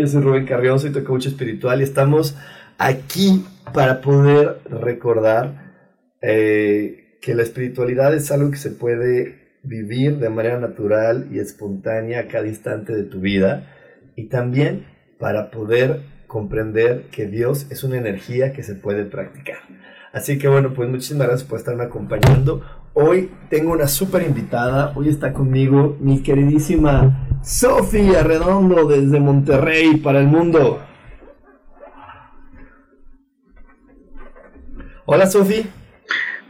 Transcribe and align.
Yo 0.00 0.06
soy 0.08 0.22
Rubén 0.22 0.46
Carrión, 0.46 0.80
soy 0.80 0.90
tu 0.90 1.04
coach 1.04 1.26
espiritual 1.26 1.80
y 1.80 1.84
estamos 1.84 2.36
aquí 2.78 3.44
para 3.72 4.00
poder 4.00 4.58
recordar 4.68 5.72
eh, 6.20 7.18
que 7.20 7.34
la 7.34 7.42
espiritualidad 7.42 8.12
es 8.14 8.30
algo 8.32 8.50
que 8.50 8.56
se 8.56 8.70
puede 8.70 9.58
vivir 9.62 10.18
de 10.18 10.30
manera 10.30 10.58
natural 10.58 11.28
y 11.30 11.38
espontánea 11.38 12.20
a 12.20 12.26
cada 12.26 12.46
instante 12.46 12.94
de 12.94 13.04
tu 13.04 13.20
vida 13.20 13.72
y 14.16 14.28
también 14.28 14.86
para 15.18 15.50
poder 15.50 16.00
comprender 16.26 17.04
que 17.12 17.26
Dios 17.26 17.66
es 17.70 17.84
una 17.84 17.96
energía 17.96 18.52
que 18.52 18.62
se 18.62 18.74
puede 18.74 19.04
practicar. 19.04 19.58
Así 20.12 20.38
que 20.38 20.48
bueno, 20.48 20.74
pues 20.74 20.88
muchísimas 20.88 21.28
gracias 21.28 21.48
por 21.48 21.58
estarme 21.58 21.84
acompañando. 21.84 22.62
Hoy 22.94 23.30
tengo 23.48 23.72
una 23.72 23.86
súper 23.86 24.22
invitada, 24.22 24.92
hoy 24.96 25.08
está 25.08 25.32
conmigo 25.32 25.96
mi 26.00 26.22
queridísima 26.22 27.28
Sofía 27.44 28.22
Redondo 28.22 28.86
desde 28.86 29.20
Monterrey 29.20 29.98
para 29.98 30.20
el 30.20 30.26
mundo. 30.26 30.82
Hola 35.04 35.26
Sofía. 35.26 35.64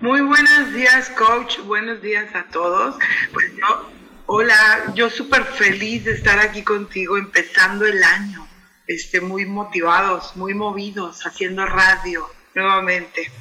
Muy 0.00 0.20
buenos 0.20 0.72
días 0.72 1.10
coach, 1.10 1.58
buenos 1.64 2.00
días 2.00 2.32
a 2.36 2.44
todos. 2.44 2.96
Pues 3.32 3.46
yo, 3.56 3.90
hola, 4.26 4.92
yo 4.94 5.10
súper 5.10 5.42
feliz 5.44 6.04
de 6.04 6.12
estar 6.12 6.38
aquí 6.38 6.62
contigo 6.62 7.16
empezando 7.16 7.86
el 7.86 8.00
año, 8.04 8.46
este, 8.86 9.20
muy 9.20 9.46
motivados, 9.46 10.36
muy 10.36 10.54
movidos, 10.54 11.26
haciendo 11.26 11.66
radio 11.66 12.24
nuevamente. 12.54 13.32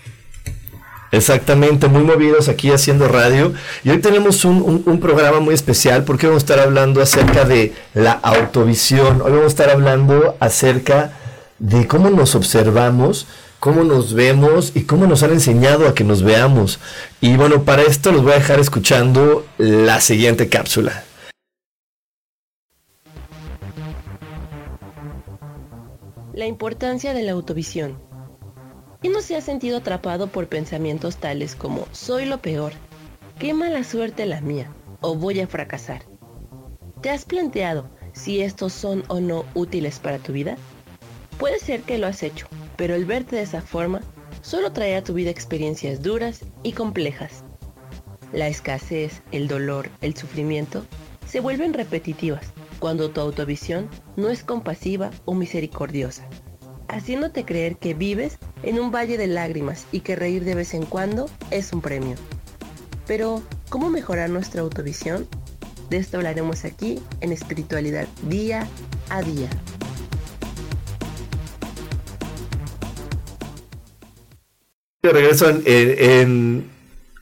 Exactamente, 1.13 1.87
muy 1.89 2.01
movidos 2.01 2.49
aquí 2.49 2.71
haciendo 2.71 3.07
radio. 3.07 3.53
Y 3.83 3.91
hoy 3.91 3.99
tenemos 3.99 4.45
un, 4.45 4.99
programa 4.99 5.39
muy 5.41 5.53
especial 5.53 6.05
porque 6.05 6.25
vamos 6.25 6.41
a 6.41 6.45
estar 6.45 6.59
hablando 6.59 7.03
acerca 7.03 7.45
de 7.45 7.71
la 7.93 8.13
autovisión. 8.13 9.21
Hoy 9.21 9.29
vamos 9.29 9.43
a 9.43 9.47
estar 9.47 9.69
hablando 9.69 10.35
acerca 10.39 11.13
de 11.59 11.85
cómo 11.85 12.09
nos 12.09 12.33
observamos, 12.33 13.27
cómo 13.59 13.83
nos 13.83 14.15
vemos 14.15 14.71
y 14.73 14.85
cómo 14.85 15.05
nos 15.05 15.21
han 15.21 15.33
enseñado 15.33 15.87
a 15.87 15.93
que 15.93 16.03
nos 16.03 16.23
veamos. 16.23 16.79
Y 17.21 17.37
bueno, 17.37 17.61
para 17.61 17.83
esto 17.83 18.11
los 18.11 18.23
voy 18.23 18.31
a 18.31 18.37
dejar 18.37 18.59
escuchando 18.59 19.45
la 19.59 20.01
siguiente 20.01 20.49
cápsula. 20.49 21.03
La 26.33 26.47
importancia 26.47 27.13
de 27.13 27.21
la 27.21 27.33
autovisión. 27.33 28.12
¿Quién 29.03 29.11
no 29.11 29.21
se 29.21 29.35
ha 29.35 29.41
sentido 29.41 29.79
atrapado 29.79 30.27
por 30.27 30.47
pensamientos 30.47 31.17
tales 31.17 31.55
como 31.55 31.89
soy 31.91 32.23
lo 32.23 32.37
peor, 32.37 32.71
qué 33.37 33.53
mala 33.53 33.83
suerte 33.83 34.25
la 34.25 34.39
mía 34.39 34.71
o 35.01 35.13
voy 35.13 35.41
a 35.41 35.47
fracasar? 35.47 36.03
¿Te 37.01 37.09
has 37.09 37.25
planteado 37.25 37.89
si 38.13 38.41
estos 38.41 38.71
son 38.71 39.03
o 39.09 39.19
no 39.19 39.43
útiles 39.55 39.99
para 39.99 40.19
tu 40.19 40.31
vida? 40.31 40.55
Puede 41.37 41.59
ser 41.59 41.81
que 41.81 41.97
lo 41.97 42.07
has 42.07 42.23
hecho, 42.23 42.47
pero 42.77 42.95
el 42.95 43.03
verte 43.03 43.35
de 43.35 43.41
esa 43.41 43.61
forma 43.61 43.99
solo 44.41 44.71
trae 44.71 44.95
a 44.95 45.03
tu 45.03 45.13
vida 45.13 45.31
experiencias 45.31 46.01
duras 46.01 46.39
y 46.63 46.71
complejas. 46.71 47.43
La 48.31 48.47
escasez, 48.47 49.21
el 49.33 49.49
dolor, 49.49 49.89
el 49.99 50.15
sufrimiento 50.15 50.85
se 51.27 51.41
vuelven 51.41 51.73
repetitivas 51.73 52.53
cuando 52.79 53.09
tu 53.09 53.19
autovisión 53.19 53.89
no 54.15 54.29
es 54.29 54.45
compasiva 54.45 55.11
o 55.25 55.33
misericordiosa 55.33 56.25
haciéndote 56.87 57.45
creer 57.45 57.77
que 57.77 57.93
vives 57.93 58.37
en 58.63 58.79
un 58.79 58.91
valle 58.91 59.17
de 59.17 59.27
lágrimas 59.27 59.85
y 59.91 60.01
que 60.01 60.15
reír 60.15 60.43
de 60.43 60.55
vez 60.55 60.73
en 60.73 60.85
cuando 60.85 61.29
es 61.51 61.73
un 61.73 61.81
premio. 61.81 62.15
Pero, 63.07 63.41
¿cómo 63.69 63.89
mejorar 63.89 64.29
nuestra 64.29 64.61
autovisión? 64.61 65.27
De 65.89 65.97
esto 65.97 66.17
hablaremos 66.17 66.65
aquí 66.65 66.99
en 67.21 67.31
Espiritualidad 67.31 68.07
Día 68.27 68.67
a 69.09 69.21
Día. 69.21 69.49
regreso 75.11 75.49
en, 75.65 76.69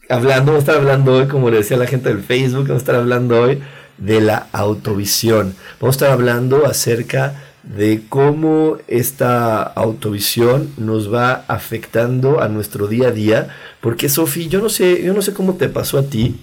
hablando, 0.09 0.51
vamos 0.51 0.55
a 0.55 0.71
estar 0.71 0.75
hablando 0.75 1.13
hoy, 1.13 1.27
como 1.27 1.49
le 1.49 1.57
decía 1.57 1.77
la 1.77 1.87
gente 1.87 2.09
del 2.09 2.23
Facebook, 2.23 2.67
vamos 2.67 2.81
a 2.81 2.83
estar 2.83 2.95
hablando 2.95 3.41
hoy 3.41 3.61
de 3.97 4.21
la 4.21 4.47
autovisión. 4.51 5.55
Vamos 5.79 5.95
a 5.95 5.97
estar 5.97 6.11
hablando 6.11 6.65
acerca 6.65 7.50
de 7.63 8.03
cómo 8.09 8.77
esta 8.87 9.61
autovisión 9.61 10.71
nos 10.77 11.13
va 11.13 11.45
afectando 11.47 12.41
a 12.41 12.47
nuestro 12.47 12.87
día 12.87 13.09
a 13.09 13.11
día, 13.11 13.55
porque 13.81 14.09
Sofi, 14.09 14.47
yo 14.47 14.61
no 14.61 14.69
sé, 14.69 15.03
yo 15.03 15.13
no 15.13 15.21
sé 15.21 15.33
cómo 15.33 15.55
te 15.55 15.69
pasó 15.69 15.99
a 15.99 16.03
ti, 16.03 16.39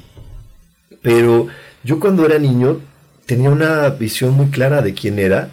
pero 1.03 1.49
yo 1.83 1.99
cuando 1.99 2.25
era 2.25 2.39
niño 2.39 2.81
tenía 3.27 3.51
una 3.51 3.89
visión 3.91 4.33
muy 4.33 4.47
clara 4.47 4.81
de 4.81 4.95
quién 4.95 5.19
era 5.19 5.51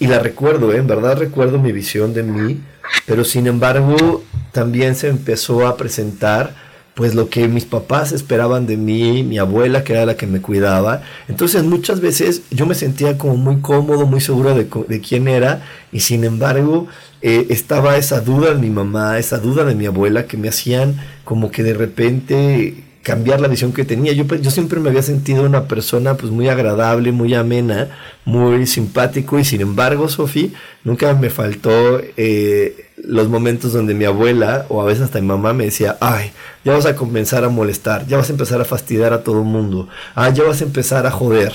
y, 0.00 0.06
la 0.06 0.18
recuerdo, 0.18 0.72
¿eh? 0.72 0.76
en 0.76 0.86
verdad 0.86 1.16
recuerdo 1.16 1.58
mi 1.58 1.72
visión 1.72 2.12
de 2.12 2.22
mí, 2.22 2.60
pero 3.06 3.24
sin 3.24 3.46
embargo 3.46 4.24
también 4.50 4.94
se 4.94 5.08
empezó 5.08 5.66
a 5.66 5.76
presentar 5.76 6.54
pues 6.94 7.14
lo 7.14 7.30
que 7.30 7.48
mis 7.48 7.64
papás 7.64 8.12
esperaban 8.12 8.66
de 8.66 8.76
mí, 8.76 9.22
mi 9.22 9.38
abuela 9.38 9.82
que 9.84 9.94
era 9.94 10.06
la 10.06 10.16
que 10.16 10.26
me 10.26 10.40
cuidaba. 10.40 11.02
Entonces 11.28 11.64
muchas 11.64 12.00
veces 12.00 12.42
yo 12.50 12.66
me 12.66 12.74
sentía 12.74 13.16
como 13.16 13.36
muy 13.36 13.60
cómodo, 13.60 14.06
muy 14.06 14.20
seguro 14.20 14.54
de, 14.54 14.68
de 14.88 15.00
quién 15.00 15.28
era 15.28 15.62
y 15.90 16.00
sin 16.00 16.24
embargo 16.24 16.88
eh, 17.22 17.46
estaba 17.50 17.96
esa 17.96 18.20
duda 18.20 18.52
de 18.52 18.60
mi 18.60 18.68
mamá, 18.68 19.18
esa 19.18 19.38
duda 19.38 19.64
de 19.64 19.74
mi 19.74 19.86
abuela 19.86 20.26
que 20.26 20.36
me 20.36 20.48
hacían 20.48 20.96
como 21.24 21.50
que 21.50 21.62
de 21.62 21.74
repente 21.74 22.84
cambiar 23.02 23.40
la 23.40 23.48
visión 23.48 23.72
que 23.72 23.84
tenía. 23.84 24.12
Yo, 24.12 24.50
siempre 24.50 24.80
me 24.80 24.88
había 24.88 25.02
sentido 25.02 25.44
una 25.44 25.66
persona 25.66 26.16
pues 26.16 26.32
muy 26.32 26.48
agradable, 26.48 27.12
muy 27.12 27.34
amena, 27.34 27.88
muy 28.24 28.66
simpático 28.66 29.38
y 29.38 29.44
sin 29.44 29.60
embargo, 29.60 30.08
Sofi, 30.08 30.52
nunca 30.84 31.12
me 31.14 31.30
faltó 31.30 32.00
eh, 32.16 32.90
los 32.96 33.28
momentos 33.28 33.72
donde 33.72 33.94
mi 33.94 34.04
abuela 34.04 34.66
o 34.68 34.80
a 34.80 34.84
veces 34.84 35.04
hasta 35.04 35.20
mi 35.20 35.26
mamá 35.26 35.52
me 35.52 35.64
decía, 35.64 35.98
ay, 36.00 36.32
ya 36.64 36.72
vas 36.72 36.86
a 36.86 36.94
comenzar 36.94 37.44
a 37.44 37.48
molestar, 37.48 38.06
ya 38.06 38.16
vas 38.16 38.30
a 38.30 38.32
empezar 38.32 38.60
a 38.60 38.64
fastidiar 38.64 39.12
a 39.12 39.22
todo 39.22 39.38
el 39.38 39.46
mundo, 39.46 39.88
ah, 40.14 40.30
ya 40.30 40.44
vas 40.44 40.60
a 40.60 40.64
empezar 40.64 41.06
a 41.06 41.10
joder. 41.10 41.52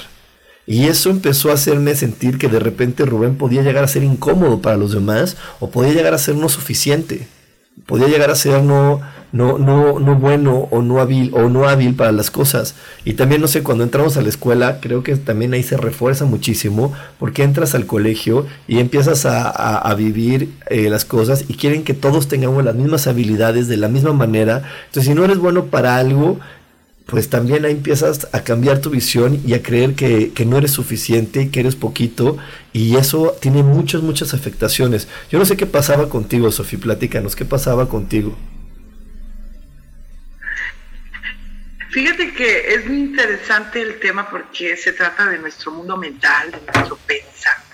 Y 0.69 0.87
eso 0.87 1.09
empezó 1.09 1.49
a 1.49 1.53
hacerme 1.53 1.95
sentir 1.95 2.37
que 2.37 2.49
de 2.49 2.59
repente 2.59 3.05
Rubén 3.05 3.37
podía 3.37 3.61
llegar 3.61 3.85
a 3.85 3.87
ser 3.87 4.03
incómodo 4.03 4.61
para 4.61 4.75
los 4.75 4.91
demás 4.91 5.37
o 5.61 5.69
podía 5.69 5.93
llegar 5.93 6.13
a 6.13 6.17
ser 6.17 6.35
no 6.35 6.49
suficiente 6.49 7.25
podía 7.85 8.07
llegar 8.07 8.31
a 8.31 8.35
ser 8.35 8.63
no, 8.63 9.01
no, 9.31 9.57
no, 9.57 9.99
no 9.99 10.15
bueno 10.15 10.67
o 10.71 10.81
no 10.81 10.99
hábil 10.99 11.31
o 11.33 11.49
no 11.49 11.67
hábil 11.67 11.95
para 11.95 12.11
las 12.11 12.31
cosas. 12.31 12.75
Y 13.05 13.13
también, 13.13 13.41
no 13.41 13.47
sé, 13.47 13.63
cuando 13.63 13.83
entramos 13.83 14.17
a 14.17 14.21
la 14.21 14.29
escuela, 14.29 14.79
creo 14.81 15.03
que 15.03 15.15
también 15.15 15.53
ahí 15.53 15.63
se 15.63 15.77
refuerza 15.77 16.25
muchísimo 16.25 16.93
porque 17.19 17.43
entras 17.43 17.75
al 17.75 17.85
colegio 17.85 18.45
y 18.67 18.79
empiezas 18.79 19.25
a, 19.25 19.77
a, 19.77 19.95
vivir 19.95 20.53
eh, 20.69 20.89
las 20.89 21.05
cosas 21.05 21.45
y 21.47 21.55
quieren 21.55 21.83
que 21.83 21.93
todos 21.93 22.27
tengamos 22.27 22.63
las 22.63 22.75
mismas 22.75 23.07
habilidades 23.07 23.67
de 23.67 23.77
la 23.77 23.87
misma 23.87 24.13
manera. 24.13 24.63
Entonces, 24.87 25.05
si 25.05 25.13
no 25.13 25.25
eres 25.25 25.37
bueno 25.37 25.65
para 25.65 25.97
algo, 25.97 26.39
pues 27.07 27.29
también 27.29 27.65
ahí 27.65 27.71
empiezas 27.71 28.27
a 28.33 28.43
cambiar 28.43 28.79
tu 28.79 28.89
visión 28.89 29.41
y 29.45 29.53
a 29.53 29.63
creer 29.63 29.95
que, 29.95 30.45
no 30.45 30.57
eres 30.57 30.71
suficiente, 30.71 31.49
que 31.49 31.61
eres 31.61 31.75
poquito, 31.75 32.37
y 32.73 32.97
eso 32.97 33.35
tiene 33.41 33.63
muchas, 33.63 34.01
muchas 34.01 34.33
afectaciones. 34.33 35.07
Yo 35.31 35.39
no 35.39 35.45
sé 35.45 35.55
qué 35.55 35.65
pasaba 35.65 36.09
contigo, 36.09 36.51
Sofía, 36.51 36.79
platícanos, 36.79 37.35
¿qué 37.35 37.45
pasaba 37.45 37.87
contigo? 37.87 38.37
Fíjate 41.91 42.33
que 42.33 42.75
es 42.75 42.85
muy 42.85 42.97
interesante 42.97 43.81
el 43.81 43.99
tema 43.99 44.29
porque 44.29 44.75
se 44.75 44.91
trata 44.91 45.29
de 45.29 45.39
nuestro 45.39 45.71
mundo 45.71 45.95
mental, 45.95 46.51
de 46.51 46.59
nuestro 46.73 46.97
pensamiento. 46.97 47.66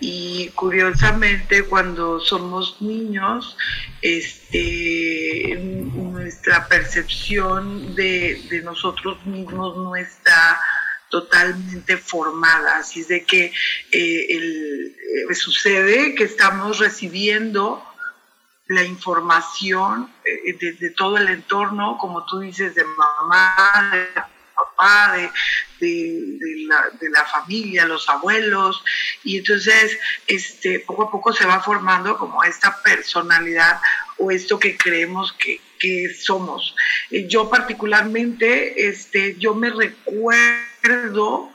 Y 0.00 0.48
curiosamente 0.54 1.64
cuando 1.64 2.20
somos 2.20 2.80
niños, 2.80 3.56
este, 4.02 5.56
nuestra 5.94 6.68
percepción 6.68 7.94
de, 7.94 8.42
de 8.50 8.62
nosotros 8.62 9.24
mismos 9.26 9.76
no 9.76 9.96
está 9.96 10.60
totalmente 11.08 11.96
formada. 11.96 12.78
Así 12.78 13.00
es 13.00 13.08
de 13.08 13.24
que 13.24 13.46
eh, 13.46 13.52
eh, 13.92 15.34
sucede 15.34 16.14
que 16.14 16.24
estamos 16.24 16.78
recibiendo 16.78 17.82
la 18.68 18.82
información 18.82 20.10
eh, 20.24 20.76
de, 20.80 20.90
todo 20.90 21.18
el 21.18 21.28
entorno, 21.28 21.98
como 21.98 22.24
tú 22.26 22.40
dices, 22.40 22.74
de 22.74 22.84
mamá, 22.84 23.90
de 23.92 24.08
papá, 24.56 25.12
de, 25.12 25.30
la, 26.66 26.84
de, 26.98 27.10
la, 27.10 27.24
familia, 27.24 27.84
los 27.84 28.08
abuelos, 28.08 28.82
y 29.22 29.38
entonces 29.38 29.98
este, 30.26 30.80
poco 30.80 31.04
a 31.04 31.10
poco 31.10 31.32
se 31.32 31.46
va 31.46 31.62
formando 31.62 32.16
como 32.16 32.42
esta 32.42 32.82
personalidad 32.82 33.80
o 34.18 34.30
esto 34.30 34.58
que 34.58 34.76
creemos 34.76 35.32
que, 35.34 35.60
que 35.78 36.14
somos. 36.14 36.74
Yo 37.28 37.50
particularmente, 37.50 38.88
este, 38.88 39.36
yo 39.38 39.54
me 39.54 39.70
recuerdo 39.70 41.52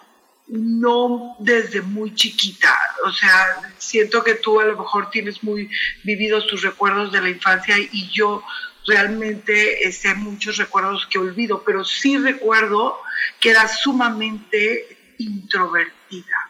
no 0.48 1.38
desde 1.40 1.82
muy 1.82 2.14
chiquita, 2.14 2.78
o 3.06 3.12
sea, 3.14 3.72
siento 3.78 4.22
que 4.22 4.36
tú 4.36 4.60
a 4.60 4.66
lo 4.66 4.78
mejor 4.78 5.10
tienes 5.10 5.42
muy 5.44 5.70
vividos 6.04 6.46
tus 6.48 6.62
recuerdos 6.62 7.14
de 7.14 7.22
la 7.22 7.30
infancia 7.30 7.78
y 7.78 8.10
yo 8.10 8.44
realmente 8.88 9.92
sé 9.92 10.14
muchos 10.16 10.58
recuerdos 10.58 11.08
que 11.08 11.20
olvido, 11.20 11.64
pero 11.64 11.84
sí 11.84 12.18
recuerdo 12.18 12.98
que 13.40 13.52
era 13.52 13.68
sumamente 13.68 15.14
introvertida. 15.18 16.50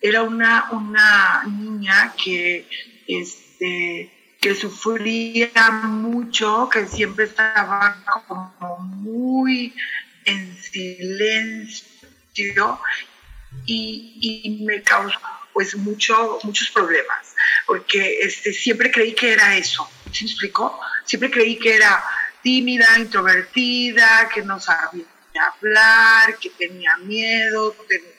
Era 0.00 0.22
una, 0.22 0.68
una 0.70 1.42
niña 1.44 2.14
que, 2.22 2.68
este, 3.06 4.36
que 4.40 4.54
sufría 4.54 5.70
mucho, 5.82 6.68
que 6.72 6.86
siempre 6.86 7.24
estaba 7.24 7.96
como 8.26 8.78
muy 8.78 9.74
en 10.24 10.56
silencio 10.62 11.88
y, 13.66 14.18
y 14.20 14.64
me 14.64 14.82
causó 14.82 15.18
pues 15.58 15.74
mucho, 15.74 16.38
muchos 16.44 16.70
problemas, 16.70 17.34
porque 17.66 18.20
este, 18.20 18.52
siempre 18.52 18.92
creí 18.92 19.12
que 19.12 19.32
era 19.32 19.56
eso, 19.56 19.90
¿se 20.12 20.24
me? 20.24 20.80
Siempre 21.04 21.30
creí 21.30 21.58
que 21.58 21.76
era 21.76 22.04
tímida, 22.42 22.98
introvertida, 22.98 24.28
que 24.32 24.42
no 24.42 24.60
sabía 24.60 25.04
hablar, 25.38 26.38
que 26.38 26.50
tenía 26.50 26.96
miedo, 26.98 27.74
que, 27.88 28.18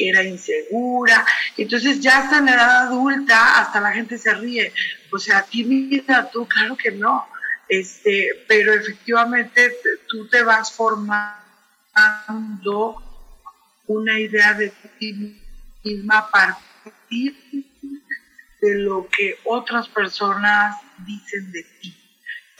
era 0.00 0.22
insegura. 0.22 1.26
Entonces 1.56 1.98
ya 1.98 2.18
hasta 2.18 2.38
en 2.38 2.46
la 2.46 2.54
edad 2.54 2.86
adulta, 2.86 3.60
hasta 3.60 3.80
la 3.80 3.90
gente 3.90 4.16
se 4.16 4.32
ríe. 4.32 4.72
O 5.10 5.18
sea, 5.18 5.42
tímida 5.42 6.30
tú, 6.30 6.46
claro 6.46 6.76
que 6.76 6.92
no. 6.92 7.26
Este, 7.68 8.44
pero 8.46 8.72
efectivamente 8.74 9.74
tú 10.08 10.28
te 10.28 10.44
vas 10.44 10.72
formando 10.72 11.34
una 13.88 14.20
idea 14.20 14.54
de 14.54 14.72
ti 14.98 15.40
misma 15.82 16.18
a 16.18 16.30
partir 16.30 17.36
de 18.60 18.74
lo 18.76 19.08
que 19.08 19.38
otras 19.44 19.88
personas 19.88 20.76
dicen 21.06 21.52
de 21.52 21.62
ti. 21.80 21.94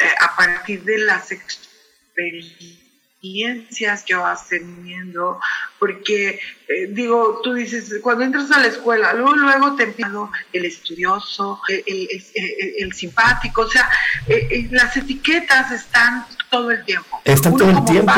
Eh, 0.01 0.05
a 0.21 0.37
partir 0.37 0.85
de 0.85 0.99
las 0.99 1.33
experiencias 1.33 4.05
que 4.05 4.15
vas 4.15 4.49
teniendo, 4.49 5.41
porque 5.81 6.39
eh, 6.69 6.87
digo, 6.91 7.41
tú 7.43 7.55
dices, 7.55 7.97
cuando 8.01 8.23
entras 8.23 8.49
a 8.53 8.61
la 8.61 8.69
escuela, 8.69 9.13
luego, 9.15 9.35
luego 9.35 9.75
te 9.75 9.83
empieza 9.83 10.31
el 10.53 10.67
estudioso, 10.67 11.61
el, 11.69 12.93
simpático, 12.93 13.63
o 13.63 13.69
sea, 13.69 13.91
eh, 14.29 14.69
las 14.71 14.97
etiquetas 14.97 15.73
están 15.73 16.27
todo 16.49 16.71
el 16.71 16.85
tiempo. 16.85 17.21
Están 17.25 17.57
todo 17.57 17.71
el 17.71 17.85
tiempo. 17.85 18.13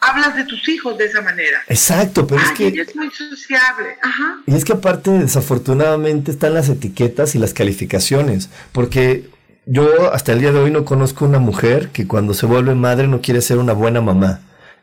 Hablas 0.00 0.36
de 0.36 0.44
tus 0.44 0.68
hijos 0.68 0.96
de 0.98 1.06
esa 1.06 1.20
manera. 1.22 1.58
Exacto, 1.68 2.26
pero 2.26 2.40
es 2.40 2.50
que... 2.52 2.68
es 2.68 2.96
muy 2.96 3.10
sociable. 3.10 3.96
Ajá. 4.02 4.38
Y 4.46 4.54
es 4.54 4.64
que 4.64 4.72
aparte, 4.72 5.10
desafortunadamente, 5.10 6.30
están 6.30 6.54
las 6.54 6.68
etiquetas 6.68 7.34
y 7.34 7.38
las 7.38 7.54
calificaciones, 7.54 8.48
porque 8.72 9.28
yo 9.66 10.12
hasta 10.12 10.32
el 10.32 10.40
día 10.40 10.52
de 10.52 10.58
hoy 10.58 10.70
no 10.70 10.84
conozco 10.84 11.24
una 11.24 11.38
mujer 11.38 11.90
que 11.90 12.06
cuando 12.06 12.34
se 12.34 12.46
vuelve 12.46 12.74
madre 12.74 13.06
no 13.06 13.20
quiere 13.20 13.40
ser 13.40 13.58
una 13.58 13.72
buena 13.72 14.00
mamá. 14.00 14.40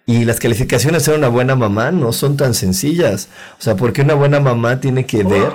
Y 0.09 0.24
las 0.24 0.39
calificaciones 0.39 1.01
de 1.01 1.06
ser 1.06 1.19
una 1.19 1.27
buena 1.27 1.57
mamá 1.57 1.92
no 1.92 2.13
son 2.13 2.38
tan 2.38 2.54
sencillas. 2.54 3.27
O 3.59 3.62
sea, 3.62 3.75
porque 3.75 4.04
una 4.04 4.13
buena 4.13 4.39
mamá 4.39 4.80
tiene 4.80 5.06
que 5.06 5.21
ver 5.21 5.51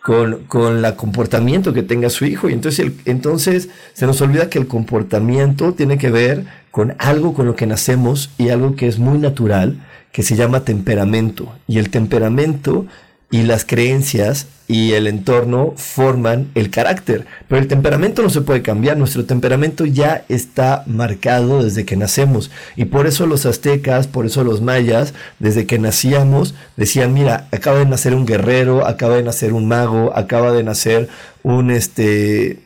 con, 0.00 0.44
con 0.44 0.84
el 0.84 0.94
comportamiento 0.94 1.72
que 1.72 1.82
tenga 1.82 2.08
su 2.08 2.24
hijo. 2.24 2.48
Y 2.48 2.52
entonces, 2.52 2.92
entonces 3.04 3.68
se 3.94 4.06
nos 4.06 4.20
olvida 4.20 4.48
que 4.48 4.60
el 4.60 4.68
comportamiento 4.68 5.72
tiene 5.72 5.98
que 5.98 6.10
ver 6.12 6.44
con 6.70 6.94
algo 6.98 7.34
con 7.34 7.46
lo 7.46 7.56
que 7.56 7.66
nacemos 7.66 8.30
y 8.38 8.50
algo 8.50 8.76
que 8.76 8.86
es 8.86 9.00
muy 9.00 9.18
natural, 9.18 9.84
que 10.12 10.22
se 10.22 10.36
llama 10.36 10.60
temperamento. 10.60 11.52
Y 11.66 11.78
el 11.78 11.90
temperamento 11.90 12.86
y 13.30 13.42
las 13.42 13.64
creencias 13.64 14.46
y 14.68 14.92
el 14.92 15.06
entorno 15.06 15.74
forman 15.76 16.50
el 16.54 16.70
carácter. 16.70 17.26
Pero 17.48 17.60
el 17.60 17.68
temperamento 17.68 18.22
no 18.22 18.30
se 18.30 18.40
puede 18.40 18.62
cambiar, 18.62 18.96
nuestro 18.96 19.24
temperamento 19.24 19.84
ya 19.84 20.24
está 20.28 20.82
marcado 20.86 21.62
desde 21.62 21.84
que 21.84 21.96
nacemos. 21.96 22.50
Y 22.74 22.86
por 22.86 23.06
eso 23.06 23.26
los 23.26 23.46
aztecas, 23.46 24.06
por 24.06 24.26
eso 24.26 24.42
los 24.44 24.62
mayas, 24.62 25.14
desde 25.38 25.66
que 25.66 25.78
nacíamos, 25.78 26.54
decían, 26.76 27.14
mira, 27.14 27.48
acaba 27.52 27.78
de 27.78 27.86
nacer 27.86 28.14
un 28.14 28.26
guerrero, 28.26 28.86
acaba 28.86 29.16
de 29.16 29.22
nacer 29.22 29.52
un 29.52 29.68
mago, 29.68 30.12
acaba 30.16 30.52
de 30.52 30.64
nacer 30.64 31.08
un 31.42 31.70
este 31.70 32.58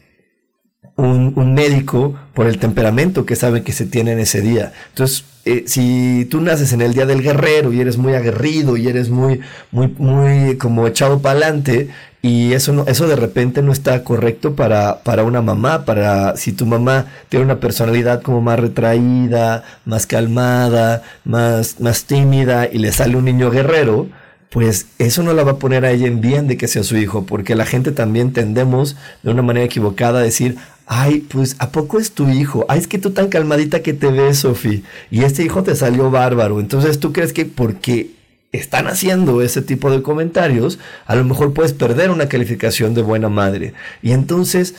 un, 1.01 1.33
un 1.37 1.55
médico 1.55 2.15
por 2.35 2.47
el 2.47 2.59
temperamento 2.59 3.27
que 3.27 3.37
sabe 3.37 3.63
que 3.63 3.73
se 3.73 3.87
tiene 3.87 4.13
en 4.13 4.21
ese 4.21 4.41
día. 4.41 4.73
Entonces, 4.91 5.25
eh, 5.47 5.65
si 5.67 6.27
tú 6.31 6.41
naces 6.43 6.73
en 6.75 6.83
el 6.83 6.93
día 6.93 7.07
del 7.07 7.23
guerrero 7.23 7.73
y 7.73 7.81
eres 7.81 7.97
muy 7.97 8.15
aguerrido 8.15 8.77
y 8.77 8.89
eres 8.89 9.09
muy, 9.09 9.41
muy, 9.71 9.89
muy 9.99 10.59
como 10.59 10.87
echado 10.87 11.21
para 11.21 11.39
adelante, 11.39 11.89
y 12.23 12.53
eso 12.53 12.75
no, 12.75 12.87
eso 12.87 13.09
de 13.09 13.17
repente 13.17 13.63
no 13.63 13.73
está 13.73 14.05
correcto 14.05 14.55
para, 14.55 15.03
para 15.03 15.25
una 15.25 15.41
mamá, 15.41 15.87
para 15.87 16.37
si 16.37 16.53
tu 16.53 16.67
mamá 16.67 17.07
tiene 17.31 17.47
una 17.47 17.61
personalidad 17.61 18.21
como 18.21 18.43
más 18.43 18.61
retraída, 18.61 19.65
más 19.87 20.07
calmada, 20.07 21.03
más, 21.25 21.81
más 21.81 22.05
tímida 22.05 22.69
y 22.71 22.79
le 22.79 22.93
sale 22.93 23.17
un 23.17 23.25
niño 23.25 23.51
guerrero, 23.51 24.09
pues 24.51 24.89
eso 24.99 25.23
no 25.23 25.33
la 25.33 25.45
va 25.45 25.53
a 25.53 25.59
poner 25.59 25.87
a 25.87 25.93
ella 25.93 26.09
en 26.09 26.21
bien 26.21 26.49
de 26.49 26.59
que 26.59 26.69
sea 26.69 26.83
su 26.83 26.99
hijo, 26.99 27.25
porque 27.25 27.55
la 27.55 27.65
gente 27.65 27.93
también 27.93 28.35
tendemos 28.35 28.97
de 29.23 29.31
una 29.31 29.43
manera 29.43 29.65
equivocada 29.65 30.19
a 30.19 30.23
decir, 30.23 30.57
ay, 30.93 31.21
pues 31.21 31.55
¿a 31.61 31.71
poco 31.71 32.01
es 32.01 32.11
tu 32.11 32.29
hijo? 32.29 32.67
Ay, 32.69 32.81
es 32.81 32.89
que 32.89 32.99
tú 32.99 33.13
tan 33.13 33.29
calmadita 33.29 33.81
que 33.81 33.93
te 33.93 34.11
ves, 34.11 34.41
Sofi, 34.41 34.83
y 35.09 35.23
este 35.23 35.45
hijo 35.45 35.63
te 35.63 35.77
salió 35.77 36.11
bárbaro, 36.11 36.59
entonces 36.59 36.99
tú 36.99 37.13
crees 37.13 37.33
que 37.33 37.45
porque 37.45 38.11
están 38.51 38.89
haciendo 38.89 39.41
ese 39.41 39.63
tipo 39.63 39.93
de 39.93 40.03
comentarios, 40.03 40.81
a 41.07 41.15
lo 41.15 41.25
mejor 41.25 41.55
puedes 41.55 41.73
perder 41.75 42.11
una 42.11 42.29
calificación 42.29 42.95
de 42.95 43.03
buena 43.03 43.29
madre. 43.29 43.73
Y 44.03 44.11
entonces 44.11 44.75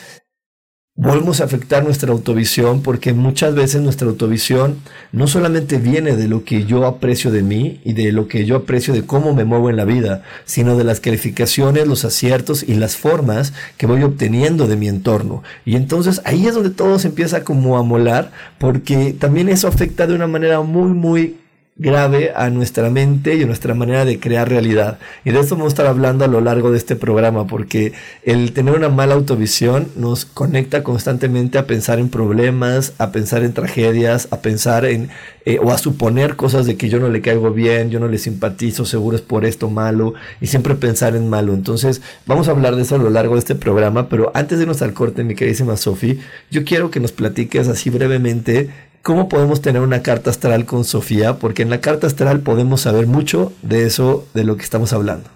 volvemos 0.94 1.40
a 1.40 1.44
afectar 1.44 1.82
nuestra 1.82 2.12
autovisión 2.12 2.82
porque 2.82 3.14
muchas 3.14 3.54
veces 3.54 3.80
nuestra 3.80 4.08
autovisión 4.08 4.76
no 5.10 5.26
solamente 5.26 5.78
viene 5.78 6.16
de 6.16 6.28
lo 6.28 6.44
que 6.44 6.66
yo 6.66 6.86
aprecio 6.86 7.30
de 7.30 7.42
mí 7.42 7.80
y 7.82 7.94
de 7.94 8.12
lo 8.12 8.28
que 8.28 8.44
yo 8.44 8.56
aprecio 8.56 8.92
de 8.92 9.06
cómo 9.06 9.34
me 9.34 9.44
muevo 9.44 9.70
en 9.70 9.76
la 9.76 9.86
vida, 9.86 10.22
sino 10.44 10.76
de 10.76 10.84
las 10.84 11.00
calificaciones, 11.00 11.86
los 11.86 12.04
aciertos 12.04 12.62
y 12.62 12.74
las 12.74 12.96
formas 12.96 13.54
que 13.78 13.86
voy 13.86 14.02
obteniendo 14.02 14.66
de 14.66 14.76
mi 14.76 14.88
entorno. 14.88 15.42
Y 15.64 15.76
entonces 15.76 16.20
ahí 16.24 16.46
es 16.46 16.54
donde 16.54 16.70
todo 16.70 16.98
se 16.98 17.08
empieza 17.08 17.42
como 17.42 17.78
a 17.78 17.82
molar 17.82 18.30
porque 18.58 19.14
también 19.18 19.48
eso 19.48 19.68
afecta 19.68 20.06
de 20.06 20.14
una 20.14 20.26
manera 20.26 20.60
muy, 20.60 20.90
muy 20.92 21.41
grave 21.76 22.32
a 22.36 22.50
nuestra 22.50 22.90
mente 22.90 23.34
y 23.34 23.42
a 23.42 23.46
nuestra 23.46 23.74
manera 23.74 24.04
de 24.04 24.20
crear 24.20 24.48
realidad. 24.48 24.98
Y 25.24 25.30
de 25.30 25.40
esto 25.40 25.56
vamos 25.56 25.72
a 25.72 25.74
estar 25.74 25.86
hablando 25.86 26.24
a 26.24 26.28
lo 26.28 26.40
largo 26.40 26.70
de 26.70 26.78
este 26.78 26.96
programa, 26.96 27.46
porque 27.46 27.92
el 28.24 28.52
tener 28.52 28.74
una 28.74 28.90
mala 28.90 29.14
autovisión 29.14 29.88
nos 29.96 30.26
conecta 30.26 30.82
constantemente 30.82 31.58
a 31.58 31.66
pensar 31.66 31.98
en 31.98 32.10
problemas, 32.10 32.92
a 32.98 33.10
pensar 33.10 33.42
en 33.42 33.54
tragedias, 33.54 34.28
a 34.30 34.42
pensar 34.42 34.84
en 34.84 35.08
eh, 35.44 35.58
o 35.60 35.72
a 35.72 35.78
suponer 35.78 36.36
cosas 36.36 36.66
de 36.66 36.76
que 36.76 36.88
yo 36.88 37.00
no 37.00 37.08
le 37.08 37.20
caigo 37.20 37.50
bien, 37.50 37.90
yo 37.90 37.98
no 37.98 38.06
le 38.06 38.18
simpatizo, 38.18 38.84
seguro 38.84 39.16
es 39.16 39.22
por 39.22 39.44
esto 39.44 39.70
malo, 39.70 40.14
y 40.40 40.46
siempre 40.46 40.74
pensar 40.74 41.16
en 41.16 41.28
malo. 41.28 41.54
Entonces, 41.54 42.02
vamos 42.26 42.48
a 42.48 42.52
hablar 42.52 42.76
de 42.76 42.82
eso 42.82 42.94
a 42.94 42.98
lo 42.98 43.10
largo 43.10 43.34
de 43.34 43.40
este 43.40 43.54
programa, 43.54 44.08
pero 44.08 44.30
antes 44.34 44.58
de 44.58 44.64
irnos 44.64 44.82
al 44.82 44.92
corte, 44.92 45.24
mi 45.24 45.34
queridísima 45.34 45.76
Sofi, 45.76 46.20
yo 46.50 46.64
quiero 46.64 46.90
que 46.90 47.00
nos 47.00 47.12
platiques 47.12 47.66
así 47.68 47.90
brevemente 47.90 48.70
¿Cómo 49.02 49.28
podemos 49.28 49.60
tener 49.60 49.82
una 49.82 50.02
carta 50.02 50.30
astral 50.30 50.64
con 50.64 50.84
Sofía? 50.84 51.34
Porque 51.38 51.62
en 51.62 51.70
la 51.70 51.80
carta 51.80 52.06
astral 52.06 52.40
podemos 52.40 52.82
saber 52.82 53.06
mucho 53.06 53.52
de 53.62 53.84
eso, 53.84 54.28
de 54.32 54.44
lo 54.44 54.56
que 54.56 54.62
estamos 54.62 54.92
hablando. 54.92 55.28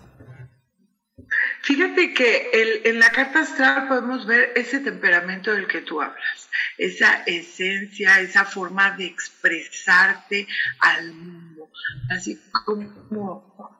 Fíjate 1.62 2.14
que 2.14 2.82
en 2.84 3.00
la 3.00 3.10
carta 3.10 3.40
astral 3.40 3.88
podemos 3.88 4.24
ver 4.24 4.52
ese 4.54 4.78
temperamento 4.78 5.52
del 5.52 5.66
que 5.66 5.80
tú 5.80 6.00
hablas, 6.00 6.48
esa 6.78 7.24
esencia, 7.26 8.20
esa 8.20 8.44
forma 8.44 8.92
de 8.92 9.06
expresarte 9.06 10.46
al 10.78 11.12
mundo, 11.12 11.68
así 12.08 12.40
como 12.64 13.75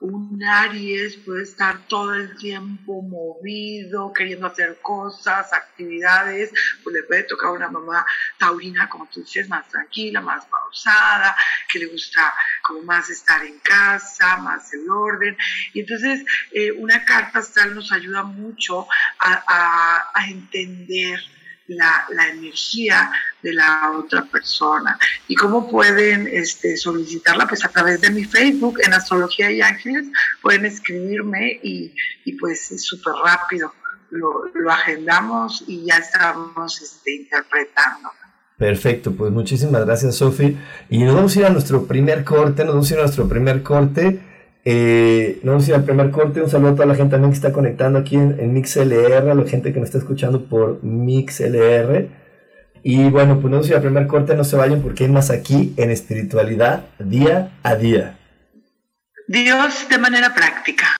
un 0.00 0.42
Aries 0.42 1.16
puede 1.18 1.42
estar 1.42 1.86
todo 1.86 2.14
el 2.14 2.36
tiempo 2.36 3.02
movido, 3.02 4.12
queriendo 4.12 4.46
hacer 4.46 4.78
cosas, 4.80 5.52
actividades, 5.52 6.52
pues 6.82 6.94
le 6.94 7.02
puede 7.02 7.24
tocar 7.24 7.50
una 7.50 7.68
mamá 7.68 8.04
taurina, 8.38 8.88
como 8.88 9.06
tú 9.06 9.20
dices, 9.20 9.48
más 9.48 9.68
tranquila, 9.68 10.20
más 10.20 10.46
pausada, 10.46 11.36
que 11.68 11.80
le 11.80 11.86
gusta 11.86 12.32
como 12.62 12.82
más 12.82 13.10
estar 13.10 13.44
en 13.44 13.58
casa, 13.60 14.38
más 14.38 14.72
el 14.72 14.88
orden. 14.88 15.36
Y 15.74 15.80
entonces 15.80 16.24
eh, 16.52 16.72
una 16.72 17.04
carta 17.04 17.40
astral 17.40 17.74
nos 17.74 17.92
ayuda 17.92 18.22
mucho 18.22 18.86
a 19.18 20.24
entender 20.28 21.20
la, 21.76 22.28
energía 22.32 23.10
de 23.42 23.52
la 23.52 23.92
otra 23.96 24.24
persona. 24.24 24.98
¿Y 25.28 25.34
cómo 25.34 25.68
pueden 25.68 26.28
este, 26.30 26.76
solicitarla? 26.76 27.46
Pues 27.46 27.64
a 27.64 27.68
través 27.68 28.00
de 28.00 28.10
mi 28.10 28.24
Facebook, 28.24 28.78
en 28.84 28.92
Astrología 28.92 29.50
y 29.50 29.60
Ángeles, 29.60 30.06
pueden 30.42 30.66
escribirme 30.66 31.60
y, 31.62 31.94
y 32.24 32.32
pues 32.32 32.70
es 32.72 32.84
súper 32.84 33.14
rápido. 33.24 33.72
Lo, 34.10 34.46
lo, 34.52 34.70
agendamos 34.72 35.62
y 35.68 35.86
ya 35.86 35.98
estamos 35.98 36.82
este, 36.82 37.14
interpretando. 37.14 38.10
Perfecto, 38.56 39.12
pues 39.12 39.30
muchísimas 39.30 39.86
gracias 39.86 40.16
Sofi. 40.16 40.58
Y 40.90 41.04
nos 41.04 41.14
vamos 41.14 41.36
a 41.36 41.38
ir 41.38 41.46
a 41.46 41.50
nuestro 41.50 41.86
primer 41.86 42.24
corte, 42.24 42.64
nos 42.64 42.74
vamos 42.74 42.90
a 42.90 42.94
ir 42.94 42.98
a 42.98 43.02
nuestro 43.04 43.28
primer 43.28 43.62
corte. 43.62 44.20
Eh, 44.64 45.40
no 45.42 45.58
sé 45.58 45.66
si 45.66 45.72
al 45.72 45.84
primer 45.84 46.10
corte, 46.10 46.42
un 46.42 46.50
saludo 46.50 46.70
a 46.70 46.74
toda 46.74 46.86
la 46.86 46.94
gente 46.94 47.12
también 47.12 47.30
que 47.30 47.36
está 47.36 47.52
conectando 47.52 47.98
aquí 47.98 48.16
en, 48.16 48.52
MixLR, 48.52 49.30
a 49.30 49.34
la 49.34 49.48
gente 49.48 49.72
que 49.72 49.80
nos 49.80 49.88
está 49.88 49.98
escuchando 49.98 50.44
por 50.46 50.82
MixLR. 50.82 52.08
Y 52.82 53.10
bueno, 53.10 53.40
pues 53.40 53.50
no 53.50 53.62
sé 53.62 53.68
si 53.68 53.74
al 53.74 53.82
primer 53.82 54.06
corte 54.06 54.34
no 54.34 54.44
se 54.44 54.56
vayan 54.56 54.82
porque 54.82 55.04
hay 55.04 55.10
más 55.10 55.30
aquí 55.30 55.74
en 55.76 55.90
espiritualidad 55.90 56.86
día 56.98 57.52
a 57.62 57.74
día. 57.74 58.18
Dios 59.28 59.86
de 59.88 59.98
manera 59.98 60.34
práctica. 60.34 60.99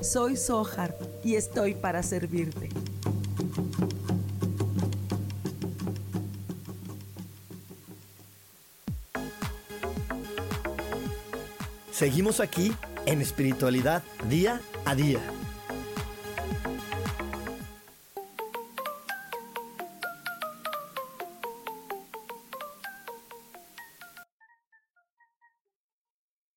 soy 0.00 0.36
Sohar 0.36 0.94
y 1.24 1.36
estoy 1.36 1.74
para 1.74 2.02
servirte. 2.02 2.68
Seguimos 11.90 12.40
aquí 12.40 12.74
en 13.06 13.22
espiritualidad 13.22 14.02
día 14.28 14.60
a 14.84 14.94
día. 14.94 15.20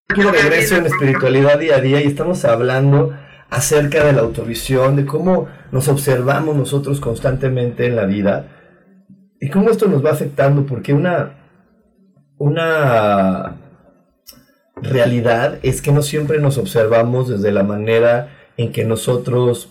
Aquí 0.10 0.22
regreso 0.22 0.76
en 0.76 0.88
espiritualidad 0.88 1.58
día 1.60 1.78
a 1.78 1.82
día 1.82 2.02
y 2.02 2.08
estamos 2.08 2.44
hablando 2.44 3.16
acerca 3.50 4.06
de 4.06 4.14
la 4.14 4.22
autovisión, 4.22 4.96
de 4.96 5.06
cómo 5.06 5.48
nos 5.72 5.88
observamos 5.88 6.56
nosotros 6.56 7.00
constantemente 7.00 7.86
en 7.88 7.96
la 7.96 8.06
vida 8.06 8.48
y 9.40 9.50
cómo 9.50 9.70
esto 9.70 9.88
nos 9.88 10.06
va 10.06 10.12
afectando, 10.12 10.66
porque 10.66 10.94
una, 10.94 11.38
una 12.38 13.58
realidad 14.76 15.60
es 15.64 15.82
que 15.82 15.92
no 15.92 16.02
siempre 16.02 16.40
nos 16.40 16.58
observamos 16.58 17.30
desde 17.30 17.52
la 17.52 17.64
manera 17.64 18.36
en 18.58 18.72
que 18.72 18.84
nosotros 18.84 19.70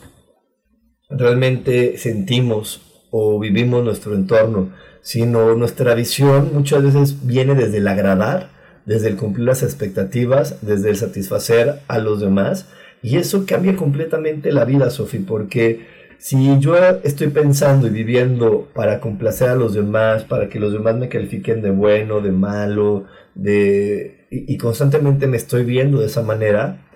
realmente 1.10 1.98
sentimos 1.98 3.06
o 3.10 3.38
vivimos 3.38 3.84
nuestro 3.84 4.14
entorno, 4.14 4.72
sino 5.02 5.54
nuestra 5.54 5.94
visión 5.94 6.50
muchas 6.52 6.82
veces 6.82 7.26
viene 7.26 7.54
desde 7.54 7.78
el 7.78 7.88
agradar, 7.88 8.50
desde 8.86 9.08
el 9.08 9.16
cumplir 9.16 9.46
las 9.46 9.62
expectativas, 9.62 10.58
desde 10.62 10.90
el 10.90 10.96
satisfacer 10.96 11.80
a 11.88 11.98
los 11.98 12.20
demás 12.20 12.66
y 13.02 13.16
eso 13.16 13.44
cambia 13.46 13.76
completamente 13.76 14.52
la 14.52 14.64
vida, 14.64 14.90
Sofi, 14.90 15.18
porque 15.18 15.86
si 16.18 16.58
yo 16.58 16.76
estoy 17.04 17.28
pensando 17.28 17.86
y 17.86 17.90
viviendo 17.90 18.68
para 18.74 19.00
complacer 19.00 19.50
a 19.50 19.54
los 19.54 19.74
demás, 19.74 20.24
para 20.24 20.48
que 20.48 20.58
los 20.58 20.72
demás 20.72 20.96
me 20.96 21.08
califiquen 21.08 21.62
de 21.62 21.70
bueno, 21.70 22.20
de 22.20 22.32
malo, 22.32 23.06
de 23.34 24.26
y, 24.30 24.58
constantemente 24.58 25.26
me 25.26 25.36
estoy 25.36 25.64
viendo 25.64 26.00
de 26.00 26.06
esa 26.06 26.22
manera, 26.22 26.86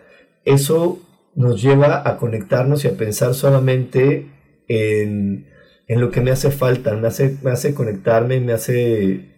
eso 0.44 1.00
nos 1.34 1.62
lleva 1.62 2.06
a 2.06 2.18
conectarnos 2.18 2.84
y 2.84 2.88
a 2.88 2.96
pensar 2.96 3.32
solamente 3.34 4.28
en, 4.68 5.46
en 5.86 6.00
lo 6.00 6.10
que 6.10 6.20
me 6.20 6.30
hace 6.30 6.50
falta, 6.50 6.94
me 6.94 7.08
hace, 7.08 7.38
me 7.42 7.52
hace 7.52 7.74
conectarme, 7.74 8.40
me 8.40 8.52
hace 8.52 9.30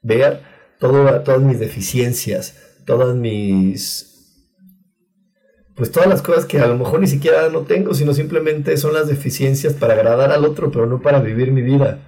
ver 0.00 0.40
todas 0.78 1.42
mis 1.42 1.58
deficiencias, 1.58 2.78
todas 2.86 3.14
mis 3.16 4.17
pues 5.78 5.92
todas 5.92 6.08
las 6.08 6.22
cosas 6.22 6.44
que 6.44 6.58
a 6.58 6.66
lo 6.66 6.76
mejor 6.76 6.98
ni 6.98 7.06
siquiera 7.06 7.48
no 7.50 7.60
tengo, 7.60 7.94
sino 7.94 8.12
simplemente 8.12 8.76
son 8.76 8.92
las 8.94 9.06
deficiencias 9.06 9.74
para 9.74 9.94
agradar 9.94 10.32
al 10.32 10.44
otro, 10.44 10.72
pero 10.72 10.86
no 10.86 11.00
para 11.00 11.20
vivir 11.20 11.52
mi 11.52 11.62
vida. 11.62 12.00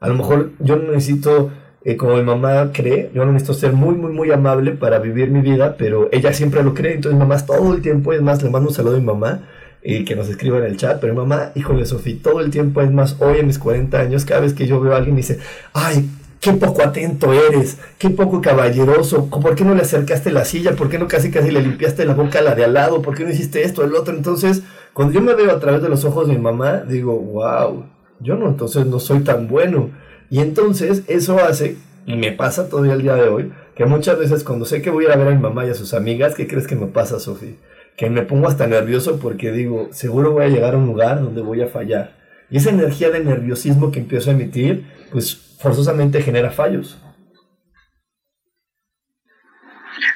A 0.00 0.08
lo 0.08 0.14
mejor 0.14 0.50
yo 0.58 0.74
no 0.74 0.90
necesito, 0.90 1.52
eh, 1.84 1.96
como 1.96 2.16
mi 2.16 2.24
mamá 2.24 2.72
cree, 2.72 3.12
yo 3.14 3.24
no 3.24 3.30
necesito 3.30 3.54
ser 3.54 3.72
muy, 3.72 3.94
muy, 3.94 4.12
muy 4.12 4.32
amable 4.32 4.72
para 4.72 4.98
vivir 4.98 5.30
mi 5.30 5.40
vida, 5.42 5.76
pero 5.78 6.08
ella 6.10 6.32
siempre 6.32 6.64
lo 6.64 6.74
cree, 6.74 6.94
entonces 6.94 7.16
mamá 7.16 7.38
todo 7.46 7.72
el 7.72 7.82
tiempo, 7.82 8.12
es 8.12 8.20
más, 8.20 8.42
le 8.42 8.50
mando 8.50 8.68
un 8.70 8.74
saludo 8.74 8.96
a 8.96 8.98
mi 8.98 9.06
mamá, 9.06 9.48
y 9.80 10.04
que 10.04 10.16
nos 10.16 10.28
escriba 10.28 10.58
en 10.58 10.64
el 10.64 10.76
chat, 10.76 11.00
pero 11.00 11.12
mi 11.12 11.20
mamá, 11.20 11.52
híjole 11.54 11.86
Sofía, 11.86 12.16
todo 12.20 12.40
el 12.40 12.50
tiempo, 12.50 12.80
es 12.82 12.90
más, 12.90 13.16
hoy 13.20 13.38
en 13.38 13.46
mis 13.46 13.60
40 13.60 13.96
años, 13.96 14.24
cada 14.24 14.40
vez 14.40 14.54
que 14.54 14.66
yo 14.66 14.80
veo 14.80 14.92
a 14.92 14.96
alguien 14.96 15.14
me 15.14 15.20
dice, 15.20 15.38
ay, 15.72 16.10
qué 16.44 16.52
poco 16.52 16.82
atento 16.82 17.32
eres, 17.32 17.78
qué 17.96 18.10
poco 18.10 18.42
caballeroso, 18.42 19.30
¿por 19.30 19.54
qué 19.54 19.64
no 19.64 19.74
le 19.74 19.80
acercaste 19.80 20.30
la 20.30 20.44
silla? 20.44 20.76
¿Por 20.76 20.90
qué 20.90 20.98
no 20.98 21.08
casi 21.08 21.30
casi 21.30 21.50
le 21.50 21.62
limpiaste 21.62 22.04
la 22.04 22.12
boca 22.12 22.40
a 22.40 22.42
la 22.42 22.54
de 22.54 22.64
al 22.64 22.74
lado? 22.74 23.00
¿Por 23.00 23.14
qué 23.16 23.24
no 23.24 23.30
hiciste 23.30 23.62
esto, 23.62 23.82
el 23.82 23.94
otro? 23.94 24.14
Entonces, 24.14 24.62
cuando 24.92 25.14
yo 25.14 25.22
me 25.22 25.34
veo 25.34 25.50
a 25.50 25.58
través 25.58 25.80
de 25.80 25.88
los 25.88 26.04
ojos 26.04 26.28
de 26.28 26.34
mi 26.34 26.40
mamá, 26.40 26.84
digo, 26.86 27.18
wow, 27.18 27.86
yo 28.20 28.36
no, 28.36 28.48
entonces 28.48 28.84
no 28.84 29.00
soy 29.00 29.20
tan 29.20 29.48
bueno. 29.48 29.88
Y 30.28 30.40
entonces 30.40 31.04
eso 31.08 31.38
hace, 31.38 31.78
y 32.04 32.14
me 32.14 32.32
pasa 32.32 32.68
todavía 32.68 32.92
el 32.92 33.00
día 33.00 33.14
de 33.14 33.28
hoy, 33.28 33.50
que 33.74 33.86
muchas 33.86 34.18
veces 34.18 34.44
cuando 34.44 34.66
sé 34.66 34.82
que 34.82 34.90
voy 34.90 35.04
a 35.04 35.08
ir 35.08 35.14
a 35.14 35.16
ver 35.16 35.28
a 35.28 35.30
mi 35.30 35.40
mamá 35.40 35.64
y 35.64 35.70
a 35.70 35.74
sus 35.74 35.94
amigas, 35.94 36.34
¿qué 36.34 36.46
crees 36.46 36.66
que 36.66 36.76
me 36.76 36.88
pasa, 36.88 37.20
Sofía? 37.20 37.54
Que 37.96 38.10
me 38.10 38.20
pongo 38.20 38.48
hasta 38.48 38.66
nervioso 38.66 39.18
porque 39.18 39.50
digo, 39.50 39.88
seguro 39.92 40.32
voy 40.32 40.44
a 40.44 40.48
llegar 40.48 40.74
a 40.74 40.76
un 40.76 40.86
lugar 40.86 41.22
donde 41.22 41.40
voy 41.40 41.62
a 41.62 41.68
fallar. 41.68 42.22
Y 42.50 42.58
esa 42.58 42.68
energía 42.68 43.08
de 43.08 43.24
nerviosismo 43.24 43.90
que 43.90 44.00
empiezo 44.00 44.28
a 44.28 44.34
emitir, 44.34 44.84
pues 45.10 45.53
forzosamente 45.64 46.20
genera 46.20 46.50
fallos. 46.50 46.98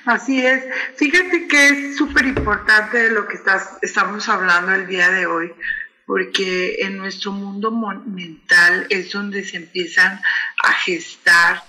Así 0.04 0.44
es. 0.44 0.62
Fíjate 0.96 1.48
que 1.48 1.68
es 1.68 1.96
súper 1.96 2.26
importante 2.26 3.10
lo 3.10 3.26
que 3.26 3.36
estás, 3.36 3.78
estamos 3.80 4.28
hablando 4.28 4.74
el 4.74 4.86
día 4.86 5.08
de 5.08 5.24
hoy, 5.24 5.50
porque 6.06 6.80
en 6.80 6.98
nuestro 6.98 7.32
mundo 7.32 7.70
mental 7.70 8.86
es 8.90 9.10
donde 9.10 9.42
se 9.42 9.56
empiezan 9.56 10.20
a 10.62 10.72
gestar 10.74 11.62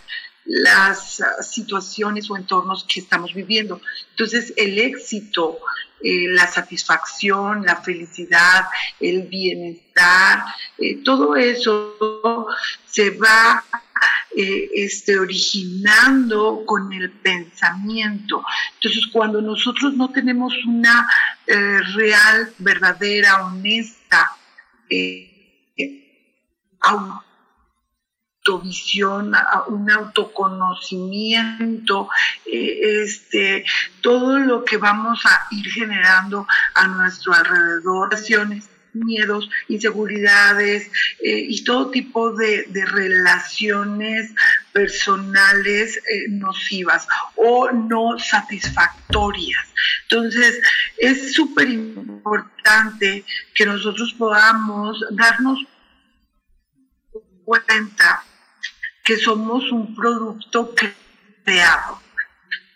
las 0.44 1.22
ah, 1.22 1.42
situaciones 1.42 2.30
o 2.30 2.36
entornos 2.36 2.86
que 2.86 3.00
estamos 3.00 3.34
viviendo. 3.34 3.82
Entonces, 4.10 4.54
el 4.58 4.78
éxito, 4.78 5.58
eh, 6.02 6.28
la 6.30 6.48
satisfacción, 6.48 7.66
la 7.66 7.76
felicidad, 7.78 8.66
el 9.00 9.24
bienestar, 9.24 10.44
eh, 10.78 10.98
todo 11.04 11.36
eso 11.36 12.48
se 12.86 13.12
va 13.12 13.64
eh, 14.36 14.70
este, 14.76 15.20
originando 15.20 16.64
con 16.66 16.94
el 16.94 17.12
pensamiento. 17.12 18.46
Entonces, 18.76 19.08
cuando 19.12 19.42
nosotros 19.42 19.94
no 19.94 20.10
tenemos 20.10 20.54
una 20.66 21.10
real, 21.46 22.54
verdadera, 22.60 23.46
honesta, 23.46 24.32
autovisión, 28.50 29.34
un 29.68 29.92
autoconocimiento, 29.92 32.10
eh, 32.46 33.04
este, 33.04 33.66
todo 34.02 34.40
lo 34.40 34.66
que 34.66 34.78
vamos 34.78 35.24
a 35.26 35.48
ir 35.52 35.70
generando 35.72 36.48
a 36.74 36.88
nuestro 36.88 37.34
alrededor, 37.34 38.10
miedos, 38.94 39.48
inseguridades 39.68 40.90
eh, 41.24 41.46
y 41.48 41.64
todo 41.64 41.92
tipo 41.92 42.34
de, 42.34 42.66
relaciones 42.74 44.32
personales 44.74 45.98
eh, 45.98 46.26
nocivas 46.30 47.08
o 47.36 47.70
no 47.72 48.18
satisfactorias. 48.18 49.64
Entonces, 50.10 50.60
es 50.98 51.34
súper 51.34 51.70
importante 51.70 53.24
que 53.54 53.68
nosotros 53.68 54.16
podamos 54.18 55.06
darnos 55.12 55.60
cuenta 57.50 58.24
que 59.10 59.18
somos 59.18 59.72
un 59.72 59.96
producto 59.96 60.76
creado. 61.44 62.00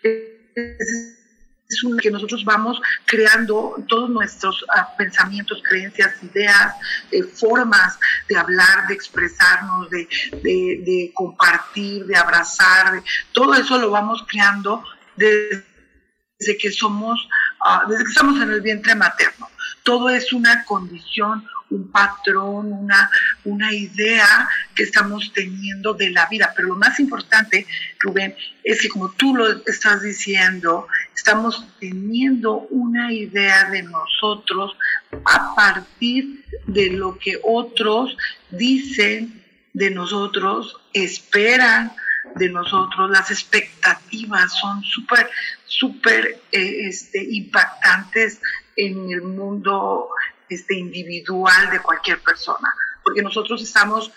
Es 0.02 1.84
un, 1.84 1.96
que 1.96 2.10
nosotros 2.10 2.44
vamos 2.44 2.82
creando 3.04 3.76
todos 3.86 4.10
nuestros 4.10 4.64
ah, 4.68 4.96
pensamientos, 4.98 5.62
creencias, 5.62 6.20
ideas, 6.24 6.74
eh, 7.12 7.22
formas 7.22 8.00
de 8.28 8.36
hablar, 8.36 8.88
de 8.88 8.94
expresarnos, 8.94 9.88
de, 9.90 11.12
compartir, 11.14 12.04
de 12.04 12.16
abrazar, 12.16 13.00
todo 13.30 13.54
eso 13.54 13.78
lo 13.78 13.92
vamos 13.92 14.24
creando 14.28 14.82
desde 15.14 16.58
que 16.58 16.72
somos, 16.72 17.28
ah, 17.64 17.84
desde 17.88 18.02
que 18.06 18.10
estamos 18.10 18.42
en 18.42 18.50
el 18.50 18.60
vientre 18.60 18.96
materno. 18.96 19.48
Todo 19.84 20.10
es 20.10 20.32
una 20.32 20.64
condición, 20.64 21.46
un 21.74 21.90
patrón, 21.90 22.72
una, 22.72 23.10
una 23.44 23.72
idea 23.72 24.48
que 24.74 24.84
estamos 24.84 25.32
teniendo 25.32 25.94
de 25.94 26.10
la 26.10 26.26
vida. 26.26 26.52
Pero 26.54 26.68
lo 26.68 26.76
más 26.76 26.98
importante, 27.00 27.66
Rubén, 28.00 28.34
es 28.62 28.80
que 28.80 28.88
como 28.88 29.10
tú 29.12 29.34
lo 29.34 29.48
estás 29.66 30.02
diciendo, 30.02 30.86
estamos 31.14 31.66
teniendo 31.80 32.66
una 32.70 33.12
idea 33.12 33.70
de 33.70 33.82
nosotros 33.82 34.76
a 35.24 35.54
partir 35.54 36.44
de 36.66 36.90
lo 36.90 37.18
que 37.18 37.38
otros 37.42 38.16
dicen 38.50 39.42
de 39.72 39.90
nosotros, 39.90 40.76
esperan 40.92 41.92
de 42.36 42.48
nosotros, 42.48 43.10
las 43.10 43.30
expectativas 43.30 44.52
son 44.52 44.82
súper, 44.82 45.28
súper 45.66 46.40
eh, 46.52 46.88
este, 46.88 47.22
impactantes 47.22 48.40
en 48.76 49.10
el 49.10 49.22
mundo 49.22 50.08
este, 50.48 50.74
individual 50.74 51.70
de 51.70 51.80
cualquier 51.80 52.20
persona, 52.20 52.72
porque 53.02 53.22
nosotros 53.22 53.62
estamos 53.62 54.10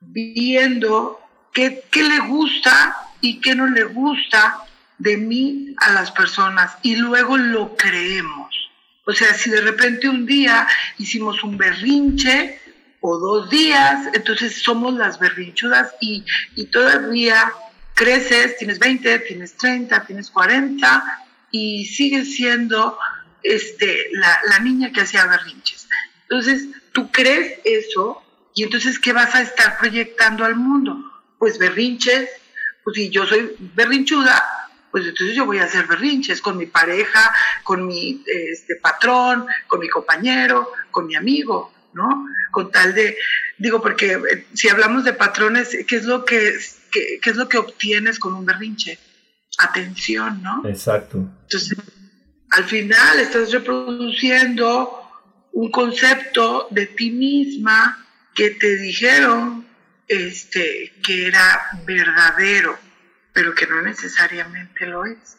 viendo 0.00 1.20
qué, 1.52 1.84
qué 1.90 2.02
le 2.02 2.18
gusta 2.20 2.96
y 3.20 3.40
qué 3.40 3.54
no 3.54 3.66
le 3.66 3.84
gusta 3.84 4.64
de 4.98 5.16
mí 5.16 5.74
a 5.78 5.92
las 5.92 6.10
personas 6.10 6.76
y 6.82 6.96
luego 6.96 7.36
lo 7.36 7.76
creemos. 7.76 8.70
O 9.06 9.12
sea, 9.12 9.34
si 9.34 9.50
de 9.50 9.60
repente 9.60 10.08
un 10.08 10.26
día 10.26 10.68
hicimos 10.98 11.42
un 11.42 11.56
berrinche 11.56 12.60
o 13.00 13.18
dos 13.18 13.50
días, 13.50 14.08
entonces 14.12 14.62
somos 14.62 14.94
las 14.94 15.18
berrinchudas 15.18 15.94
y, 16.00 16.24
y 16.54 16.66
todavía 16.66 17.52
creces, 17.94 18.56
tienes 18.58 18.78
20, 18.78 19.18
tienes 19.20 19.56
30, 19.56 20.06
tienes 20.06 20.30
40 20.30 21.02
y 21.50 21.86
sigues 21.86 22.34
siendo 22.34 22.98
este, 23.42 24.08
la, 24.12 24.40
la 24.48 24.58
niña 24.60 24.92
que 24.92 25.00
hacía 25.00 25.26
berrinches. 25.26 25.88
Entonces, 26.22 26.68
tú 26.92 27.10
crees 27.10 27.58
eso 27.64 28.22
y 28.54 28.64
entonces, 28.64 28.98
¿qué 28.98 29.12
vas 29.12 29.34
a 29.34 29.42
estar 29.42 29.78
proyectando 29.78 30.44
al 30.44 30.56
mundo? 30.56 30.96
Pues 31.38 31.58
berrinches, 31.58 32.28
pues 32.84 32.96
si 32.96 33.10
yo 33.10 33.26
soy 33.26 33.56
berrinchuda, 33.74 34.60
pues 34.90 35.06
entonces 35.06 35.36
yo 35.36 35.46
voy 35.46 35.58
a 35.58 35.64
hacer 35.64 35.86
berrinches 35.86 36.40
con 36.40 36.56
mi 36.56 36.66
pareja, 36.66 37.32
con 37.62 37.86
mi 37.86 38.22
este, 38.26 38.76
patrón, 38.76 39.46
con 39.66 39.80
mi 39.80 39.88
compañero, 39.88 40.72
con 40.90 41.06
mi 41.06 41.14
amigo, 41.14 41.72
¿no? 41.94 42.26
Con 42.50 42.70
tal 42.70 42.94
de, 42.94 43.16
digo, 43.58 43.80
porque 43.80 44.12
eh, 44.12 44.46
si 44.52 44.68
hablamos 44.68 45.04
de 45.04 45.12
patrones, 45.12 45.76
¿qué 45.86 45.96
es 45.96 46.04
lo 46.04 46.24
que, 46.24 46.58
qué, 46.90 47.20
qué 47.22 47.30
es 47.30 47.36
lo 47.36 47.48
que 47.48 47.58
obtienes 47.58 48.18
con 48.18 48.34
un 48.34 48.44
berrinche? 48.44 48.98
Atención, 49.58 50.42
¿no? 50.42 50.62
Exacto. 50.66 51.18
Entonces, 51.42 51.76
al 52.50 52.64
final 52.64 53.20
estás 53.20 53.52
reproduciendo 53.52 54.90
un 55.52 55.70
concepto 55.70 56.68
de 56.70 56.86
ti 56.86 57.10
misma 57.10 58.06
que 58.34 58.50
te 58.50 58.76
dijeron 58.78 59.66
este, 60.08 60.92
que 61.02 61.26
era 61.26 61.60
verdadero, 61.86 62.76
pero 63.32 63.54
que 63.54 63.66
no 63.66 63.82
necesariamente 63.82 64.86
lo 64.86 65.04
es. 65.04 65.36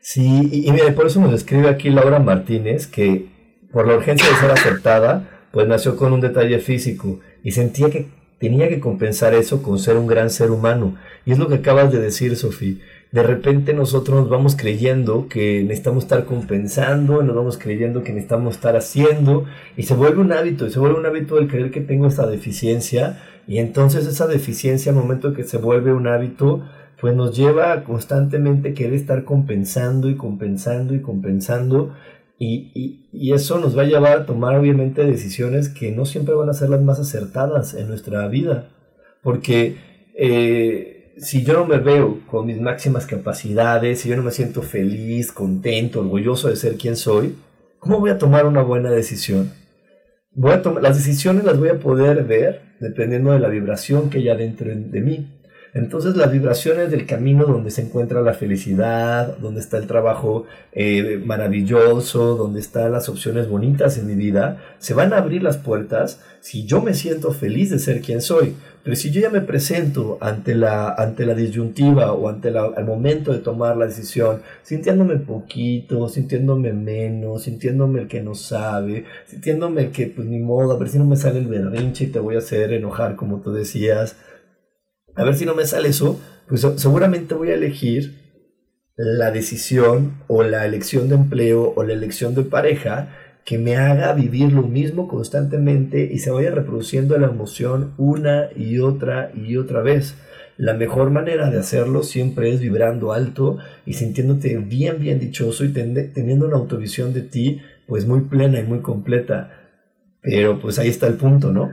Sí, 0.00 0.48
y, 0.50 0.68
y 0.68 0.72
mira, 0.72 0.94
por 0.94 1.06
eso 1.06 1.20
nos 1.20 1.32
escribe 1.32 1.68
aquí 1.68 1.88
Laura 1.88 2.18
Martínez 2.18 2.86
que 2.86 3.30
por 3.72 3.86
la 3.86 3.96
urgencia 3.96 4.28
de 4.28 4.36
ser 4.36 4.50
aceptada, 4.50 5.48
pues 5.52 5.66
nació 5.66 5.96
con 5.96 6.12
un 6.12 6.20
detalle 6.20 6.58
físico 6.58 7.20
y 7.42 7.52
sentía 7.52 7.90
que 7.90 8.08
tenía 8.38 8.68
que 8.68 8.80
compensar 8.80 9.34
eso 9.34 9.62
con 9.62 9.78
ser 9.78 9.96
un 9.96 10.06
gran 10.06 10.28
ser 10.28 10.50
humano. 10.50 10.98
Y 11.24 11.32
es 11.32 11.38
lo 11.38 11.48
que 11.48 11.56
acabas 11.56 11.92
de 11.92 12.00
decir, 12.00 12.36
Sofía 12.36 12.76
de 13.12 13.22
repente 13.22 13.74
nosotros 13.74 14.20
nos 14.20 14.30
vamos 14.30 14.56
creyendo 14.56 15.28
que 15.28 15.62
necesitamos 15.62 16.04
estar 16.04 16.24
compensando, 16.24 17.22
nos 17.22 17.36
vamos 17.36 17.58
creyendo 17.58 18.02
que 18.02 18.12
necesitamos 18.12 18.54
estar 18.56 18.74
haciendo, 18.74 19.44
y 19.76 19.82
se 19.82 19.94
vuelve 19.94 20.22
un 20.22 20.32
hábito, 20.32 20.66
y 20.66 20.70
se 20.70 20.78
vuelve 20.78 20.98
un 20.98 21.04
hábito 21.04 21.38
el 21.38 21.46
creer 21.46 21.70
que 21.70 21.82
tengo 21.82 22.06
esta 22.06 22.26
deficiencia, 22.26 23.22
y 23.46 23.58
entonces 23.58 24.06
esa 24.06 24.26
deficiencia 24.26 24.92
al 24.92 24.98
momento 24.98 25.34
que 25.34 25.44
se 25.44 25.58
vuelve 25.58 25.92
un 25.92 26.06
hábito, 26.06 26.66
pues 27.02 27.14
nos 27.14 27.36
lleva 27.36 27.72
a 27.72 27.84
constantemente 27.84 28.72
querer 28.72 28.94
estar 28.94 29.24
compensando 29.24 30.08
y 30.08 30.16
compensando 30.16 30.94
y 30.94 31.02
compensando, 31.02 31.94
y, 32.38 33.02
y, 33.12 33.32
eso 33.32 33.60
nos 33.60 33.76
va 33.76 33.82
a 33.82 33.86
llevar 33.86 34.18
a 34.18 34.26
tomar 34.26 34.56
obviamente 34.56 35.04
decisiones 35.04 35.68
que 35.68 35.92
no 35.92 36.06
siempre 36.06 36.34
van 36.34 36.48
a 36.48 36.54
ser 36.54 36.70
las 36.70 36.82
más 36.82 36.98
acertadas 36.98 37.74
en 37.74 37.88
nuestra 37.88 38.26
vida, 38.28 38.70
porque... 39.22 39.76
Eh, 40.14 40.91
si 41.22 41.44
yo 41.44 41.54
no 41.54 41.66
me 41.66 41.78
veo 41.78 42.20
con 42.26 42.46
mis 42.46 42.60
máximas 42.60 43.06
capacidades, 43.06 44.00
si 44.00 44.08
yo 44.08 44.16
no 44.16 44.22
me 44.22 44.32
siento 44.32 44.60
feliz, 44.60 45.30
contento, 45.30 46.00
orgulloso 46.00 46.48
de 46.48 46.56
ser 46.56 46.76
quien 46.76 46.96
soy, 46.96 47.36
¿cómo 47.78 48.00
voy 48.00 48.10
a 48.10 48.18
tomar 48.18 48.44
una 48.44 48.62
buena 48.62 48.90
decisión? 48.90 49.52
Voy 50.32 50.52
a 50.52 50.62
tomar, 50.62 50.82
las 50.82 50.96
decisiones 50.96 51.44
las 51.44 51.58
voy 51.58 51.68
a 51.68 51.78
poder 51.78 52.24
ver 52.24 52.62
dependiendo 52.80 53.30
de 53.30 53.38
la 53.38 53.48
vibración 53.48 54.10
que 54.10 54.18
haya 54.18 54.34
dentro 54.34 54.68
de 54.74 55.00
mí. 55.00 55.28
Entonces 55.74 56.16
las 56.16 56.30
vibraciones 56.30 56.90
del 56.90 57.06
camino 57.06 57.46
donde 57.46 57.70
se 57.70 57.80
encuentra 57.80 58.20
la 58.20 58.34
felicidad, 58.34 59.38
donde 59.38 59.60
está 59.60 59.78
el 59.78 59.86
trabajo 59.86 60.44
eh, 60.72 61.18
maravilloso, 61.24 62.36
donde 62.36 62.60
están 62.60 62.92
las 62.92 63.08
opciones 63.08 63.48
bonitas 63.48 63.96
en 63.96 64.06
mi 64.06 64.14
vida, 64.14 64.58
se 64.78 64.92
van 64.92 65.14
a 65.14 65.18
abrir 65.18 65.42
las 65.42 65.56
puertas 65.56 66.20
si 66.40 66.66
yo 66.66 66.82
me 66.82 66.92
siento 66.92 67.32
feliz 67.32 67.70
de 67.70 67.78
ser 67.78 68.02
quien 68.02 68.20
soy. 68.20 68.54
Pero 68.84 68.96
si 68.96 69.12
yo 69.12 69.20
ya 69.20 69.30
me 69.30 69.40
presento 69.40 70.18
ante 70.20 70.56
la, 70.56 70.92
ante 70.92 71.24
la 71.24 71.34
disyuntiva 71.34 72.12
o 72.12 72.28
ante 72.28 72.48
el 72.48 72.84
momento 72.84 73.32
de 73.32 73.38
tomar 73.38 73.76
la 73.76 73.86
decisión, 73.86 74.42
sintiéndome 74.64 75.16
poquito, 75.16 76.08
sintiéndome 76.08 76.72
menos, 76.72 77.44
sintiéndome 77.44 78.00
el 78.00 78.08
que 78.08 78.20
no 78.20 78.34
sabe, 78.34 79.04
sintiéndome 79.26 79.90
que 79.90 80.08
pues 80.08 80.26
ni 80.26 80.40
modo, 80.40 80.72
a 80.72 80.78
ver 80.78 80.88
si 80.88 80.98
no 80.98 81.04
me 81.04 81.16
sale 81.16 81.38
el 81.38 81.46
berrinche 81.46 82.04
y 82.04 82.08
te 82.08 82.18
voy 82.18 82.34
a 82.34 82.38
hacer 82.38 82.72
enojar 82.72 83.14
como 83.14 83.40
tú 83.40 83.52
decías, 83.52 84.16
a 85.14 85.24
ver 85.24 85.34
si 85.34 85.44
no 85.44 85.54
me 85.54 85.66
sale 85.66 85.88
eso, 85.88 86.20
pues 86.48 86.66
seguramente 86.76 87.34
voy 87.34 87.50
a 87.50 87.54
elegir 87.54 88.22
la 88.96 89.30
decisión 89.30 90.22
o 90.28 90.42
la 90.42 90.66
elección 90.66 91.08
de 91.08 91.14
empleo 91.14 91.72
o 91.74 91.84
la 91.84 91.92
elección 91.92 92.34
de 92.34 92.42
pareja 92.42 93.08
que 93.44 93.58
me 93.58 93.76
haga 93.76 94.12
vivir 94.12 94.52
lo 94.52 94.62
mismo 94.62 95.08
constantemente 95.08 96.08
y 96.12 96.18
se 96.18 96.30
vaya 96.30 96.50
reproduciendo 96.50 97.18
la 97.18 97.26
emoción 97.26 97.94
una 97.98 98.50
y 98.54 98.78
otra 98.78 99.32
y 99.34 99.56
otra 99.56 99.80
vez. 99.80 100.16
La 100.56 100.74
mejor 100.74 101.10
manera 101.10 101.50
de 101.50 101.58
hacerlo 101.58 102.02
siempre 102.02 102.52
es 102.52 102.60
vibrando 102.60 103.12
alto 103.12 103.58
y 103.84 103.94
sintiéndote 103.94 104.56
bien, 104.58 105.00
bien 105.00 105.18
dichoso 105.18 105.64
y 105.64 105.72
teniendo 105.72 106.46
una 106.46 106.56
autovisión 106.56 107.12
de 107.12 107.22
ti 107.22 107.60
pues 107.88 108.06
muy 108.06 108.20
plena 108.20 108.60
y 108.60 108.64
muy 108.64 108.80
completa. 108.80 109.58
Pero 110.20 110.60
pues 110.60 110.78
ahí 110.78 110.88
está 110.88 111.08
el 111.08 111.14
punto, 111.14 111.52
¿no? 111.52 111.72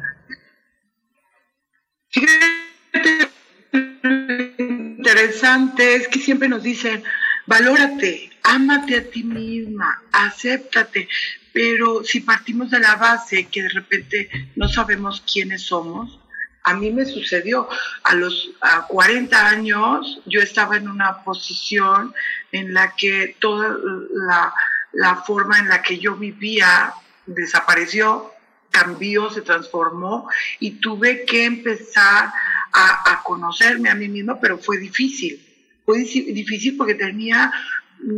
Interesante 5.20 5.96
es 5.96 6.08
que 6.08 6.20
siempre 6.20 6.48
nos 6.48 6.64
dicen, 6.64 7.04
valórate, 7.46 8.32
ámate 8.44 8.96
a 8.96 9.10
ti 9.10 9.24
misma, 9.24 10.02
acéptate, 10.14 11.10
pero 11.52 12.04
si 12.06 12.22
partimos 12.22 12.72
de 12.72 12.80
la 12.80 12.96
base 12.96 13.48
que 13.48 13.64
de 13.64 13.70
repente 13.70 14.30
no 14.56 14.70
sabemos 14.70 15.22
quiénes 15.32 15.64
somos, 15.64 16.20
a 16.64 16.74
mí 16.74 16.92
me 16.92 17.06
sucedió. 17.06 17.68
A 18.04 18.16
los 18.16 18.52
40 18.88 19.48
años 19.48 20.22
yo 20.26 20.42
estaba 20.42 20.78
en 20.78 20.88
una 20.88 21.24
posición 21.24 22.14
en 22.54 22.74
la 22.74 22.96
que 22.96 23.36
toda 23.40 23.76
la, 24.14 24.54
la 24.94 25.16
forma 25.18 25.60
en 25.60 25.68
la 25.68 25.82
que 25.82 26.00
yo 26.00 26.16
vivía 26.16 26.94
desapareció, 27.26 28.32
cambió, 28.72 29.30
se 29.32 29.42
transformó 29.42 30.30
y 30.60 30.80
tuve 30.80 31.26
que 31.26 31.46
empezar 31.46 32.32
a, 32.74 33.22
conocerme 33.24 33.90
a 33.90 33.96
mí 33.96 34.08
misma, 34.08 34.40
pero 34.40 34.58
fue 34.58 34.78
difícil. 34.78 35.46
Fue 35.86 36.00
difícil 36.00 36.78
porque 36.78 36.96
tenía 36.96 37.52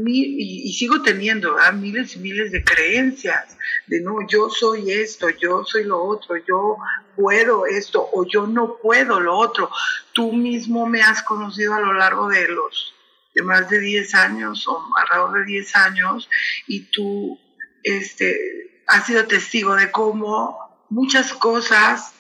y, 0.06 0.74
sigo 0.74 1.02
teniendo 1.02 1.56
miles 1.74 2.16
y 2.16 2.20
miles 2.20 2.52
de 2.52 2.64
creencias 2.64 3.58
de 3.88 4.02
no, 4.02 4.28
yo 4.28 4.50
soy 4.50 4.92
esto, 4.92 5.30
yo 5.30 5.64
soy 5.66 5.86
lo 5.86 6.04
otro, 6.04 6.36
yo 6.38 6.78
puedo 7.16 7.66
esto 7.66 8.08
o 8.14 8.26
yo 8.26 8.48
no 8.48 8.78
puedo 8.78 9.20
lo 9.20 9.36
otro. 9.36 9.70
Tú 10.14 10.34
mismo 10.34 10.86
me 10.86 11.02
has 11.02 11.24
conocido 11.24 11.74
a 11.74 11.82
lo 11.82 11.94
largo 11.94 12.30
de 12.30 12.48
los 12.48 12.94
de 13.34 13.44
más 13.44 13.70
de 13.70 13.80
10 13.80 14.14
años 14.16 14.68
o 14.68 14.84
alrededor 14.98 15.40
de 15.40 15.46
10 15.46 15.76
años 15.78 16.30
y 16.68 16.82
tú 16.92 17.40
este, 17.84 18.84
has 18.88 19.06
sido 19.06 19.26
testigo 19.26 19.76
de 19.76 19.90
cómo 19.90 20.86
muchas 20.90 21.34
cosas 21.34 22.14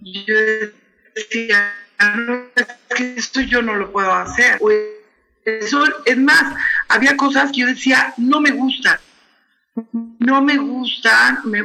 yo 0.00 0.34
decía, 1.16 1.74
que 2.94 3.14
esto 3.16 3.40
yo 3.40 3.62
no 3.62 3.74
lo 3.74 3.90
puedo 3.90 4.12
hacer. 4.12 4.60
Eso, 5.44 5.84
es 6.04 6.18
más, 6.18 6.54
había 6.88 7.16
cosas 7.16 7.50
que 7.52 7.60
yo 7.60 7.66
decía, 7.66 8.12
no 8.16 8.40
me 8.40 8.50
gustan, 8.50 8.98
no 10.18 10.42
me 10.42 10.56
gustan, 10.58 11.38
me, 11.44 11.64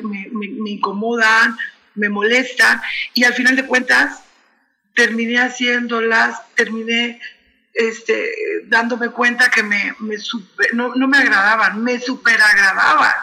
incomodan, 0.70 1.58
me 1.96 2.10
molestan, 2.10 2.82
y 3.14 3.24
al 3.24 3.34
final 3.34 3.56
de 3.56 3.66
cuentas 3.66 4.24
terminé 4.96 5.40
haciéndolas, 5.40 6.42
terminé 6.56 7.20
este, 7.74 8.32
dándome 8.66 9.10
cuenta 9.10 9.50
que 9.50 9.64
me, 9.64 9.96
no, 10.74 10.96
no, 10.96 11.08
me 11.08 11.18
agradaban, 11.18 11.84
me 11.84 12.00
super 12.00 12.40
agradaban. 12.40 13.14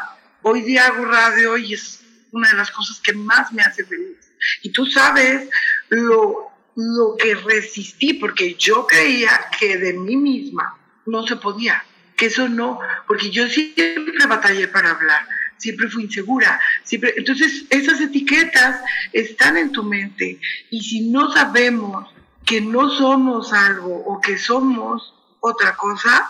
Hoy 0.43 0.63
día 0.63 0.87
hago 0.87 1.05
radio 1.05 1.57
y 1.57 1.75
es 1.75 2.01
una 2.33 2.49
de 2.51 2.57
las 2.57 2.71
cosas 2.71 3.01
que 3.01 3.13
más 3.13 3.53
me 3.53 3.63
hace 3.63 3.85
feliz. 3.85 4.28
Y 4.63 4.71
tú 4.71 4.87
sabes 4.87 5.49
lo, 5.89 6.51
lo 6.77 7.17
que 7.17 7.35
resistí, 7.35 8.15
porque 8.15 8.55
yo 8.55 8.87
creía 8.87 9.31
que 9.59 9.77
de 9.79 9.95
mí 9.95 10.17
misma 10.17 10.79
no 11.07 11.27
se 11.27 11.37
podía, 11.37 11.85
que 12.17 12.27
eso 12.27 12.49
no, 12.49 12.79
porque 13.07 13.31
yo 13.31 13.49
siempre 13.49 14.27
batallé 14.29 14.69
para 14.69 14.91
hablar, 14.91 15.27
siempre 15.57 15.89
fui 15.89 16.05
insegura, 16.05 16.61
siempre, 16.85 17.15
entonces 17.17 17.65
esas 17.71 18.01
etiquetas 18.01 18.81
están 19.13 19.57
en 19.57 19.73
tu 19.73 19.83
mente 19.83 20.41
y 20.71 20.83
si 20.83 21.09
no 21.11 21.33
sabemos 21.33 22.13
que 22.45 22.61
no 22.61 22.89
somos 22.91 23.53
algo 23.53 23.95
o 24.07 24.21
que 24.21 24.39
somos 24.39 25.15
otra 25.41 25.77
cosa, 25.77 26.29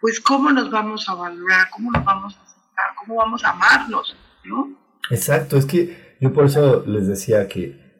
pues 0.00 0.20
cómo 0.20 0.50
nos 0.50 0.70
vamos 0.70 1.08
a 1.08 1.14
valorar, 1.14 1.68
cómo 1.70 1.90
nos 1.90 2.04
vamos 2.04 2.34
a 2.34 2.42
aceptar, 2.42 2.94
cómo 2.98 3.16
vamos 3.16 3.44
a 3.44 3.50
amarnos, 3.50 4.16
¿no? 4.44 4.70
Exacto, 5.10 5.56
es 5.56 5.66
que 5.66 6.09
yo 6.20 6.32
por 6.32 6.46
eso 6.46 6.84
les 6.86 7.06
decía 7.06 7.48
que 7.48 7.90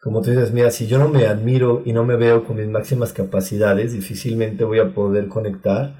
como 0.00 0.22
tú 0.22 0.30
dices, 0.30 0.52
mira, 0.52 0.70
si 0.70 0.86
yo 0.86 0.98
no 0.98 1.08
me 1.08 1.26
admiro 1.26 1.82
y 1.84 1.92
no 1.92 2.04
me 2.04 2.16
veo 2.16 2.44
con 2.44 2.56
mis 2.56 2.66
máximas 2.66 3.12
capacidades, 3.12 3.92
difícilmente 3.92 4.64
voy 4.64 4.78
a 4.78 4.94
poder 4.94 5.28
conectar 5.28 5.94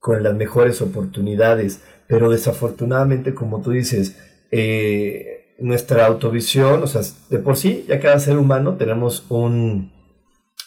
con 0.00 0.24
las 0.24 0.34
mejores 0.34 0.82
oportunidades. 0.82 1.80
Pero 2.08 2.30
desafortunadamente, 2.30 3.34
como 3.34 3.62
tú 3.62 3.70
dices, 3.70 4.18
eh, 4.50 5.54
nuestra 5.60 6.06
autovisión, 6.06 6.82
o 6.82 6.88
sea, 6.88 7.02
de 7.30 7.38
por 7.38 7.56
sí, 7.56 7.84
ya 7.88 8.00
cada 8.00 8.18
ser 8.18 8.38
humano 8.38 8.74
tenemos 8.74 9.24
un, 9.28 9.92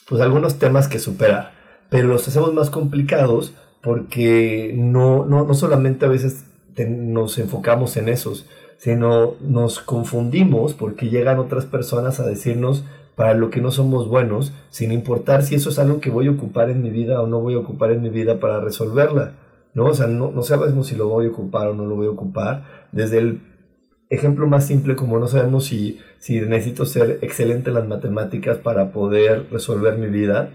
pues 0.08 0.22
algunos 0.22 0.58
temas 0.58 0.88
que 0.88 1.00
superar, 1.00 1.52
pero 1.90 2.08
los 2.08 2.26
hacemos 2.28 2.54
más 2.54 2.70
complicados 2.70 3.54
porque 3.82 4.74
no, 4.78 5.26
no, 5.26 5.46
no 5.46 5.54
solamente 5.54 6.06
a 6.06 6.10
veces 6.10 6.46
nos 6.88 7.38
enfocamos 7.38 7.98
en 7.98 8.08
esos, 8.08 8.48
sino 8.82 9.36
nos 9.42 9.80
confundimos 9.80 10.74
porque 10.74 11.12
llegan 11.12 11.38
otras 11.38 11.68
personas 11.68 12.20
a 12.20 12.26
decirnos 12.26 12.84
para 13.14 13.36
lo 13.36 13.52
que 13.52 13.62
no 13.62 13.70
somos 13.70 14.08
buenos, 14.08 14.54
sin 14.72 14.92
importar 14.92 15.44
si 15.44 15.54
eso 15.54 15.70
es 15.70 15.78
algo 15.78 16.00
que 16.00 16.10
voy 16.10 16.26
a 16.26 16.32
ocupar 16.32 16.72
en 16.72 16.82
mi 16.82 16.90
vida 16.90 17.22
o 17.22 17.28
no 17.28 17.40
voy 17.42 17.54
a 17.54 17.60
ocupar 17.60 17.92
en 17.92 18.02
mi 18.02 18.10
vida 18.10 18.40
para 18.40 18.60
resolverla. 18.60 19.34
¿no? 19.76 19.86
O 19.86 19.94
sea, 19.94 20.08
no, 20.08 20.32
no 20.32 20.42
sabemos 20.42 20.88
si 20.88 20.96
lo 20.96 21.08
voy 21.10 21.28
a 21.28 21.30
ocupar 21.30 21.68
o 21.68 21.76
no 21.76 21.86
lo 21.86 21.96
voy 21.96 22.08
a 22.08 22.10
ocupar. 22.10 22.88
Desde 22.92 23.20
el 23.20 23.42
ejemplo 24.10 24.48
más 24.48 24.66
simple, 24.66 24.96
como 24.96 25.20
no 25.20 25.28
sabemos 25.28 25.66
si, 25.66 26.00
si 26.18 26.42
necesito 26.42 26.88
ser 26.88 27.20
excelente 27.22 27.70
en 27.70 27.76
las 27.76 27.88
matemáticas 27.88 28.58
para 28.58 28.92
poder 28.92 29.46
resolver 29.52 30.00
mi 30.00 30.08
vida, 30.08 30.50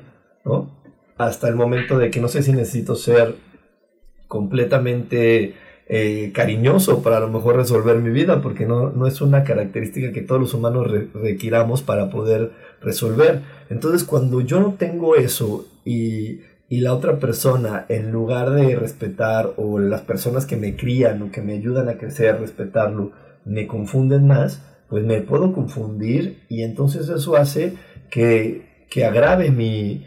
¿no? 0.44 0.68
Hasta 1.16 1.46
el 1.46 1.54
momento 1.54 1.96
de 1.96 2.10
que 2.10 2.20
no 2.20 2.26
sé 2.26 2.42
si 2.42 2.50
necesito 2.50 2.96
ser 2.96 3.36
completamente 4.26 5.54
eh, 5.88 6.32
cariñoso 6.34 7.02
para 7.02 7.18
a 7.18 7.20
lo 7.20 7.28
mejor 7.28 7.56
resolver 7.56 7.98
mi 7.98 8.10
vida, 8.10 8.42
porque 8.42 8.66
no, 8.66 8.90
no 8.90 9.06
es 9.06 9.20
una 9.20 9.44
característica 9.44 10.12
que 10.12 10.22
todos 10.22 10.40
los 10.40 10.54
humanos 10.54 10.88
requiramos 11.14 11.82
para 11.82 12.10
poder 12.10 12.50
resolver. 12.80 13.42
Entonces, 13.70 14.04
cuando 14.04 14.40
yo 14.40 14.60
no 14.60 14.74
tengo 14.74 15.14
eso 15.14 15.66
y, 15.84 16.40
y 16.68 16.80
la 16.80 16.92
otra 16.92 17.18
persona, 17.18 17.86
en 17.88 18.10
lugar 18.10 18.50
de 18.50 18.74
respetar, 18.74 19.52
o 19.56 19.78
las 19.78 20.00
personas 20.00 20.44
que 20.44 20.56
me 20.56 20.76
crían 20.76 21.22
o 21.22 21.30
que 21.30 21.42
me 21.42 21.54
ayudan 21.54 21.88
a 21.88 21.98
crecer, 21.98 22.40
respetarlo, 22.40 23.12
me 23.44 23.68
confunden 23.68 24.26
más, 24.26 24.62
pues 24.88 25.04
me 25.04 25.20
puedo 25.20 25.52
confundir 25.52 26.42
y 26.48 26.62
entonces 26.62 27.08
eso 27.08 27.36
hace 27.36 27.74
que, 28.10 28.86
que 28.90 29.04
agrave 29.04 29.50
mi, 29.50 30.04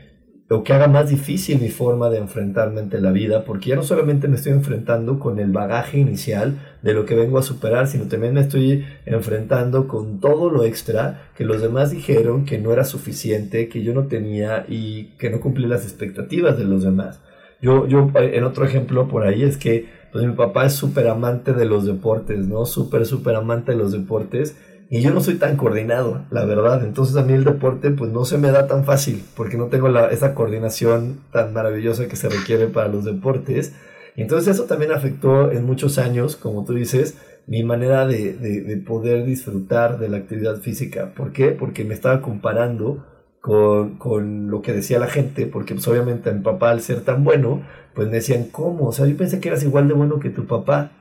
o 0.52 0.64
que 0.64 0.74
haga 0.74 0.88
más 0.88 1.10
difícil 1.10 1.62
mi 1.62 1.70
forma 1.70 2.10
de 2.10 2.18
enfrentarme 2.18 2.80
ante 2.80 3.00
la 3.00 3.12
vida, 3.12 3.46
porque 3.46 3.70
ya 3.70 3.76
no 3.76 3.84
solamente 3.84 4.28
me 4.28 4.36
estoy 4.36 4.54
enfrentando 4.54 5.20
con 5.20 5.38
el 5.40 5.52
bagaje 5.52 6.00
inicial 6.00 6.58
de 6.82 6.94
lo 6.94 7.06
que 7.06 7.14
vengo 7.14 7.38
a 7.38 7.44
superar, 7.44 7.88
sino 7.88 8.06
también 8.06 8.34
me 8.34 8.42
estoy 8.42 8.84
enfrentando 9.06 9.88
con 9.88 10.20
todo 10.20 10.50
lo 10.50 10.64
extra 10.64 11.30
que 11.38 11.46
los 11.46 11.62
demás 11.62 11.92
dijeron 11.92 12.46
que 12.46 12.58
no 12.58 12.74
era 12.74 12.84
suficiente, 12.84 13.70
que 13.70 13.84
yo 13.84 13.94
no 13.94 14.08
tenía 14.08 14.66
y 14.68 15.16
que 15.20 15.30
no 15.30 15.40
cumplí 15.40 15.68
las 15.68 15.84
expectativas 15.84 16.58
de 16.58 16.66
los 16.66 16.84
demás. 16.84 17.22
Yo, 17.62 17.88
yo 17.88 18.10
en 18.16 18.44
otro 18.44 18.66
ejemplo 18.66 19.08
por 19.08 19.28
ahí 19.28 19.44
es 19.44 19.58
que 19.58 19.88
pues 20.12 20.26
mi 20.26 20.34
papá 20.34 20.66
es 20.66 20.74
súper 20.74 21.08
amante 21.08 21.54
de 21.54 21.66
los 21.66 21.86
deportes, 21.86 22.48
¿no? 22.48 22.66
Súper, 22.66 23.06
súper 23.06 23.36
amante 23.36 23.74
de 23.74 23.78
los 23.78 23.92
deportes 23.92 24.58
y 24.92 25.02
yo 25.02 25.12
no 25.12 25.22
soy 25.22 25.36
tan 25.36 25.56
coordinado, 25.56 26.26
la 26.32 26.46
verdad. 26.46 26.84
Entonces 26.84 27.16
a 27.16 27.24
mí 27.24 27.34
el 27.34 27.44
deporte 27.44 27.92
pues 27.92 28.12
no 28.12 28.26
se 28.26 28.40
me 28.40 28.52
da 28.52 28.66
tan 28.66 28.86
fácil 28.86 29.24
porque 29.36 29.56
no 29.56 29.68
tengo 29.68 29.88
la, 29.88 30.08
esa 30.08 30.34
coordinación 30.34 31.20
tan 31.32 31.54
maravillosa 31.54 32.08
que 32.08 32.16
se 32.16 32.28
requiere 32.28 32.68
para 32.68 32.88
los 32.88 33.06
deportes. 33.06 33.76
Entonces 34.16 34.56
eso 34.56 34.64
también 34.64 34.92
afectó 34.92 35.52
en 35.52 35.66
muchos 35.66 36.00
años, 36.00 36.36
como 36.36 36.66
tú 36.66 36.74
dices, 36.74 37.20
mi 37.46 37.64
manera 37.64 38.08
de, 38.08 38.34
de, 38.34 38.78
poder 38.78 39.26
disfrutar 39.26 40.00
de 40.00 40.10
la 40.10 40.18
actividad 40.18 40.58
física. 40.58 41.14
¿Por 41.16 41.34
qué? 41.34 41.50
Porque 41.50 41.84
me 41.84 41.94
estaba 41.94 42.22
comparando 42.22 43.06
con, 43.42 43.98
con, 43.98 44.50
lo 44.50 44.62
que 44.62 44.74
decía 44.74 45.00
la 45.00 45.08
gente, 45.08 45.46
porque 45.46 45.74
pues 45.76 45.88
obviamente 45.88 46.32
mi 46.32 46.42
papá 46.42 46.72
al 46.72 46.82
ser 46.82 47.02
tan 47.02 47.24
bueno, 47.24 47.64
pues 47.94 48.08
me 48.08 48.16
decían, 48.16 48.46
¿cómo? 48.52 48.88
O 48.88 48.92
sea, 48.92 49.06
yo 49.06 49.16
pensé 49.18 49.40
que 49.40 49.50
eras 49.50 49.64
igual 49.64 49.88
de 49.88 49.94
bueno 49.94 50.20
que 50.20 50.30
tu 50.30 50.46
papá. 50.46 50.92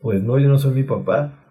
Pues 0.00 0.22
no, 0.22 0.38
yo 0.38 0.48
no 0.48 0.58
soy 0.58 0.74
mi 0.74 0.82
papá. 0.82 1.41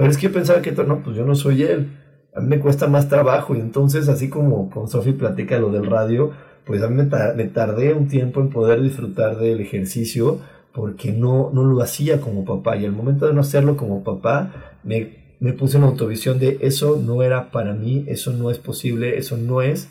Pero 0.00 0.12
es 0.12 0.16
que 0.16 0.28
yo 0.28 0.32
pensaba 0.32 0.62
que, 0.62 0.72
no, 0.72 1.02
pues 1.02 1.14
yo 1.14 1.26
no 1.26 1.34
soy 1.34 1.62
él. 1.62 1.90
A 2.34 2.40
mí 2.40 2.48
me 2.48 2.58
cuesta 2.58 2.86
más 2.86 3.10
trabajo. 3.10 3.54
Y 3.54 3.60
entonces, 3.60 4.08
así 4.08 4.30
como 4.30 4.70
con 4.70 4.88
Sofi 4.88 5.12
platica 5.12 5.58
lo 5.58 5.70
del 5.70 5.84
radio, 5.84 6.30
pues 6.64 6.82
a 6.82 6.88
mí 6.88 7.02
me, 7.02 7.44
tardé 7.44 7.92
un 7.92 8.08
tiempo 8.08 8.40
en 8.40 8.48
poder 8.48 8.80
disfrutar 8.80 9.36
del 9.36 9.60
ejercicio 9.60 10.40
porque 10.72 11.12
no, 11.12 11.50
no 11.52 11.64
lo 11.64 11.82
hacía 11.82 12.18
como 12.22 12.46
papá. 12.46 12.78
Y 12.78 12.86
al 12.86 12.92
momento 12.92 13.26
de 13.26 13.34
no 13.34 13.42
hacerlo 13.42 13.76
como 13.76 14.02
papá, 14.02 14.78
me, 14.84 15.36
me 15.38 15.52
puse 15.52 15.76
en 15.76 15.84
autovisión 15.84 16.38
de 16.38 16.56
eso 16.62 16.96
no 16.96 17.22
era 17.22 17.50
para 17.50 17.74
mí, 17.74 18.06
eso 18.08 18.32
no 18.32 18.50
es 18.50 18.56
posible, 18.56 19.18
eso 19.18 19.36
no 19.36 19.60
es, 19.60 19.90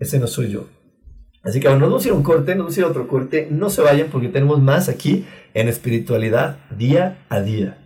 ese 0.00 0.18
no 0.18 0.26
soy 0.26 0.48
yo. 0.48 0.64
Así 1.44 1.60
que 1.60 1.68
bueno, 1.68 1.88
nos 1.88 2.04
vamos 2.04 2.18
un 2.18 2.24
corte, 2.24 2.56
nos 2.56 2.76
vamos 2.76 2.78
a 2.80 2.86
otro 2.88 3.06
corte. 3.06 3.46
No 3.48 3.70
se 3.70 3.80
vayan 3.80 4.08
porque 4.10 4.26
tenemos 4.26 4.60
más 4.60 4.88
aquí 4.88 5.24
en 5.54 5.68
espiritualidad 5.68 6.58
día 6.76 7.24
a 7.28 7.40
día. 7.40 7.85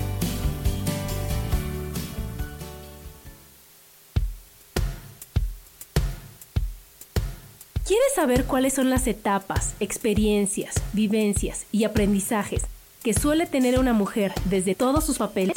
Saber 8.21 8.45
cuáles 8.45 8.73
son 8.75 8.91
las 8.91 9.07
etapas, 9.07 9.73
experiencias, 9.79 10.75
vivencias 10.93 11.65
y 11.71 11.85
aprendizajes 11.85 12.61
que 13.01 13.15
suele 13.15 13.47
tener 13.47 13.79
una 13.79 13.93
mujer 13.93 14.31
desde 14.45 14.75
todos 14.75 15.03
sus 15.03 15.17
papeles? 15.17 15.55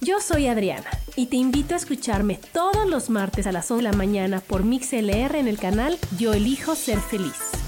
Yo 0.00 0.20
soy 0.20 0.48
Adriana 0.48 0.90
y 1.14 1.26
te 1.26 1.36
invito 1.36 1.74
a 1.74 1.76
escucharme 1.76 2.40
todos 2.52 2.90
los 2.90 3.10
martes 3.10 3.46
a 3.46 3.52
las 3.52 3.70
11 3.70 3.84
de 3.84 3.90
la 3.92 3.96
mañana 3.96 4.40
por 4.40 4.64
MixLR 4.64 5.36
en 5.36 5.46
el 5.46 5.56
canal 5.56 5.96
Yo 6.18 6.32
Elijo 6.32 6.74
Ser 6.74 6.98
Feliz. 6.98 7.67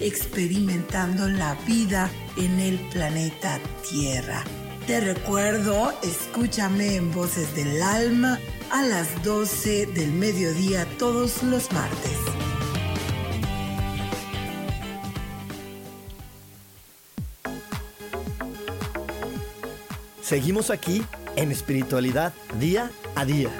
experimentando 0.00 1.28
la 1.28 1.54
vida 1.66 2.10
en 2.36 2.58
el 2.58 2.78
planeta 2.90 3.60
Tierra. 3.88 4.44
Te 4.86 5.00
recuerdo, 5.00 5.92
escúchame 6.02 6.96
en 6.96 7.12
Voces 7.12 7.54
del 7.54 7.80
Alma 7.82 8.38
a 8.70 8.82
las 8.82 9.22
12 9.22 9.86
del 9.86 10.12
mediodía 10.12 10.86
todos 10.98 11.42
los 11.42 11.70
martes. 11.72 12.18
Seguimos 20.22 20.70
aquí 20.70 21.02
en 21.36 21.50
espiritualidad 21.50 22.32
día 22.58 22.90
a 23.16 23.24
día. 23.24 23.50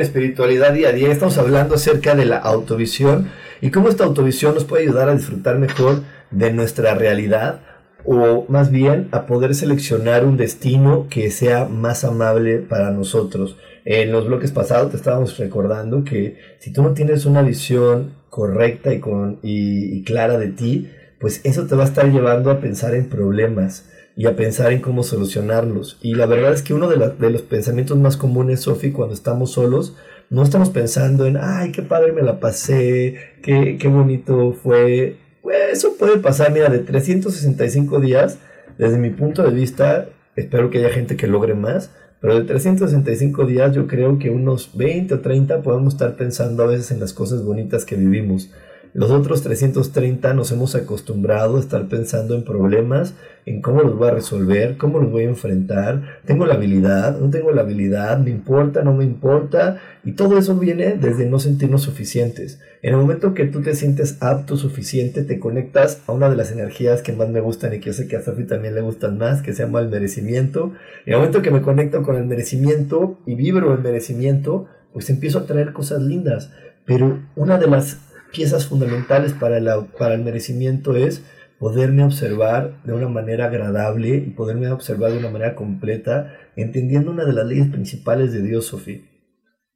Espiritualidad 0.00 0.72
día 0.72 0.88
a 0.88 0.92
día. 0.92 1.10
Estamos 1.10 1.38
hablando 1.38 1.74
acerca 1.74 2.14
de 2.14 2.24
la 2.24 2.38
autovisión 2.38 3.30
y 3.60 3.70
cómo 3.70 3.88
esta 3.88 4.04
autovisión 4.04 4.54
nos 4.54 4.64
puede 4.64 4.84
ayudar 4.84 5.08
a 5.08 5.14
disfrutar 5.14 5.58
mejor 5.58 6.02
de 6.30 6.52
nuestra 6.52 6.94
realidad 6.94 7.60
o 8.04 8.46
más 8.48 8.70
bien 8.70 9.08
a 9.12 9.26
poder 9.26 9.54
seleccionar 9.54 10.24
un 10.24 10.36
destino 10.36 11.06
que 11.10 11.30
sea 11.30 11.66
más 11.66 12.04
amable 12.04 12.58
para 12.58 12.90
nosotros. 12.90 13.56
En 13.84 14.12
los 14.12 14.26
bloques 14.26 14.52
pasados 14.52 14.90
te 14.90 14.96
estábamos 14.96 15.36
recordando 15.38 16.04
que 16.04 16.38
si 16.58 16.72
tú 16.72 16.82
no 16.82 16.92
tienes 16.92 17.26
una 17.26 17.42
visión 17.42 18.14
correcta 18.30 18.92
y, 18.92 19.00
con, 19.00 19.40
y 19.42 20.02
clara 20.04 20.38
de 20.38 20.48
ti, 20.48 20.90
pues 21.18 21.40
eso 21.44 21.66
te 21.66 21.74
va 21.74 21.84
a 21.84 21.86
estar 21.86 22.10
llevando 22.10 22.50
a 22.50 22.60
pensar 22.60 22.94
en 22.94 23.08
problemas 23.08 23.88
y 24.18 24.26
a 24.26 24.34
pensar 24.34 24.72
en 24.72 24.80
cómo 24.80 25.04
solucionarlos. 25.04 25.96
Y 26.02 26.16
la 26.16 26.26
verdad 26.26 26.52
es 26.52 26.62
que 26.62 26.74
uno 26.74 26.88
de, 26.88 27.30
los 27.30 27.42
pensamientos 27.42 27.96
más 27.96 28.16
comunes, 28.16 28.62
Sofi, 28.62 28.90
cuando 28.90 29.14
estamos 29.14 29.52
solos, 29.52 29.94
no 30.28 30.42
estamos 30.42 30.70
pensando 30.70 31.24
en, 31.24 31.38
ay, 31.40 31.70
qué 31.70 31.82
padre 31.82 32.12
me 32.12 32.22
la 32.22 32.40
pasé, 32.40 33.14
qué, 33.44 33.78
qué 33.78 33.86
bonito 33.86 34.56
fue. 34.60 35.18
Pues 35.40 35.58
eso 35.72 35.94
puede 35.96 36.18
pasar, 36.18 36.50
mira, 36.50 36.68
de 36.68 36.80
365 36.80 38.00
días, 38.00 38.40
desde 38.76 38.98
mi 38.98 39.10
punto 39.10 39.44
de 39.44 39.52
vista, 39.52 40.08
espero 40.34 40.68
que 40.68 40.78
haya 40.78 40.90
gente 40.90 41.16
que 41.16 41.28
logre 41.28 41.54
más, 41.54 41.92
pero 42.20 42.34
de 42.34 42.44
365 42.44 43.46
días 43.46 43.72
yo 43.72 43.86
creo 43.86 44.18
que 44.18 44.30
unos 44.30 44.76
20 44.76 45.14
o 45.14 45.20
30 45.20 45.62
podemos 45.62 45.94
estar 45.94 46.16
pensando 46.16 46.64
a 46.64 46.66
veces 46.66 46.90
en 46.90 46.98
las 46.98 47.12
cosas 47.12 47.44
bonitas 47.44 47.84
que 47.84 47.94
vivimos. 47.94 48.50
Los 48.98 49.12
otros 49.12 49.42
330 49.42 50.34
nos 50.34 50.50
hemos 50.50 50.74
acostumbrado 50.74 51.56
a 51.56 51.60
estar 51.60 51.86
pensando 51.86 52.34
en 52.34 52.42
problemas, 52.42 53.14
en 53.46 53.62
cómo 53.62 53.82
los 53.82 53.96
voy 53.96 54.08
a 54.08 54.10
resolver, 54.10 54.76
cómo 54.76 54.98
los 54.98 55.12
voy 55.12 55.22
a 55.22 55.28
enfrentar, 55.28 56.18
tengo 56.24 56.46
la 56.46 56.54
habilidad, 56.54 57.16
no 57.16 57.30
tengo 57.30 57.52
la 57.52 57.60
habilidad, 57.60 58.18
me 58.18 58.30
importa, 58.30 58.82
no 58.82 58.94
me 58.94 59.04
importa, 59.04 59.78
y 60.02 60.14
todo 60.14 60.36
eso 60.36 60.56
viene 60.56 60.98
desde 61.00 61.26
no 61.26 61.38
sentirnos 61.38 61.82
suficientes. 61.82 62.58
En 62.82 62.94
el 62.94 63.00
momento 63.00 63.34
que 63.34 63.44
tú 63.44 63.62
te 63.62 63.76
sientes 63.76 64.16
apto, 64.18 64.56
suficiente, 64.56 65.22
te 65.22 65.38
conectas 65.38 66.02
a 66.08 66.12
una 66.12 66.28
de 66.28 66.34
las 66.34 66.50
energías 66.50 67.00
que 67.00 67.12
más 67.12 67.28
me 67.28 67.38
gustan 67.38 67.74
y 67.74 67.78
que 67.78 67.90
yo 67.90 67.92
sé 67.92 68.08
que 68.08 68.16
a 68.16 68.22
Sofi 68.22 68.46
también 68.46 68.74
le 68.74 68.80
gustan 68.80 69.16
más, 69.16 69.42
que 69.42 69.52
se 69.52 69.62
llama 69.62 69.78
el 69.78 69.90
merecimiento. 69.90 70.72
En 71.06 71.12
el 71.12 71.20
momento 71.20 71.40
que 71.40 71.52
me 71.52 71.62
conecto 71.62 72.02
con 72.02 72.16
el 72.16 72.26
merecimiento 72.26 73.20
y 73.26 73.36
vibro 73.36 73.72
el 73.72 73.80
merecimiento, 73.80 74.66
pues 74.92 75.08
empiezo 75.08 75.38
a 75.38 75.46
traer 75.46 75.72
cosas 75.72 76.02
lindas. 76.02 76.50
Pero 76.84 77.20
una 77.36 77.58
de 77.58 77.68
las 77.68 78.07
piezas 78.32 78.66
fundamentales 78.66 79.32
para, 79.32 79.60
para 79.98 80.14
el 80.14 80.22
merecimiento 80.22 80.96
es 80.96 81.22
poderme 81.58 82.04
observar 82.04 82.82
de 82.84 82.92
una 82.92 83.08
manera 83.08 83.46
agradable 83.46 84.16
y 84.16 84.30
poderme 84.30 84.70
observar 84.70 85.12
de 85.12 85.18
una 85.18 85.30
manera 85.30 85.54
completa, 85.54 86.34
entendiendo 86.56 87.10
una 87.10 87.24
de 87.24 87.32
las 87.32 87.46
leyes 87.46 87.68
principales 87.68 88.32
de 88.32 88.42
Dios, 88.42 88.66
Sofía. 88.66 89.00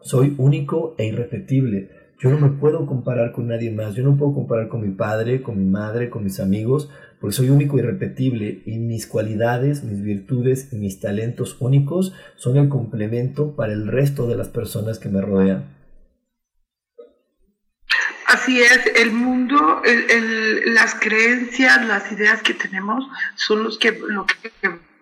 Soy 0.01 0.35
único 0.39 0.95
e 0.99 1.07
irrepetible. 1.07 1.91
Yo 2.21 2.31
no 2.31 2.39
me 2.39 2.51
puedo 2.51 2.87
comparar 2.87 3.33
con 3.33 3.49
nadie 3.49 3.73
más. 3.73 3.95
Yo 3.95 4.05
no 4.05 4.17
puedo 4.17 4.33
comparar 4.33 4.69
con 4.69 4.81
mi 4.81 4.95
padre, 4.95 5.43
con 5.43 5.59
mi 5.59 5.69
madre, 5.69 6.09
con 6.09 6.23
mis 6.23 6.39
amigos, 6.39 6.89
porque 7.21 7.35
soy 7.35 7.51
único 7.51 7.77
e 7.77 7.83
irrepetible 7.83 8.63
y 8.65 8.79
mis 8.79 9.09
cualidades, 9.09 9.83
mis 9.83 10.03
virtudes 10.03 10.73
y 10.73 10.77
mis 10.77 11.01
talentos 11.01 11.57
únicos 11.61 12.15
son 12.37 12.57
el 12.59 12.69
complemento 12.69 13.57
para 13.57 13.73
el 13.73 13.89
resto 13.89 14.29
de 14.29 14.37
las 14.37 14.49
personas 14.49 15.01
que 15.01 15.09
me 15.09 15.21
rodean. 15.21 15.82
Así 18.33 18.63
es, 18.63 18.81
el 18.97 19.13
mundo, 19.13 19.83
las 20.65 20.95
creencias, 20.95 21.85
las 21.85 22.11
ideas 22.11 22.41
que 22.41 22.55
tenemos 22.55 23.07
son 23.35 23.63
los 23.63 23.77
que, 23.77 23.93
lo 23.93 24.25
que 24.25 24.51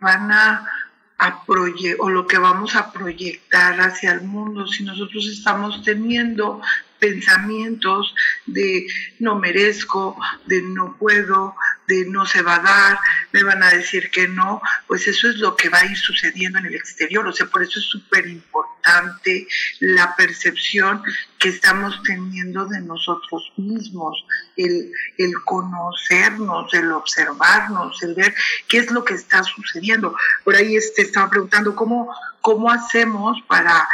van 0.01 0.33
a, 0.33 0.69
a 1.17 1.45
o 1.47 2.11
lo 2.11 2.27
que 2.27 2.39
vamos 2.39 2.75
a 2.75 2.91
proyectar 2.93 3.81
hacia 3.81 4.11
el 4.11 4.23
mundo. 4.23 4.67
Si 4.67 4.83
nosotros 4.83 5.29
estamos 5.29 5.85
teniendo 5.85 6.61
pensamientos 7.01 8.15
de 8.47 8.87
no 9.19 9.37
merezco, 9.37 10.17
de 10.47 10.63
no 10.63 10.97
puedo, 10.99 11.57
de 11.89 12.05
no 12.07 12.25
se 12.25 12.43
va 12.43 12.57
a 12.57 12.61
dar, 12.61 12.99
me 13.33 13.43
van 13.43 13.63
a 13.63 13.71
decir 13.71 14.11
que 14.11 14.29
no, 14.29 14.63
pues 14.87 15.09
eso 15.09 15.29
es 15.29 15.37
lo 15.37 15.57
que 15.57 15.69
va 15.69 15.79
a 15.79 15.87
ir 15.87 15.97
sucediendo 15.97 16.59
en 16.59 16.67
el 16.67 16.75
exterior. 16.75 17.27
O 17.27 17.33
sea, 17.33 17.47
por 17.47 17.63
eso 17.63 17.81
es 17.81 17.87
súper 17.87 18.27
importante 18.29 19.49
la 19.81 20.15
percepción 20.15 21.03
que 21.39 21.49
estamos 21.49 22.01
teniendo 22.05 22.67
de 22.67 22.81
nosotros 22.81 23.53
mismos, 23.57 24.25
el, 24.57 24.93
el 25.19 25.33
conocernos, 25.45 26.73
el 26.75 26.93
observarnos, 26.93 28.03
el 28.03 28.15
ver 28.15 28.35
qué 28.69 28.79
es 28.79 28.91
lo 28.91 29.05
que 29.05 29.15
está 29.15 29.43
sucediendo. 29.43 30.15
Por 30.45 30.55
ahí 30.55 30.77
este, 30.77 31.03
estaba 31.03 31.31
preguntando 31.31 31.75
cómo, 31.75 32.15
cómo 32.41 32.71
hacemos 32.71 33.39
para 33.49 33.89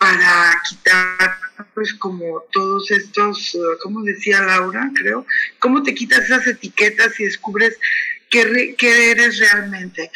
para 0.00 0.58
quitar 0.66 1.38
pues 1.74 1.92
como 1.92 2.42
todos 2.52 2.90
estos, 2.90 3.56
como 3.82 4.02
decía 4.02 4.40
Laura, 4.40 4.90
creo, 4.94 5.26
cómo 5.58 5.82
te 5.82 5.94
quitas 5.94 6.20
esas 6.20 6.46
etiquetas 6.46 7.20
y 7.20 7.24
descubres 7.24 7.78
qué, 8.30 8.74
qué 8.78 9.10
eres 9.10 9.38
realmente 9.38 10.10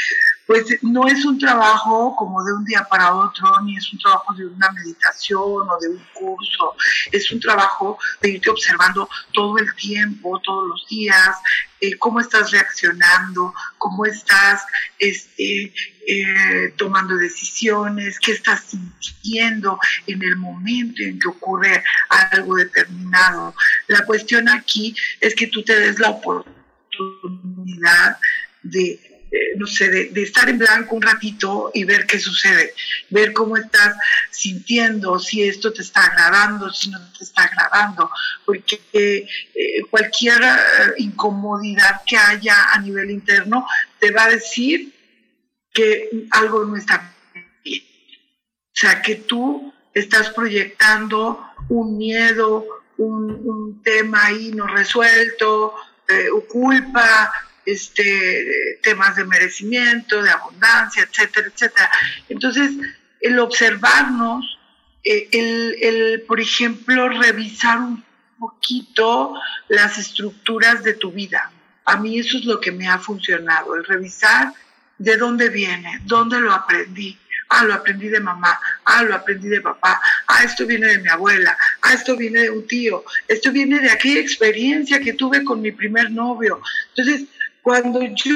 pues 0.47 0.65
no 0.83 1.07
es 1.07 1.25
un 1.25 1.39
trabajo 1.39 2.15
como 2.17 2.43
de 2.45 2.53
un 2.53 2.65
día 2.65 2.87
para 2.91 3.15
otro, 3.15 3.61
ni 3.65 3.77
es 3.77 3.93
un 3.93 3.99
trabajo 3.99 4.35
de 4.35 4.47
una 4.47 4.71
meditación 4.73 5.41
o 5.41 5.79
de 5.81 5.89
un 5.89 6.03
curso, 6.13 6.75
es 7.13 7.31
un 7.33 7.41
trabajo 7.41 7.99
de 8.21 8.31
irte 8.31 8.51
observando 8.51 9.09
todo 9.33 9.59
el 9.59 9.75
tiempo, 9.75 10.41
todos 10.45 10.69
los 10.69 10.87
días, 10.89 11.37
eh, 11.85 11.97
cómo 11.99 12.21
estás 12.21 12.51
reaccionando, 12.51 13.53
cómo 13.79 14.07
estás 14.07 14.63
este, 14.99 15.73
eh, 16.07 16.73
tomando 16.77 17.17
decisiones, 17.17 18.19
qué 18.19 18.33
estás 18.33 18.63
sintiendo 18.65 19.79
en 20.07 20.23
el 20.23 20.37
momento 20.37 21.03
en 21.03 21.19
que 21.19 21.29
ocurre 21.29 21.83
algo 22.09 22.57
determinado. 22.57 23.55
La 23.89 24.05
cuestión 24.07 24.49
aquí 24.49 24.97
es 25.21 25.35
que 25.35 25.49
tú 25.49 25.63
te 25.63 25.79
des 25.79 25.99
la 25.99 26.11
oportunidad 26.11 26.57
de 28.63 29.14
eh, 29.35 29.57
no 29.57 29.67
sé, 29.67 29.89
de, 29.89 30.23
estar 30.23 30.49
en 30.49 30.59
blanco 30.59 30.95
un 30.95 31.03
ratito 31.03 31.73
y 31.75 31.83
ver 31.83 32.07
qué 32.07 32.21
sucede, 32.21 32.73
ver 33.11 33.33
cómo 33.33 33.57
estás 33.57 33.97
sintiendo, 34.31 35.19
si 35.19 35.43
esto 35.43 35.73
te 35.73 35.83
está 35.83 36.05
agradando, 36.05 36.71
si 36.73 36.89
no 36.91 37.01
te 37.19 37.25
está 37.25 37.43
agradando, 37.43 38.09
porque 38.47 38.81
eh, 38.93 39.27
cualquier 39.91 40.41
eh, 40.41 40.47
incomodidad 40.99 42.03
que 42.07 42.17
haya 42.17 42.71
a 42.73 42.79
nivel 42.79 43.11
interno 43.11 43.67
te 43.99 44.13
va 44.13 44.27
a 44.27 44.31
decir 44.31 44.95
que 45.73 46.29
algo 46.31 46.65
no 46.65 46.77
está 46.77 47.13
bien. 47.65 47.83
O 47.83 48.77
sea, 48.77 49.03
que 49.03 49.17
tú 49.17 49.75
estás 49.93 50.31
proyectando 50.31 51.45
un 51.71 51.99
miedo, 51.99 52.65
un, 52.99 53.83
tema 53.83 54.27
ahí 54.27 54.51
no 54.53 54.67
resuelto, 54.67 55.75
culpa, 56.49 57.33
este, 57.67 58.79
temas 58.83 59.17
de 59.17 59.25
merecimiento, 59.25 60.23
de 60.23 60.31
abundancia, 60.31 61.03
etcétera, 61.03 61.49
etcétera. 61.53 61.91
Entonces, 62.29 62.73
el 63.21 63.39
observarnos, 63.39 64.59
eh, 65.03 65.29
el, 65.33 65.77
el, 65.81 66.23
por 66.23 66.41
ejemplo, 66.41 67.09
revisar 67.09 67.79
un 67.79 68.05
poquito 68.39 69.35
las 69.69 69.99
estructuras 69.99 70.83
de 70.83 70.95
tu 70.95 71.13
vida. 71.13 71.51
A 71.85 71.97
mí 71.97 72.19
eso 72.19 72.39
es 72.39 72.45
lo 72.45 72.61
que 72.61 72.73
me 72.73 72.89
ha 72.89 72.99
funcionado, 72.99 73.75
el 73.77 73.85
revisar 73.85 74.53
de 74.99 75.17
dónde 75.17 75.49
viene, 75.49 76.01
dónde 76.05 76.41
lo 76.41 76.53
aprendí. 76.53 77.19
Ah, 77.51 77.65
lo 77.65 77.75
aprendí 77.75 78.09
de 78.09 78.21
mamá. 78.21 78.59
Ah, 78.85 79.03
lo 79.03 79.15
aprendí 79.15 79.49
de 79.49 79.61
papá. 79.61 80.01
Ah, 80.27 80.45
esto 80.45 80.67
viene 80.67 80.89
de 80.89 80.99
mi 80.99 81.09
abuela. 81.09 81.57
Ah, 81.83 81.93
esto 81.93 82.17
viene 82.17 82.41
de 82.43 82.51
un 82.51 82.67
tío. 82.67 83.05
Esto 83.29 83.53
viene 83.53 83.81
de 83.81 83.91
aquella 83.91 84.21
experiencia 84.21 84.99
que 85.01 85.13
tuve 85.13 85.45
con 85.45 85.61
mi 85.61 85.71
primer 85.71 86.11
novio. 86.11 86.61
Entonces, 86.89 87.29
cuando 87.65 88.03
yo 88.03 88.35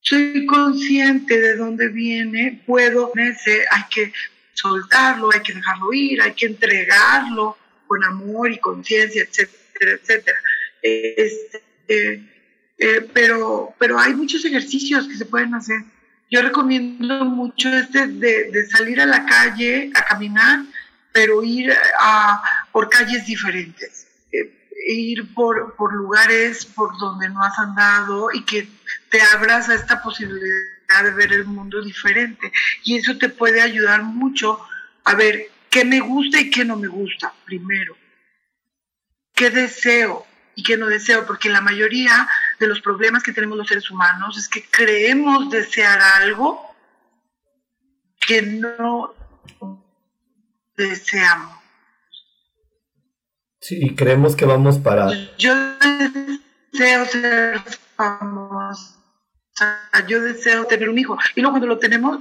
soy 0.00 0.44
consciente 0.46 1.40
de 1.40 1.54
dónde 1.54 1.88
viene, 1.88 2.60
puedo, 2.66 3.12
hay 3.14 3.82
que 3.88 4.12
soltarlo, 4.52 5.30
hay 5.32 5.40
que 5.40 5.54
dejarlo 5.54 5.92
ir, 5.92 6.20
hay 6.20 6.32
que 6.32 6.46
entregarlo 6.46 7.56
con 7.86 8.02
amor 8.02 8.50
y 8.50 8.58
conciencia, 8.58 9.22
etcétera, 9.22 9.92
etcétera. 10.02 10.38
Este, 10.82 11.62
eh, 12.76 13.08
pero, 13.14 13.72
pero 13.78 14.00
hay 14.00 14.12
muchos 14.12 14.44
ejercicios 14.44 15.06
que 15.06 15.14
se 15.14 15.26
pueden 15.26 15.54
hacer. 15.54 15.80
Yo 16.28 16.42
recomiendo 16.42 17.24
mucho 17.24 17.68
este 17.68 18.08
de, 18.08 18.50
de 18.50 18.66
salir 18.66 19.00
a 19.00 19.06
la 19.06 19.24
calle 19.26 19.92
a 19.94 20.04
caminar, 20.06 20.64
pero 21.12 21.44
ir 21.44 21.72
a, 22.00 22.42
por 22.72 22.88
calles 22.88 23.26
diferentes 23.26 24.01
ir 24.86 25.32
por, 25.34 25.74
por 25.76 25.92
lugares 25.92 26.64
por 26.64 26.96
donde 26.98 27.28
no 27.28 27.42
has 27.42 27.58
andado 27.58 28.28
y 28.32 28.44
que 28.44 28.68
te 29.10 29.20
abras 29.34 29.68
a 29.68 29.74
esta 29.74 30.02
posibilidad 30.02 31.04
de 31.04 31.10
ver 31.10 31.32
el 31.32 31.44
mundo 31.44 31.82
diferente. 31.82 32.52
Y 32.84 32.98
eso 32.98 33.16
te 33.18 33.28
puede 33.28 33.60
ayudar 33.60 34.02
mucho 34.02 34.60
a 35.04 35.14
ver 35.14 35.50
qué 35.70 35.84
me 35.84 36.00
gusta 36.00 36.40
y 36.40 36.50
qué 36.50 36.64
no 36.64 36.76
me 36.76 36.88
gusta, 36.88 37.32
primero. 37.44 37.96
¿Qué 39.34 39.50
deseo 39.50 40.26
y 40.54 40.62
qué 40.62 40.76
no 40.76 40.86
deseo? 40.86 41.26
Porque 41.26 41.48
la 41.48 41.60
mayoría 41.60 42.28
de 42.58 42.66
los 42.66 42.80
problemas 42.80 43.22
que 43.22 43.32
tenemos 43.32 43.56
los 43.56 43.68
seres 43.68 43.90
humanos 43.90 44.36
es 44.36 44.48
que 44.48 44.64
creemos 44.64 45.50
desear 45.50 45.98
algo 46.00 46.74
que 48.20 48.42
no 48.42 49.14
deseamos. 50.76 51.61
Sí, 53.62 53.94
creemos 53.94 54.34
que 54.34 54.44
vamos 54.44 54.78
para... 54.78 55.08
Yo 55.38 55.54
deseo 56.72 57.04
ser 57.04 57.60
famosa, 57.94 58.96
yo 60.08 60.20
deseo 60.20 60.64
tener 60.64 60.88
un 60.88 60.98
hijo. 60.98 61.16
Y 61.36 61.42
luego 61.42 61.52
cuando 61.52 61.68
lo 61.68 61.78
tenemos... 61.78 62.18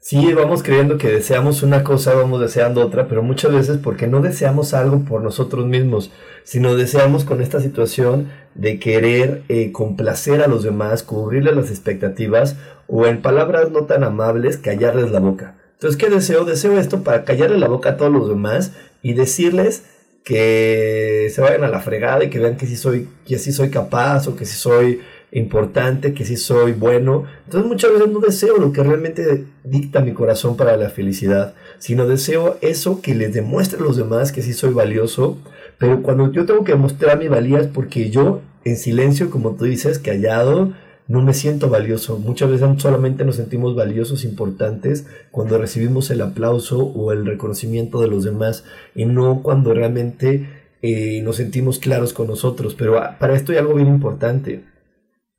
Sí, 0.00 0.32
vamos 0.34 0.64
creyendo 0.64 0.98
que 0.98 1.08
deseamos 1.08 1.62
una 1.62 1.84
cosa, 1.84 2.14
vamos 2.14 2.40
deseando 2.40 2.84
otra, 2.84 3.06
pero 3.06 3.22
muchas 3.22 3.52
veces 3.52 3.78
porque 3.78 4.08
no 4.08 4.20
deseamos 4.20 4.74
algo 4.74 5.04
por 5.04 5.22
nosotros 5.22 5.66
mismos, 5.66 6.10
sino 6.42 6.74
deseamos 6.74 7.24
con 7.24 7.40
esta 7.40 7.60
situación 7.60 8.32
de 8.56 8.80
querer 8.80 9.44
eh, 9.48 9.70
complacer 9.70 10.42
a 10.42 10.48
los 10.48 10.64
demás, 10.64 11.04
cubrirles 11.04 11.54
las 11.54 11.70
expectativas 11.70 12.56
o 12.88 13.06
en 13.06 13.22
palabras 13.22 13.70
no 13.70 13.84
tan 13.84 14.02
amables, 14.02 14.58
callarles 14.58 15.12
la 15.12 15.20
boca. 15.20 15.54
Entonces, 15.76 15.98
¿qué 15.98 16.08
deseo? 16.08 16.44
Deseo 16.44 16.78
esto 16.78 17.02
para 17.02 17.24
callarle 17.24 17.58
la 17.58 17.68
boca 17.68 17.90
a 17.90 17.96
todos 17.98 18.10
los 18.10 18.28
demás 18.28 18.72
y 19.02 19.12
decirles 19.12 19.84
que 20.24 21.30
se 21.32 21.40
vayan 21.40 21.64
a 21.64 21.68
la 21.68 21.80
fregada 21.80 22.24
y 22.24 22.30
que 22.30 22.38
vean 22.38 22.56
que 22.56 22.66
sí 22.66 22.76
soy, 22.76 23.08
que 23.26 23.38
sí 23.38 23.52
soy 23.52 23.70
capaz 23.70 24.26
o 24.26 24.36
que 24.36 24.46
sí 24.46 24.56
soy 24.56 25.00
importante, 25.32 26.14
que 26.14 26.24
sí 26.24 26.36
soy 26.38 26.72
bueno. 26.72 27.24
Entonces 27.44 27.68
muchas 27.68 27.92
veces 27.92 28.08
no 28.08 28.20
deseo 28.20 28.56
lo 28.56 28.72
que 28.72 28.82
realmente 28.82 29.44
dicta 29.64 30.00
mi 30.00 30.14
corazón 30.14 30.56
para 30.56 30.76
la 30.78 30.88
felicidad, 30.88 31.54
sino 31.78 32.06
deseo 32.06 32.56
eso 32.62 33.02
que 33.02 33.14
les 33.14 33.34
demuestre 33.34 33.78
a 33.78 33.82
los 33.82 33.96
demás 33.96 34.32
que 34.32 34.42
sí 34.42 34.54
soy 34.54 34.72
valioso. 34.72 35.38
Pero 35.78 36.02
cuando 36.02 36.32
yo 36.32 36.46
tengo 36.46 36.64
que 36.64 36.74
mostrar 36.74 37.18
mi 37.18 37.28
valía 37.28 37.60
es 37.60 37.66
porque 37.66 38.08
yo 38.08 38.40
en 38.64 38.78
silencio, 38.78 39.30
como 39.30 39.56
tú 39.56 39.66
dices, 39.66 39.98
callado, 39.98 40.72
no 41.08 41.22
me 41.22 41.34
siento 41.34 41.68
valioso. 41.68 42.18
Muchas 42.18 42.50
veces 42.50 42.68
solamente 42.82 43.24
nos 43.24 43.36
sentimos 43.36 43.76
valiosos, 43.76 44.24
importantes, 44.24 45.06
cuando 45.30 45.58
recibimos 45.58 46.10
el 46.10 46.20
aplauso 46.20 46.84
o 46.84 47.12
el 47.12 47.24
reconocimiento 47.24 48.00
de 48.00 48.08
los 48.08 48.24
demás 48.24 48.64
y 48.94 49.04
no 49.04 49.42
cuando 49.42 49.72
realmente 49.72 50.48
eh, 50.82 51.20
nos 51.22 51.36
sentimos 51.36 51.78
claros 51.78 52.12
con 52.12 52.26
nosotros. 52.26 52.74
Pero 52.74 52.98
ah, 52.98 53.16
para 53.18 53.34
esto 53.34 53.52
hay 53.52 53.58
algo 53.58 53.74
bien 53.74 53.88
importante. 53.88 54.64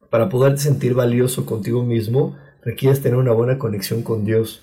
Para 0.09 0.29
poderte 0.29 0.61
sentir 0.61 0.93
valioso 0.93 1.45
contigo 1.45 1.83
mismo, 1.83 2.37
requieres 2.63 3.01
tener 3.01 3.17
una 3.17 3.33
buena 3.33 3.59
conexión 3.59 4.03
con 4.03 4.23
Dios. 4.23 4.61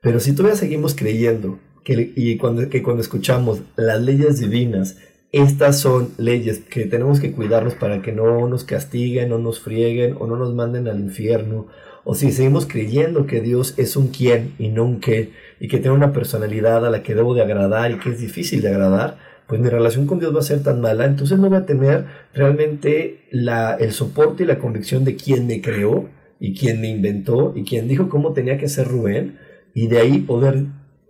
Pero 0.00 0.20
si 0.20 0.32
todavía 0.32 0.56
seguimos 0.56 0.94
creyendo 0.94 1.58
que, 1.82 2.12
y 2.14 2.36
cuando, 2.36 2.68
que 2.68 2.82
cuando 2.84 3.02
escuchamos 3.02 3.62
las 3.76 4.00
leyes 4.00 4.38
divinas 4.38 4.98
estas 5.32 5.80
son 5.80 6.10
leyes 6.18 6.60
que 6.60 6.86
tenemos 6.86 7.20
que 7.20 7.32
cuidarnos 7.32 7.74
para 7.74 8.00
que 8.02 8.12
no 8.12 8.48
nos 8.48 8.64
castiguen, 8.64 9.30
no 9.30 9.38
nos 9.38 9.60
frieguen 9.60 10.16
o 10.18 10.26
no 10.26 10.36
nos 10.36 10.54
manden 10.54 10.88
al 10.88 11.00
infierno. 11.00 11.66
O 12.04 12.14
si 12.14 12.30
seguimos 12.30 12.66
creyendo 12.66 13.26
que 13.26 13.40
Dios 13.40 13.74
es 13.76 13.96
un 13.96 14.08
quién 14.08 14.54
y 14.58 14.68
no 14.68 14.84
un 14.84 15.00
qué, 15.00 15.32
y 15.58 15.68
que 15.68 15.78
tiene 15.78 15.96
una 15.96 16.12
personalidad 16.12 16.86
a 16.86 16.90
la 16.90 17.02
que 17.02 17.14
debo 17.14 17.34
de 17.34 17.42
agradar 17.42 17.90
y 17.90 17.98
que 17.98 18.10
es 18.10 18.20
difícil 18.20 18.62
de 18.62 18.68
agradar, 18.68 19.18
pues 19.48 19.60
mi 19.60 19.68
relación 19.68 20.06
con 20.06 20.18
Dios 20.18 20.34
va 20.34 20.40
a 20.40 20.44
ser 20.44 20.62
tan 20.62 20.80
mala, 20.80 21.04
entonces 21.04 21.38
no 21.38 21.48
voy 21.48 21.58
a 21.58 21.66
tener 21.66 22.06
realmente 22.34 23.26
la, 23.30 23.74
el 23.74 23.92
soporte 23.92 24.44
y 24.44 24.46
la 24.46 24.58
convicción 24.58 25.04
de 25.04 25.16
quién 25.16 25.46
me 25.46 25.60
creó 25.60 26.08
y 26.40 26.54
quién 26.54 26.80
me 26.80 26.88
inventó 26.88 27.52
y 27.54 27.64
quién 27.64 27.88
dijo 27.88 28.08
cómo 28.08 28.32
tenía 28.32 28.58
que 28.58 28.68
ser 28.68 28.88
Rubén, 28.88 29.38
y 29.74 29.88
de 29.88 29.98
ahí 29.98 30.18
poder 30.20 30.66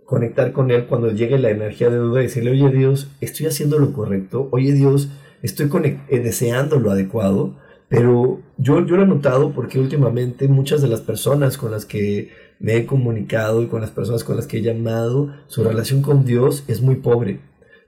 conectar 0.07 0.53
con 0.53 0.71
Él 0.71 0.85
cuando 0.85 1.11
llegue 1.11 1.37
la 1.37 1.49
energía 1.49 1.89
de 1.89 1.97
duda 1.97 2.21
y 2.21 2.27
decirle, 2.27 2.51
oye 2.51 2.69
Dios, 2.69 3.11
estoy 3.19 3.47
haciendo 3.47 3.77
lo 3.77 3.91
correcto, 3.91 4.47
oye 4.51 4.71
Dios, 4.71 5.09
estoy 5.43 5.69
eh, 6.07 6.19
deseando 6.19 6.79
lo 6.79 6.91
adecuado, 6.91 7.57
pero 7.89 8.39
yo, 8.57 8.85
yo 8.85 8.95
lo 8.95 9.03
he 9.03 9.05
notado 9.05 9.51
porque 9.51 9.79
últimamente 9.79 10.47
muchas 10.47 10.81
de 10.81 10.87
las 10.87 11.01
personas 11.01 11.57
con 11.57 11.71
las 11.71 11.85
que 11.85 12.29
me 12.57 12.77
he 12.77 12.85
comunicado 12.85 13.61
y 13.61 13.67
con 13.67 13.81
las 13.81 13.91
personas 13.91 14.23
con 14.23 14.37
las 14.37 14.47
que 14.47 14.59
he 14.59 14.61
llamado, 14.61 15.33
su 15.47 15.65
relación 15.65 16.01
con 16.01 16.23
Dios 16.23 16.63
es 16.69 16.81
muy 16.81 16.95
pobre. 16.95 17.41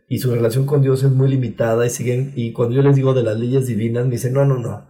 y 0.09 0.19
su 0.19 0.33
relación 0.33 0.65
con 0.65 0.81
Dios 0.81 1.03
es 1.03 1.11
muy 1.11 1.29
limitada 1.29 1.85
y 1.85 1.89
siguen, 1.89 2.33
y 2.35 2.51
cuando 2.51 2.75
yo 2.75 2.81
les 2.81 2.97
digo 2.97 3.13
de 3.13 3.23
las 3.23 3.39
leyes 3.39 3.65
divinas, 3.65 4.05
me 4.05 4.13
dicen, 4.13 4.33
no, 4.33 4.43
no, 4.43 4.57
no. 4.57 4.87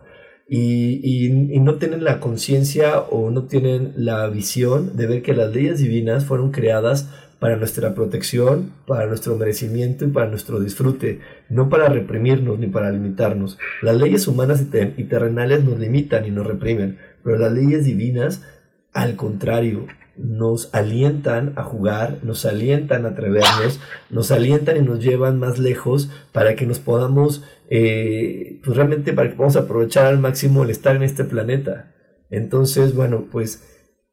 Y, 0.51 1.01
y, 1.03 1.59
no 1.59 1.75
tienen 1.75 2.03
la 2.03 2.19
conciencia 2.19 2.99
o 3.01 3.29
no 3.29 3.43
tienen 3.43 3.93
la 3.95 4.27
visión 4.29 4.97
de 4.97 5.05
ver 5.05 5.21
que 5.21 5.35
las 5.35 5.53
leyes 5.53 5.77
divinas 5.77 6.25
fueron 6.25 6.51
creadas 6.51 7.07
para 7.39 7.55
nuestra 7.55 7.95
protección, 7.95 8.73
para 8.85 9.07
nuestro 9.07 9.35
merecimiento 9.37 10.05
y 10.05 10.09
para 10.09 10.27
nuestro 10.27 10.59
disfrute, 10.59 11.19
no 11.49 11.69
para 11.69 11.87
reprimirnos 11.87 12.59
ni 12.59 12.67
para 12.67 12.91
limitarnos. 12.91 13.57
Las 13.81 13.95
leyes 13.97 14.27
humanas 14.27 14.65
y 14.97 15.03
terrenales 15.05 15.63
nos 15.63 15.79
limitan 15.79 16.25
y 16.25 16.31
nos 16.31 16.45
reprimen, 16.45 16.97
pero 17.23 17.37
las 17.37 17.53
leyes 17.53 17.85
divinas, 17.85 18.43
al 18.91 19.15
contrario, 19.15 19.85
nos 20.21 20.73
alientan 20.73 21.53
a 21.55 21.63
jugar, 21.63 22.19
nos 22.23 22.45
alientan 22.45 23.05
a 23.05 23.09
atrevernos, 23.09 23.79
nos 24.09 24.31
alientan 24.31 24.77
y 24.77 24.81
nos 24.81 25.03
llevan 25.03 25.39
más 25.39 25.59
lejos 25.59 26.09
para 26.33 26.55
que 26.55 26.65
nos 26.65 26.79
podamos, 26.79 27.43
eh, 27.69 28.59
pues 28.63 28.75
realmente 28.75 29.13
para 29.13 29.29
que 29.29 29.35
podamos 29.35 29.55
aprovechar 29.55 30.07
al 30.07 30.19
máximo 30.19 30.63
el 30.63 30.69
estar 30.69 30.95
en 30.95 31.03
este 31.03 31.23
planeta. 31.23 31.95
Entonces, 32.29 32.93
bueno, 32.93 33.27
pues 33.31 33.63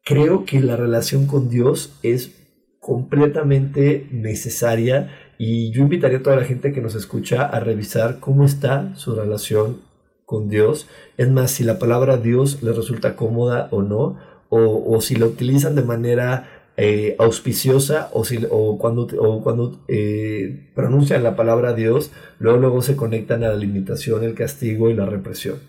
creo 0.03 0.45
que 0.45 0.61
la 0.61 0.77
relación 0.77 1.27
con 1.27 1.49
Dios 1.49 1.99
es 2.03 2.31
completamente 2.79 4.07
necesaria 4.11 5.11
y 5.37 5.71
yo 5.71 5.81
invitaría 5.81 6.19
a 6.19 6.23
toda 6.23 6.37
la 6.37 6.45
gente 6.45 6.71
que 6.71 6.81
nos 6.81 6.95
escucha 6.95 7.45
a 7.45 7.59
revisar 7.59 8.19
cómo 8.19 8.45
está 8.45 8.95
su 8.95 9.13
relación 9.13 9.81
con 10.25 10.49
Dios. 10.49 10.87
Es 11.17 11.29
más, 11.29 11.51
si 11.51 11.63
la 11.63 11.79
palabra 11.79 12.17
Dios 12.17 12.63
les 12.63 12.75
resulta 12.75 13.15
cómoda 13.15 13.67
o 13.71 13.81
no, 13.81 14.17
o, 14.49 15.01
si 15.01 15.15
lo 15.15 15.27
utilizan 15.27 15.75
de 15.75 15.83
manera 15.83 16.71
eh, 16.77 17.15
auspiciosa 17.19 18.09
o, 18.13 18.23
si, 18.23 18.45
o 18.49 18.77
cuando, 18.77 19.07
o 19.19 19.43
cuando 19.43 19.83
eh, 19.87 20.69
pronuncian 20.75 21.23
la 21.23 21.35
palabra 21.35 21.73
Dios, 21.73 22.11
luego, 22.39 22.59
luego 22.59 22.81
se 22.81 22.95
conectan 22.95 23.43
a 23.43 23.49
la 23.49 23.55
limitación, 23.55 24.23
el 24.23 24.35
castigo 24.35 24.89
y 24.89 24.93
la 24.93 25.05
represión. 25.05 25.59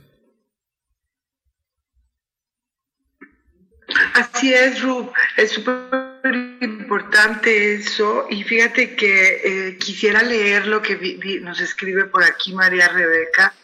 Así 4.14 4.52
es, 4.52 4.82
Rub, 4.82 5.10
es 5.36 5.52
súper 5.52 6.18
importante 6.60 7.74
eso 7.74 8.26
y 8.28 8.42
fíjate 8.42 8.94
que 8.94 9.40
eh, 9.44 9.78
quisiera 9.78 10.22
leer 10.22 10.66
lo 10.66 10.82
que 10.82 11.40
nos 11.42 11.60
escribe 11.60 12.04
por 12.04 12.22
aquí 12.22 12.52
María 12.52 12.88
Rebeca. 12.88 13.54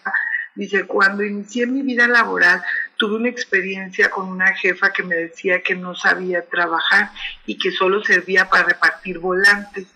Dice, 0.55 0.85
cuando 0.85 1.25
inicié 1.25 1.67
mi 1.67 1.83
vida 1.83 2.07
laboral 2.07 2.63
tuve 2.97 3.17
una 3.17 3.29
experiencia 3.29 4.11
con 4.11 4.29
una 4.29 4.55
jefa 4.55 4.93
que 4.93 5.03
me 5.03 5.17
decía 5.17 5.63
que 5.63 5.75
no 5.75 5.95
sabía 5.95 6.45
trabajar 6.47 7.11
y 7.47 7.59
que 7.59 7.71
solo 7.71 8.03
servía 8.03 8.49
para 8.49 8.65
repartir 8.65 9.19
volantes. 9.19 9.87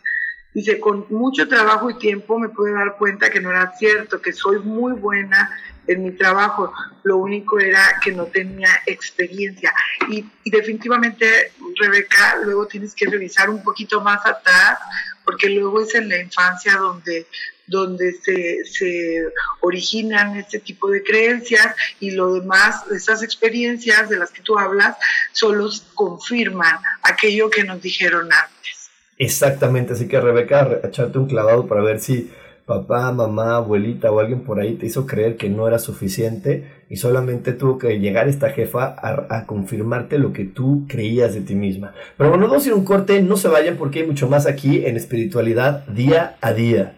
Dice, 0.54 0.80
con 0.80 1.06
mucho 1.10 1.46
trabajo 1.46 1.90
y 1.90 1.98
tiempo 1.98 2.38
me 2.38 2.48
pude 2.48 2.72
dar 2.72 2.96
cuenta 2.96 3.30
que 3.30 3.40
no 3.40 3.50
era 3.50 3.72
cierto, 3.76 4.20
que 4.20 4.32
soy 4.32 4.58
muy 4.60 4.92
buena 4.92 5.50
en 5.86 6.02
mi 6.02 6.10
trabajo. 6.12 6.72
Lo 7.02 7.18
único 7.18 7.58
era 7.58 8.00
que 8.02 8.12
no 8.12 8.24
tenía 8.26 8.68
experiencia. 8.86 9.72
Y, 10.08 10.24
definitivamente, 10.44 11.52
Rebeca, 11.76 12.38
luego 12.44 12.66
tienes 12.66 12.94
que 12.94 13.06
revisar 13.06 13.50
un 13.50 13.62
poquito 13.62 14.00
más 14.00 14.24
atrás, 14.24 14.78
porque 15.24 15.48
luego 15.50 15.82
es 15.82 15.94
en 15.94 16.08
la 16.08 16.18
infancia 16.18 16.76
donde 16.76 17.26
donde 17.68 18.12
se, 18.12 18.64
se 18.64 19.24
originan 19.60 20.36
este 20.36 20.58
tipo 20.58 20.90
de 20.90 21.02
creencias 21.02 21.74
y 22.00 22.10
lo 22.10 22.34
demás, 22.34 22.82
esas 22.90 23.22
experiencias 23.22 24.08
de 24.08 24.18
las 24.18 24.30
que 24.30 24.42
tú 24.42 24.58
hablas, 24.58 24.96
solo 25.32 25.68
confirman 25.94 26.78
aquello 27.02 27.50
que 27.50 27.64
nos 27.64 27.80
dijeron 27.80 28.28
antes. 28.32 28.90
Exactamente, 29.18 29.94
así 29.94 30.06
que 30.06 30.20
Rebeca, 30.20 30.80
echarte 30.84 31.18
un 31.18 31.26
clavado 31.26 31.66
para 31.66 31.82
ver 31.82 32.00
si 32.00 32.30
papá, 32.68 33.10
mamá, 33.12 33.56
abuelita 33.56 34.12
o 34.12 34.20
alguien 34.20 34.42
por 34.42 34.60
ahí 34.60 34.74
te 34.74 34.86
hizo 34.86 35.06
creer 35.06 35.36
que 35.36 35.48
no 35.48 35.66
era 35.66 35.78
suficiente 35.78 36.70
y 36.90 36.98
solamente 36.98 37.54
tuvo 37.54 37.78
que 37.78 37.98
llegar 37.98 38.28
esta 38.28 38.50
jefa 38.50 38.94
a, 39.00 39.46
confirmarte 39.46 40.18
lo 40.18 40.34
que 40.34 40.44
tú 40.44 40.84
creías 40.86 41.34
de 41.34 41.40
ti 41.40 41.54
misma. 41.54 41.94
Pero 42.18 42.28
bueno, 42.28 42.46
vamos 42.46 42.64
a 42.64 42.68
ir 42.68 42.74
un 42.74 42.84
corte, 42.84 43.22
no 43.22 43.38
se 43.38 43.48
vayan 43.48 43.76
porque 43.76 44.00
hay 44.00 44.06
mucho 44.06 44.28
más 44.28 44.46
aquí 44.46 44.84
en 44.84 44.96
espiritualidad 44.96 45.86
día 45.86 46.36
a 46.42 46.52
día. 46.52 46.97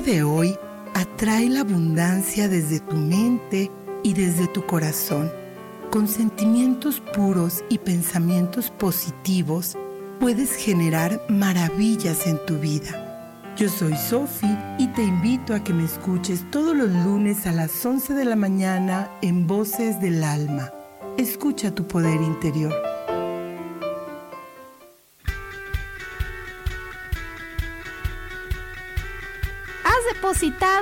De 0.00 0.24
hoy 0.24 0.56
atrae 0.94 1.48
la 1.48 1.60
abundancia 1.60 2.48
desde 2.48 2.80
tu 2.80 2.96
mente 2.96 3.70
y 4.02 4.12
desde 4.14 4.48
tu 4.48 4.66
corazón. 4.66 5.30
Con 5.90 6.08
sentimientos 6.08 7.00
puros 7.14 7.64
y 7.68 7.78
pensamientos 7.78 8.70
positivos 8.70 9.76
puedes 10.18 10.52
generar 10.56 11.20
maravillas 11.28 12.26
en 12.26 12.44
tu 12.46 12.58
vida. 12.58 13.54
Yo 13.56 13.68
soy 13.68 13.96
Sophie 13.96 14.58
y 14.78 14.88
te 14.88 15.04
invito 15.04 15.54
a 15.54 15.62
que 15.62 15.72
me 15.72 15.84
escuches 15.84 16.50
todos 16.50 16.76
los 16.76 16.90
lunes 16.90 17.46
a 17.46 17.52
las 17.52 17.84
11 17.84 18.14
de 18.14 18.24
la 18.24 18.36
mañana 18.36 19.10
en 19.22 19.46
Voces 19.46 20.00
del 20.00 20.24
Alma. 20.24 20.72
Escucha 21.18 21.72
tu 21.72 21.86
poder 21.86 22.20
interior. 22.20 22.93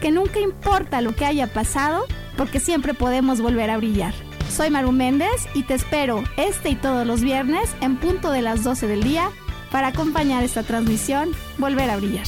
que 0.00 0.10
nunca 0.10 0.40
importa 0.40 1.00
lo 1.00 1.14
que 1.14 1.24
haya 1.24 1.46
pasado, 1.46 2.04
porque 2.36 2.60
siempre 2.60 2.94
podemos 2.94 3.40
volver 3.40 3.70
a 3.70 3.76
brillar. 3.76 4.14
Soy 4.50 4.70
Maru 4.70 4.92
Méndez 4.92 5.48
y 5.54 5.64
te 5.64 5.74
espero 5.74 6.22
este 6.36 6.70
y 6.70 6.76
todos 6.76 7.06
los 7.06 7.20
viernes 7.20 7.74
en 7.80 7.96
punto 7.96 8.30
de 8.30 8.42
las 8.42 8.62
12 8.62 8.86
del 8.86 9.02
día 9.02 9.30
para 9.70 9.88
acompañar 9.88 10.44
esta 10.44 10.62
transmisión 10.62 11.32
Volver 11.58 11.90
a 11.90 11.96
Brillar. 11.96 12.26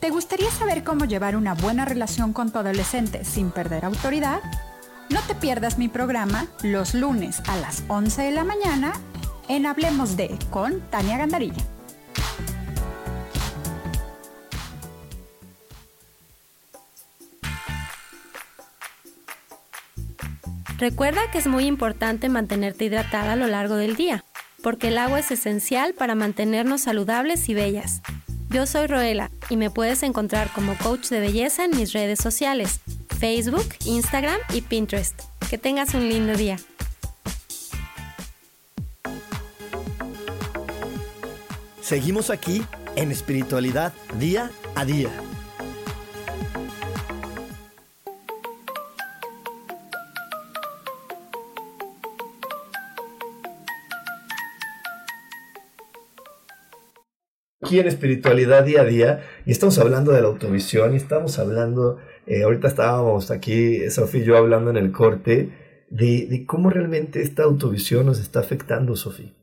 ¿Te 0.00 0.10
gustaría 0.10 0.50
saber 0.52 0.84
cómo 0.84 1.04
llevar 1.04 1.36
una 1.36 1.54
buena 1.54 1.84
relación 1.84 2.32
con 2.32 2.52
tu 2.52 2.60
adolescente 2.60 3.24
sin 3.24 3.50
perder 3.50 3.84
autoridad? 3.84 4.40
No 5.10 5.20
te 5.22 5.34
pierdas 5.34 5.78
mi 5.78 5.88
programa 5.88 6.46
los 6.62 6.94
lunes 6.94 7.42
a 7.48 7.56
las 7.56 7.82
11 7.88 8.22
de 8.22 8.30
la 8.30 8.44
mañana 8.44 8.92
en 9.48 9.66
Hablemos 9.66 10.16
de 10.16 10.36
con 10.50 10.80
Tania 10.90 11.18
Gandarilla. 11.18 11.64
Recuerda 20.78 21.30
que 21.30 21.38
es 21.38 21.46
muy 21.46 21.64
importante 21.64 22.28
mantenerte 22.28 22.84
hidratada 22.84 23.32
a 23.32 23.36
lo 23.36 23.46
largo 23.46 23.76
del 23.76 23.96
día, 23.96 24.24
porque 24.62 24.88
el 24.88 24.98
agua 24.98 25.20
es 25.20 25.30
esencial 25.30 25.94
para 25.94 26.14
mantenernos 26.14 26.82
saludables 26.82 27.48
y 27.48 27.54
bellas. 27.54 28.02
Yo 28.50 28.66
soy 28.66 28.86
Roela 28.86 29.30
y 29.48 29.56
me 29.56 29.70
puedes 29.70 30.02
encontrar 30.02 30.50
como 30.52 30.76
coach 30.76 31.08
de 31.08 31.20
belleza 31.20 31.64
en 31.64 31.76
mis 31.76 31.92
redes 31.92 32.18
sociales, 32.18 32.80
Facebook, 33.18 33.66
Instagram 33.86 34.38
y 34.52 34.60
Pinterest. 34.60 35.18
Que 35.48 35.56
tengas 35.56 35.94
un 35.94 36.08
lindo 36.08 36.36
día. 36.36 36.58
Seguimos 41.86 42.30
aquí 42.30 42.64
en 42.96 43.12
espiritualidad 43.12 43.92
día 44.18 44.50
a 44.74 44.84
día. 44.84 45.08
aquí 57.62 57.78
en 57.78 57.86
espiritualidad 57.86 58.64
día 58.64 58.80
a 58.80 58.84
día 58.84 59.20
y 59.44 59.52
estamos 59.52 59.78
hablando 59.78 60.10
de 60.10 60.22
la 60.22 60.26
autovisión 60.26 60.94
y 60.94 60.96
estamos 60.96 61.38
hablando, 61.38 61.98
eh, 62.26 62.42
ahorita 62.42 62.66
estábamos 62.66 63.30
aquí, 63.30 63.88
Sofía 63.90 64.22
y 64.22 64.24
yo 64.24 64.36
hablando 64.36 64.70
en 64.70 64.76
el 64.76 64.90
corte, 64.90 65.84
de, 65.90 66.26
de, 66.26 66.46
cómo 66.46 66.68
realmente 66.68 67.22
esta 67.22 67.44
autovisión 67.44 68.06
nos 68.06 68.18
está 68.18 68.40
afectando, 68.40 68.96
Sofía. 68.96 69.35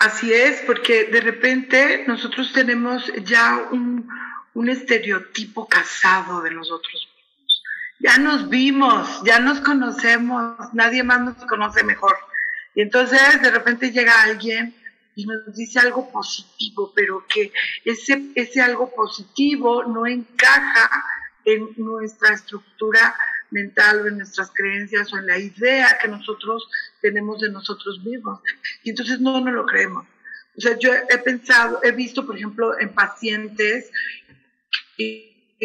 Así 0.00 0.32
es, 0.32 0.62
porque 0.62 1.04
de 1.04 1.20
repente 1.20 2.04
nosotros 2.06 2.54
tenemos 2.54 3.12
ya 3.22 3.68
un, 3.70 4.08
un 4.54 4.68
estereotipo 4.70 5.68
casado 5.68 6.40
de 6.40 6.50
nosotros 6.52 7.06
mismos. 7.14 7.62
Ya 7.98 8.16
nos 8.16 8.48
vimos, 8.48 9.22
ya 9.24 9.40
nos 9.40 9.60
conocemos, 9.60 10.56
nadie 10.72 11.02
más 11.02 11.20
nos 11.20 11.44
conoce 11.44 11.84
mejor. 11.84 12.16
Y 12.74 12.80
entonces 12.80 13.42
de 13.42 13.50
repente 13.50 13.92
llega 13.92 14.22
alguien 14.22 14.74
y 15.16 15.26
nos 15.26 15.54
dice 15.54 15.80
algo 15.80 16.10
positivo, 16.10 16.94
pero 16.96 17.26
que 17.28 17.52
ese, 17.84 18.32
ese 18.36 18.62
algo 18.62 18.90
positivo 18.94 19.84
no 19.84 20.06
encaja 20.06 20.88
en 21.44 21.74
nuestra 21.76 22.32
estructura 22.32 23.14
mental 23.50 24.00
o 24.00 24.06
en 24.06 24.16
nuestras 24.16 24.50
creencias 24.50 25.12
o 25.12 25.18
en 25.18 25.26
la 25.26 25.36
idea 25.36 25.98
que 26.00 26.08
nosotros 26.08 26.70
tenemos 27.00 27.40
de 27.40 27.50
nosotros 27.50 28.00
mismos. 28.04 28.40
Y 28.82 28.90
entonces 28.90 29.20
no 29.20 29.40
nos 29.40 29.54
lo 29.54 29.66
creemos. 29.66 30.06
O 30.56 30.60
sea, 30.60 30.78
yo 30.78 30.92
he 30.92 31.18
pensado, 31.18 31.80
he 31.82 31.92
visto, 31.92 32.26
por 32.26 32.36
ejemplo, 32.36 32.78
en 32.78 32.92
pacientes 32.92 33.90
que, 34.96 35.56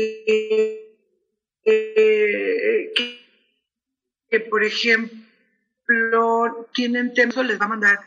que, 4.29 4.39
por 4.49 4.63
ejemplo, 4.63 5.25
tienen 6.73 7.13
temor, 7.13 7.45
les 7.45 7.59
va 7.59 7.65
a 7.65 7.69
mandar 7.69 7.99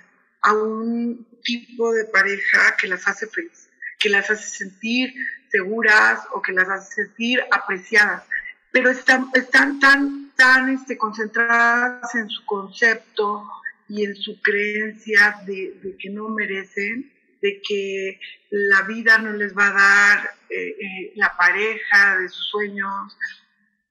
a 0.42 0.54
un 0.54 1.26
tipo 1.42 1.92
de 1.92 2.04
pareja 2.06 2.76
que 2.76 2.86
las 2.86 3.06
hace 3.08 3.26
feliz, 3.26 3.68
que 3.98 4.08
las 4.08 4.30
hace 4.30 4.64
sentir 4.64 5.12
seguras 5.50 6.20
o 6.32 6.40
que 6.42 6.52
las 6.52 6.68
hace 6.68 7.04
sentir 7.04 7.42
apreciadas 7.50 8.24
pero 8.70 8.90
están, 8.90 9.28
están 9.34 9.80
tan, 9.80 10.27
tan 10.39 10.68
este, 10.68 10.97
concentradas 10.97 12.14
en 12.14 12.30
su 12.30 12.47
concepto 12.47 13.45
y 13.89 14.05
en 14.05 14.14
su 14.14 14.41
creencia 14.41 15.41
de, 15.45 15.97
que 15.99 16.11
no 16.11 16.28
merecen, 16.28 17.12
de 17.43 17.61
que 17.61 18.20
la 18.51 18.82
vida 18.82 19.18
no 19.18 19.32
les 19.32 19.57
va 19.57 19.66
a 19.66 19.72
dar 19.72 20.34
eh, 20.49 20.76
eh, 20.80 21.12
la 21.16 21.36
pareja 21.36 22.18
de 22.18 22.28
sus 22.28 22.51
sueños, 22.51 23.18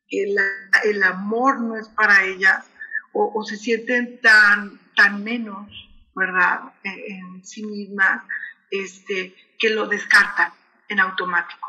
que 0.08 0.34
el 0.86 1.04
amor 1.04 1.60
no 1.60 1.76
es 1.76 1.90
para 1.90 2.24
ellas, 2.24 2.66
o, 3.12 3.44
se 3.44 3.58
sienten 3.58 4.22
tan, 4.22 4.80
tan 4.96 5.24
menos, 5.24 5.68
¿verdad?, 6.16 6.60
en, 6.84 7.00
en 7.08 7.46
sí 7.46 7.66
mismas, 7.66 8.24
este, 8.72 9.36
que 9.60 9.72
lo 9.72 9.88
descartan 9.88 10.54
en 10.88 11.00
automático. 11.02 11.68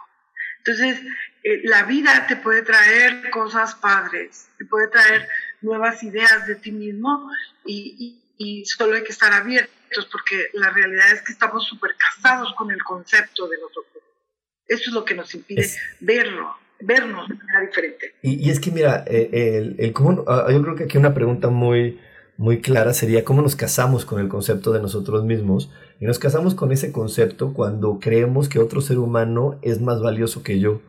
Entonces, 0.59 1.01
eh, 1.45 1.61
la 1.65 1.85
vida 1.85 2.27
te 2.29 2.37
puede 2.37 2.63
traer 2.63 3.31
cosas 3.31 3.75
padres, 3.77 4.49
te 4.59 4.65
puede 4.65 4.89
traer 4.89 5.29
nuevas 5.61 6.03
ideas 6.03 6.47
de 6.47 6.57
ti 6.57 6.73
mismo 6.73 7.31
y, 7.65 8.15
solo 8.67 8.95
hay 8.95 9.03
que 9.03 9.13
estar 9.13 9.33
abiertos 9.33 10.09
porque 10.13 10.49
la 10.53 10.71
realidad 10.71 11.13
es 11.13 11.23
que 11.23 11.33
estamos 11.33 11.67
súper 11.67 11.93
casados 11.97 12.55
con 12.57 12.71
el 12.71 12.83
concepto 12.83 13.49
de 13.49 13.57
nosotros. 13.59 14.05
Eso 14.67 14.91
es 14.91 14.93
lo 14.93 15.05
que 15.05 15.15
nos 15.15 15.35
impide 15.35 15.67
verlo, 16.01 16.55
vernos 16.81 17.29
de 17.29 17.35
manera 17.35 17.61
diferente. 17.67 18.15
Y, 18.23 18.51
es 18.51 18.61
que 18.61 18.71
mira, 18.71 19.05
eh, 19.07 19.75
el, 19.79 19.95
ah, 20.27 20.47
yo 20.51 20.63
creo 20.63 20.77
que 20.77 20.85
aquí 20.85 20.99
una 20.99 21.15
pregunta 21.15 21.49
muy, 21.49 22.01
muy 22.37 22.61
clara 22.61 22.95
sería 22.95 23.25
cómo 23.25 23.43
nos 23.43 23.57
casamos 23.57 24.05
con 24.05 24.21
el 24.21 24.29
concepto 24.29 24.73
de 24.73 24.81
nosotros 24.81 25.25
mismos. 25.25 25.71
Y 25.99 26.05
nos 26.05 26.19
casamos 26.19 26.55
con 26.55 26.71
ese 26.71 26.93
concepto 26.93 27.55
cuando 27.55 27.99
creemos 27.99 28.49
que 28.49 28.61
otro 28.61 28.81
ser 28.81 28.99
humano 28.99 29.59
es 29.63 29.81
más 29.81 30.01
valioso 30.01 30.43
que 30.43 30.61
yo 30.61 30.81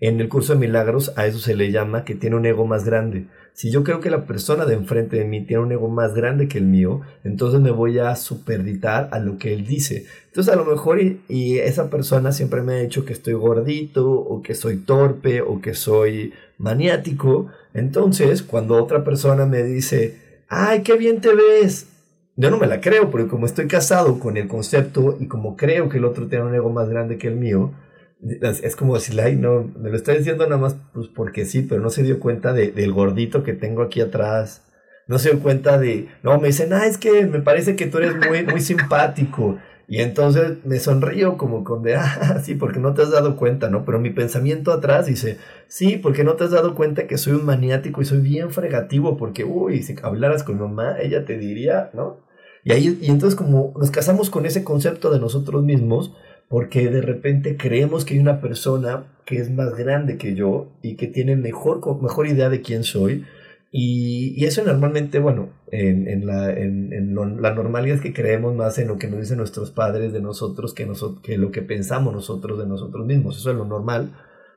en 0.00 0.20
el 0.20 0.28
curso 0.28 0.52
de 0.52 0.60
milagros 0.60 1.12
a 1.16 1.26
eso 1.26 1.38
se 1.38 1.56
le 1.56 1.72
llama 1.72 2.04
que 2.04 2.14
tiene 2.14 2.36
un 2.36 2.46
ego 2.46 2.66
más 2.66 2.84
grande. 2.84 3.26
Si 3.52 3.72
yo 3.72 3.82
creo 3.82 3.98
que 3.98 4.10
la 4.10 4.26
persona 4.26 4.64
de 4.64 4.74
enfrente 4.74 5.16
de 5.16 5.24
mí 5.24 5.44
tiene 5.44 5.64
un 5.64 5.72
ego 5.72 5.88
más 5.88 6.14
grande 6.14 6.46
que 6.46 6.58
el 6.58 6.66
mío, 6.66 7.00
entonces 7.24 7.60
me 7.60 7.72
voy 7.72 7.98
a 7.98 8.14
superditar 8.14 9.08
a 9.10 9.18
lo 9.18 9.36
que 9.36 9.52
él 9.52 9.66
dice. 9.66 10.06
Entonces 10.26 10.54
a 10.54 10.56
lo 10.56 10.64
mejor 10.64 11.00
y, 11.00 11.58
esa 11.58 11.90
persona 11.90 12.30
siempre 12.30 12.62
me 12.62 12.74
ha 12.74 12.78
dicho 12.78 13.04
que 13.04 13.12
estoy 13.12 13.34
gordito 13.34 14.08
o 14.08 14.42
que 14.42 14.54
soy 14.54 14.76
torpe 14.76 15.42
o 15.42 15.60
que 15.60 15.74
soy 15.74 16.32
maniático. 16.58 17.48
Entonces 17.74 18.44
cuando 18.44 18.80
otra 18.80 19.02
persona 19.02 19.46
me 19.46 19.64
dice, 19.64 20.44
ay, 20.48 20.82
qué 20.82 20.96
bien 20.96 21.20
te 21.20 21.34
ves, 21.34 21.88
yo 22.36 22.52
no 22.52 22.58
me 22.58 22.68
la 22.68 22.80
creo 22.80 23.10
porque 23.10 23.26
como 23.26 23.46
estoy 23.46 23.66
casado 23.66 24.20
con 24.20 24.36
el 24.36 24.46
concepto 24.46 25.16
y 25.18 25.26
como 25.26 25.56
creo 25.56 25.88
que 25.88 25.98
el 25.98 26.04
otro 26.04 26.28
tiene 26.28 26.44
un 26.44 26.54
ego 26.54 26.70
más 26.70 26.88
grande 26.88 27.18
que 27.18 27.26
el 27.26 27.34
mío, 27.34 27.72
es 28.20 28.76
como 28.76 28.94
decirle, 28.94 29.22
ay, 29.22 29.36
no, 29.36 29.70
me 29.78 29.90
lo 29.90 29.96
está 29.96 30.12
diciendo 30.12 30.44
nada 30.44 30.60
más 30.60 30.76
pues 30.92 31.08
porque 31.08 31.44
sí, 31.44 31.62
pero 31.62 31.80
no 31.80 31.90
se 31.90 32.02
dio 32.02 32.18
cuenta 32.18 32.52
de, 32.52 32.72
del 32.72 32.92
gordito 32.92 33.42
que 33.42 33.52
tengo 33.52 33.82
aquí 33.82 34.00
atrás. 34.00 34.64
No 35.06 35.18
se 35.18 35.30
dio 35.30 35.40
cuenta 35.40 35.78
de, 35.78 36.08
no, 36.22 36.38
me 36.38 36.48
dicen, 36.48 36.72
ah, 36.72 36.86
es 36.86 36.98
que 36.98 37.26
me 37.26 37.40
parece 37.40 37.76
que 37.76 37.86
tú 37.86 37.98
eres 37.98 38.14
muy, 38.16 38.44
muy 38.44 38.60
simpático. 38.60 39.58
Y 39.90 40.02
entonces 40.02 40.58
me 40.64 40.78
sonrío 40.80 41.38
como 41.38 41.64
con 41.64 41.82
de, 41.82 41.96
ah, 41.96 42.40
sí, 42.44 42.54
porque 42.54 42.78
no 42.78 42.92
te 42.92 43.02
has 43.02 43.10
dado 43.10 43.36
cuenta, 43.36 43.70
¿no? 43.70 43.84
Pero 43.86 43.98
mi 43.98 44.10
pensamiento 44.10 44.72
atrás 44.72 45.06
dice, 45.06 45.38
sí, 45.66 45.96
porque 45.96 46.24
no 46.24 46.34
te 46.34 46.44
has 46.44 46.50
dado 46.50 46.74
cuenta 46.74 47.06
que 47.06 47.16
soy 47.16 47.34
un 47.34 47.46
maniático 47.46 48.02
y 48.02 48.04
soy 48.04 48.18
bien 48.20 48.50
fregativo, 48.50 49.16
porque, 49.16 49.44
uy, 49.44 49.82
si 49.82 49.94
hablaras 50.02 50.42
con 50.42 50.58
mamá, 50.58 50.98
ella 51.00 51.24
te 51.24 51.38
diría, 51.38 51.90
¿no? 51.94 52.20
Y 52.64 52.72
ahí, 52.72 52.98
y 53.00 53.10
entonces 53.10 53.34
como 53.34 53.72
nos 53.78 53.90
casamos 53.90 54.28
con 54.28 54.44
ese 54.44 54.62
concepto 54.62 55.10
de 55.10 55.20
nosotros 55.20 55.64
mismos, 55.64 56.14
porque 56.48 56.88
de 56.88 57.02
repente 57.02 57.56
creemos 57.56 58.04
que 58.04 58.14
hay 58.14 58.20
una 58.20 58.40
persona 58.40 59.04
que 59.26 59.36
es 59.36 59.50
más 59.50 59.76
grande 59.76 60.16
que 60.16 60.34
yo 60.34 60.72
y 60.82 60.96
que 60.96 61.06
tiene 61.06 61.36
mejor, 61.36 61.80
mejor 62.02 62.26
idea 62.26 62.48
de 62.48 62.62
quién 62.62 62.84
soy. 62.84 63.26
Y, 63.70 64.42
eso 64.46 64.64
normalmente, 64.64 65.18
bueno, 65.18 65.50
en, 65.70 66.08
en, 66.08 66.26
la, 66.26 66.50
en, 66.50 67.14
la 67.42 67.54
normalidad 67.54 67.96
es 67.96 68.02
que 68.02 68.14
creemos 68.14 68.54
más 68.54 68.78
en 68.78 68.88
lo 68.88 68.96
que 68.96 69.08
nos 69.08 69.20
dicen 69.20 69.36
nuestros 69.36 69.70
padres 69.70 70.14
de 70.14 70.22
nosotros 70.22 70.72
que, 70.72 70.86
nosotros 70.86 71.22
que 71.22 71.36
lo 71.36 71.50
que 71.50 71.60
pensamos 71.60 72.14
nosotros 72.14 72.58
de 72.58 72.66
nosotros 72.66 73.06
mismos. 73.06 73.36
Eso 73.36 73.50
es 73.50 73.56
lo 73.56 73.66
normal, 73.66 74.12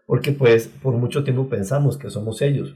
porque 0.08 0.32
pues 0.32 0.70
por 0.70 0.94
mucho 0.94 1.26
tiempo 1.26 1.50
pensamos 1.50 1.98
que 1.98 2.10
somos 2.10 2.42
ellos. 2.42 2.74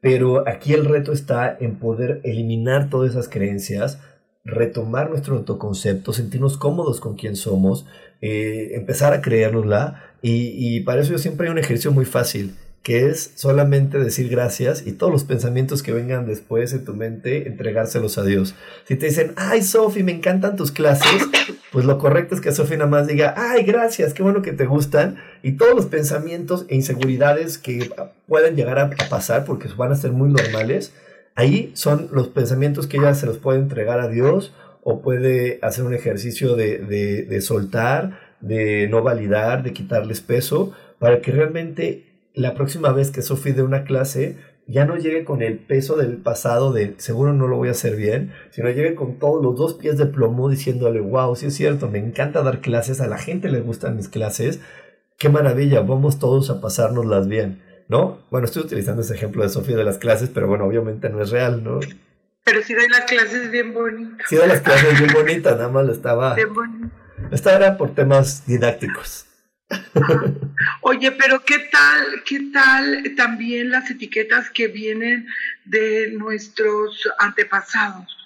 Pero 0.00 0.48
aquí 0.48 0.72
el 0.72 0.84
reto 0.84 1.12
está 1.12 1.56
en 1.58 1.80
poder 1.80 2.20
eliminar 2.22 2.88
todas 2.88 3.10
esas 3.10 3.28
creencias, 3.28 4.00
retomar 4.44 5.10
nuestro 5.10 5.36
autoconcepto, 5.36 6.12
sentirnos 6.12 6.56
cómodos 6.56 7.00
con 7.00 7.16
quien 7.16 7.36
somos, 7.36 7.86
eh, 8.20 8.72
empezar 8.74 9.12
a 9.12 9.20
creérnosla. 9.20 10.02
Y, 10.22 10.54
y 10.56 10.80
para 10.80 11.02
eso 11.02 11.12
yo 11.12 11.18
siempre 11.18 11.46
hay 11.46 11.52
un 11.52 11.58
ejercicio 11.58 11.92
muy 11.92 12.04
fácil, 12.04 12.56
que 12.82 13.06
es 13.06 13.32
solamente 13.36 13.98
decir 13.98 14.28
gracias 14.28 14.86
y 14.86 14.92
todos 14.92 15.12
los 15.12 15.24
pensamientos 15.24 15.82
que 15.82 15.92
vengan 15.92 16.26
después 16.26 16.72
en 16.72 16.84
tu 16.84 16.94
mente, 16.94 17.46
entregárselos 17.46 18.18
a 18.18 18.24
Dios. 18.24 18.54
Si 18.86 18.96
te 18.96 19.06
dicen, 19.06 19.32
ay 19.36 19.62
Sofi, 19.62 20.02
me 20.02 20.12
encantan 20.12 20.56
tus 20.56 20.72
clases, 20.72 21.28
pues 21.72 21.84
lo 21.84 21.98
correcto 21.98 22.34
es 22.34 22.40
que 22.40 22.52
Sofi 22.52 22.76
nada 22.76 22.90
más 22.90 23.06
diga, 23.06 23.34
ay 23.36 23.62
gracias, 23.62 24.14
qué 24.14 24.22
bueno 24.22 24.42
que 24.42 24.52
te 24.52 24.66
gustan. 24.66 25.16
Y 25.42 25.52
todos 25.52 25.74
los 25.76 25.86
pensamientos 25.86 26.66
e 26.68 26.74
inseguridades 26.74 27.58
que 27.58 27.90
pueden 28.26 28.56
llegar 28.56 28.78
a 28.80 28.90
pasar, 29.08 29.44
porque 29.44 29.68
van 29.76 29.92
a 29.92 29.96
ser 29.96 30.10
muy 30.10 30.28
normales, 30.28 30.92
Ahí 31.34 31.72
son 31.74 32.08
los 32.12 32.28
pensamientos 32.28 32.86
que 32.86 32.98
ella 32.98 33.14
se 33.14 33.26
los 33.26 33.38
puede 33.38 33.58
entregar 33.58 34.00
a 34.00 34.08
Dios 34.08 34.52
o 34.82 35.00
puede 35.00 35.58
hacer 35.62 35.84
un 35.84 35.94
ejercicio 35.94 36.56
de, 36.56 36.78
de, 36.78 37.40
soltar, 37.40 38.18
de 38.40 38.88
no 38.88 39.02
validar, 39.02 39.62
de 39.62 39.72
quitarles 39.72 40.20
peso, 40.20 40.72
para 40.98 41.20
que 41.20 41.32
realmente 41.32 42.04
la 42.34 42.54
próxima 42.54 42.92
vez 42.92 43.10
que 43.10 43.22
Sofía 43.22 43.54
dé 43.54 43.62
una 43.62 43.84
clase 43.84 44.36
ya 44.66 44.84
no 44.84 44.96
llegue 44.96 45.24
con 45.24 45.42
el 45.42 45.58
peso 45.58 45.96
del 45.96 46.18
pasado 46.18 46.72
de 46.72 46.94
seguro 46.98 47.32
no 47.32 47.48
lo 47.48 47.56
voy 47.56 47.68
a 47.68 47.72
hacer 47.72 47.96
bien, 47.96 48.32
sino 48.50 48.70
llegue 48.70 48.94
con 48.94 49.18
todos 49.18 49.42
los 49.42 49.56
dos 49.56 49.74
pies 49.74 49.98
de 49.98 50.06
plomo 50.06 50.48
diciéndole, 50.48 51.00
wow, 51.00 51.34
sí 51.34 51.46
es 51.46 51.54
cierto, 51.54 51.88
me 51.88 51.98
encanta 51.98 52.42
dar 52.42 52.60
clases, 52.60 53.00
a 53.00 53.08
la 53.08 53.18
gente 53.18 53.48
le 53.48 53.60
gustan 53.60 53.96
mis 53.96 54.08
clases, 54.08 54.60
qué 55.18 55.28
maravilla, 55.28 55.80
vamos 55.80 56.18
todos 56.18 56.50
a 56.50 56.60
pasárnoslas 56.60 57.28
bien. 57.28 57.62
¿No? 57.88 58.22
Bueno, 58.30 58.46
estoy 58.46 58.62
utilizando 58.62 59.02
ese 59.02 59.14
ejemplo 59.14 59.42
de 59.42 59.48
Sofía 59.48 59.76
de 59.76 59.84
las 59.84 59.98
clases, 59.98 60.30
pero 60.32 60.46
bueno, 60.46 60.64
obviamente 60.64 61.08
no 61.08 61.22
es 61.22 61.30
real, 61.30 61.62
¿no? 61.62 61.80
Pero 62.44 62.62
sí 62.62 62.74
doy 62.74 62.88
las 62.88 63.02
clases 63.02 63.50
bien 63.50 63.72
bonitas. 63.72 64.26
Sí 64.28 64.36
doy 64.36 64.48
las 64.48 64.60
clases 64.60 64.98
bien 64.98 65.12
bonitas, 65.12 65.56
nada 65.56 65.68
más 65.68 65.86
lo 65.86 65.92
estaba... 65.92 66.34
Bien 66.34 66.52
bonito. 66.52 66.90
Esta 67.30 67.54
era 67.54 67.76
por 67.76 67.94
temas 67.94 68.46
didácticos. 68.46 69.26
Oye, 70.82 71.12
pero 71.12 71.44
¿qué 71.44 71.58
tal, 71.70 72.22
qué 72.24 72.40
tal 72.52 73.14
también 73.16 73.70
las 73.70 73.90
etiquetas 73.90 74.50
que 74.50 74.68
vienen 74.68 75.26
de 75.64 76.12
nuestros 76.12 77.08
antepasados? 77.18 78.16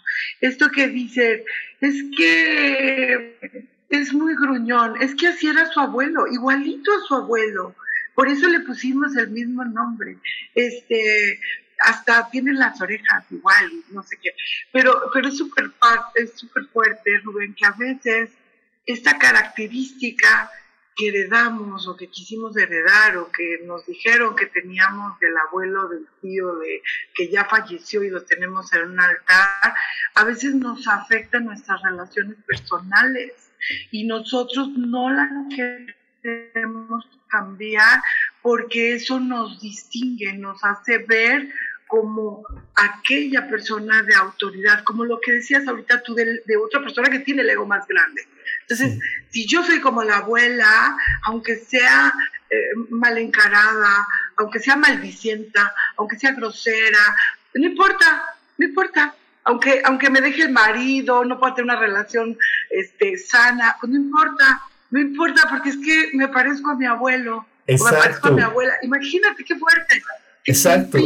Esto 0.41 0.71
que 0.71 0.89
dice, 0.89 1.45
es 1.81 2.05
que 2.17 3.69
es 3.91 4.13
muy 4.13 4.35
gruñón, 4.35 5.01
es 5.01 5.15
que 5.15 5.29
así 5.29 5.47
era 5.47 5.71
su 5.71 5.81
abuelo, 5.81 6.27
igualito 6.27 6.91
a 6.93 7.07
su 7.07 7.15
abuelo. 7.15 7.75
Por 8.17 8.29
eso 8.29 8.49
le 8.49 8.61
pusimos 8.61 9.15
el 9.17 9.29
mismo 9.29 9.63
nombre. 9.65 10.19
Este, 10.55 11.39
hasta 11.81 12.29
tienen 12.31 12.59
las 12.59 12.81
orejas 12.81 13.25
igual, 13.31 13.71
no 13.91 14.03
sé 14.03 14.17
qué. 14.21 14.31
Pero, 14.73 15.11
pero 15.13 15.29
es 15.29 15.37
súper 15.37 15.71
es 16.15 16.33
súper 16.35 16.65
fuerte, 16.73 17.21
Rubén, 17.23 17.55
que 17.55 17.67
a 17.67 17.73
veces 17.73 18.31
esta 18.87 19.19
característica 19.19 20.51
que 20.97 21.09
heredamos 21.09 21.87
o 21.89 21.97
que 21.97 22.09
quisimos 22.09 22.57
heredar 22.57 23.19
o 23.19 23.31
que 23.31 23.61
nos 23.67 23.85
dijeron 23.85 24.35
que 24.35 24.47
teníamos 24.47 25.21
del 25.21 25.37
abuelo, 25.37 25.89
del 25.89 26.07
tío, 26.23 26.57
de 26.57 26.83
que 27.15 27.29
ya 27.29 27.45
falleció 27.45 28.03
y 28.03 28.09
lo 28.09 28.23
tenemos 28.23 28.73
en 28.73 28.93
un 28.93 29.01
altar, 29.01 29.75
a 30.15 30.25
veces 30.25 30.55
nos 30.55 30.89
afecta 30.89 31.39
nuestras 31.39 31.83
relaciones 31.83 32.39
personales 32.47 33.53
y 33.91 34.05
nosotros 34.05 34.71
no 34.71 35.11
las 35.11 35.31
queremos 36.23 37.05
cambiar 37.29 38.03
porque 38.43 38.95
eso 38.95 39.21
nos 39.21 39.61
distingue, 39.61 40.33
nos 40.35 40.63
hace 40.65 40.99
ver 40.99 41.49
como 41.87 42.45
aquella 42.75 43.49
persona 43.49 44.03
de 44.03 44.15
autoridad, 44.15 44.83
como 44.85 45.05
lo 45.05 45.21
que 45.21 45.33
decías 45.33 45.67
ahorita 45.67 46.03
tú 46.03 46.15
de, 46.15 46.43
otra 46.63 46.81
persona 46.81 47.09
que 47.09 47.21
tiene 47.21 47.43
el 47.43 47.51
ego 47.51 47.67
más 47.67 47.87
grande. 47.87 48.23
Entonces, 48.63 48.99
si 49.31 49.47
yo 49.47 49.63
soy 49.63 49.81
como 49.81 50.03
la 50.03 50.19
abuela, 50.19 50.97
aunque 51.27 51.57
sea 51.57 52.13
eh, 52.51 52.71
mal 52.91 53.17
encarada, 53.19 54.07
aunque 54.37 54.59
sea 54.59 54.77
maldicienta, 54.77 55.73
aunque 55.97 56.19
sea 56.19 56.33
grosera, 56.33 56.99
no 57.55 57.67
importa, 57.67 58.25
no 58.59 58.67
importa. 58.67 59.15
Aunque, 59.45 59.81
aunque 59.85 60.11
me 60.11 60.21
deje 60.21 60.43
el 60.43 60.51
marido, 60.51 61.25
no 61.25 61.39
pueda 61.39 61.55
tener 61.55 61.71
una 61.71 61.81
relación 61.81 62.37
este, 62.69 63.17
sana, 63.17 63.77
pues 63.81 63.93
no 63.93 63.99
importa, 63.99 64.61
no 64.91 65.01
importa, 65.01 65.43
porque 65.51 65.71
es 65.71 65.77
que 65.77 66.17
me 66.17 66.29
parezco 66.29 66.71
a 66.71 66.77
mi 66.77 66.87
abuelo, 66.87 67.47
o 67.69 67.85
me 67.85 67.93
parezco 67.93 68.29
a 68.29 68.31
mi 68.31 68.43
abuela. 68.43 68.75
Imagínate 68.83 69.45
qué 69.45 69.57
fuerte. 69.57 70.03
Exacto. 70.47 70.99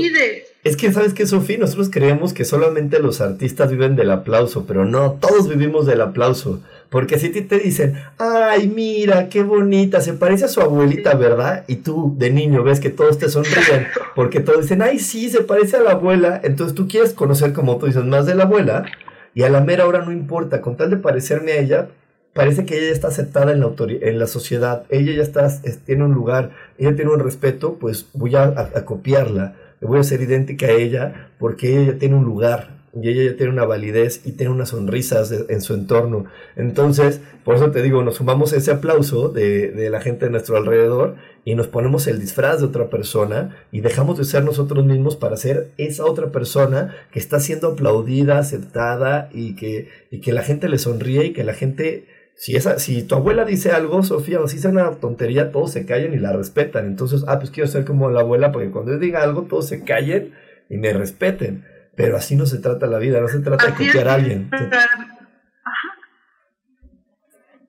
Es 0.63 0.77
que, 0.77 0.93
¿sabes 0.93 1.15
qué, 1.15 1.27
Sofía? 1.27 1.57
Nosotros 1.57 1.89
creemos 1.91 2.35
que 2.35 2.45
solamente 2.45 2.99
los 2.99 3.23
artistas 3.23 3.71
viven 3.71 3.97
del 3.97 4.11
aplauso, 4.11 4.67
pero 4.67 4.85
no, 4.85 5.13
todos 5.13 5.49
vivimos 5.49 5.87
del 5.87 6.03
aplauso. 6.03 6.63
Porque 6.91 7.19
si 7.19 7.31
ti 7.31 7.41
te 7.41 7.59
dicen, 7.59 7.95
ay, 8.19 8.69
mira, 8.69 9.31
qué 9.31 9.43
bonita, 9.43 10.03
se 10.03 10.13
parece 10.13 10.45
a 10.45 10.49
su 10.49 10.61
abuelita, 10.61 11.15
¿verdad? 11.15 11.65
Y 11.69 11.77
tú 11.77 12.15
de 12.19 12.31
niño 12.31 12.63
ves 12.63 12.81
que 12.81 12.91
todos 12.91 13.17
te 13.17 13.31
sonríen, 13.31 13.87
porque 14.15 14.41
todos 14.41 14.63
dicen, 14.63 14.83
ay, 14.83 14.99
sí, 14.99 15.31
se 15.31 15.41
parece 15.41 15.79
a 15.79 15.83
la 15.83 15.93
abuela. 15.93 16.41
Entonces 16.45 16.75
tú 16.75 16.87
quieres 16.87 17.15
conocer, 17.15 17.55
como 17.55 17.79
tú 17.79 17.87
dices, 17.87 18.05
más 18.05 18.27
de 18.27 18.35
la 18.35 18.43
abuela, 18.43 18.85
y 19.33 19.45
a 19.45 19.49
la 19.49 19.63
mera 19.63 19.87
hora 19.87 20.05
no 20.05 20.13
importa, 20.13 20.61
con 20.61 20.77
tal 20.77 20.91
de 20.91 20.97
parecerme 20.99 21.53
a 21.53 21.61
ella, 21.61 21.89
parece 22.33 22.65
que 22.65 22.77
ella 22.77 22.89
ya 22.89 22.93
está 22.93 23.09
aceptada 23.09 23.53
en 23.53 23.61
la, 23.61 23.73
en 23.79 24.19
la 24.19 24.27
sociedad, 24.27 24.85
ella 24.89 25.13
ya 25.13 25.23
está, 25.23 25.49
tiene 25.85 26.05
un 26.05 26.15
lugar, 26.15 26.53
ella 26.79 26.95
tiene 26.95 27.11
un 27.11 27.21
respeto, 27.21 27.77
pues 27.81 28.07
voy 28.13 28.37
a, 28.37 28.55
copiarla, 28.85 29.57
voy 29.81 29.99
a 29.99 30.05
ser 30.05 30.21
idéntica 30.21 30.67
a 30.67 30.73
ella 30.73 31.31
porque 31.39 31.77
ella 31.77 31.93
ya 31.93 31.99
tiene 31.99 32.15
un 32.15 32.25
lugar 32.25 32.81
y 32.93 33.09
ella 33.09 33.31
ya 33.31 33.37
tiene 33.37 33.53
una 33.53 33.65
validez 33.65 34.23
y 34.25 34.33
tiene 34.33 34.53
unas 34.53 34.71
sonrisas 34.71 35.33
en 35.49 35.61
su 35.61 35.75
entorno. 35.75 36.25
Entonces, 36.57 37.21
por 37.45 37.55
eso 37.55 37.71
te 37.71 37.83
digo, 37.83 38.03
nos 38.03 38.17
sumamos 38.17 38.53
ese 38.53 38.73
aplauso 38.73 39.29
de, 39.29 39.71
de, 39.71 39.91
la 39.91 40.01
gente 40.01 40.25
de 40.25 40.33
nuestro 40.33 40.57
alrededor 40.57 41.15
y 41.45 41.55
nos 41.55 41.69
ponemos 41.69 42.09
el 42.09 42.19
disfraz 42.19 42.59
de 42.59 42.67
otra 42.67 42.91
persona 42.91 43.57
y 43.71 43.81
dejamos 43.81 44.19
de 44.19 44.25
ser 44.25 44.45
nosotros 44.45 44.85
mismos 44.85 45.15
para 45.15 45.37
ser 45.37 45.71
esa 45.79 46.05
otra 46.05 46.33
persona 46.33 46.97
que 47.13 47.21
está 47.21 47.39
siendo 47.39 47.69
aplaudida, 47.69 48.39
aceptada 48.39 49.31
y 49.33 49.55
que, 49.55 49.89
y 50.11 50.21
que 50.21 50.33
la 50.33 50.43
gente 50.43 50.69
le 50.69 50.79
sonríe 50.79 51.27
y 51.27 51.33
que 51.33 51.45
la 51.45 51.55
gente 51.55 52.07
si, 52.41 52.57
esa, 52.57 52.79
si 52.79 53.03
tu 53.03 53.17
abuela 53.17 53.45
dice 53.45 53.71
algo, 53.71 54.03
Sofía, 54.03 54.41
o 54.41 54.49
si 54.49 54.57
es 54.57 54.65
una 54.65 54.93
tontería, 54.93 55.53
todos 55.53 55.73
se 55.73 55.85
callan 55.85 56.15
y 56.15 56.17
la 56.17 56.33
respetan. 56.33 56.87
Entonces, 56.87 57.23
ah, 57.29 57.39
pues 57.39 57.51
quiero 57.51 57.69
ser 57.69 57.85
como 57.85 58.09
la 58.09 58.21
abuela, 58.21 58.51
porque 58.51 58.71
cuando 58.71 58.93
yo 58.93 58.99
diga 58.99 59.23
algo, 59.23 59.43
todos 59.43 59.69
se 59.69 59.85
callen 59.85 60.33
y 60.71 60.79
me 60.79 60.95
respeten. 60.95 61.67
Pero 61.97 62.17
así 62.17 62.37
no 62.37 62.47
se 62.47 62.57
trata 62.57 62.87
la 62.87 62.97
vida, 62.97 63.21
no 63.21 63.29
se 63.29 63.41
trata 63.41 63.67
de 63.67 63.73
copiar 63.73 64.09
a 64.09 64.15
alguien. 64.15 64.51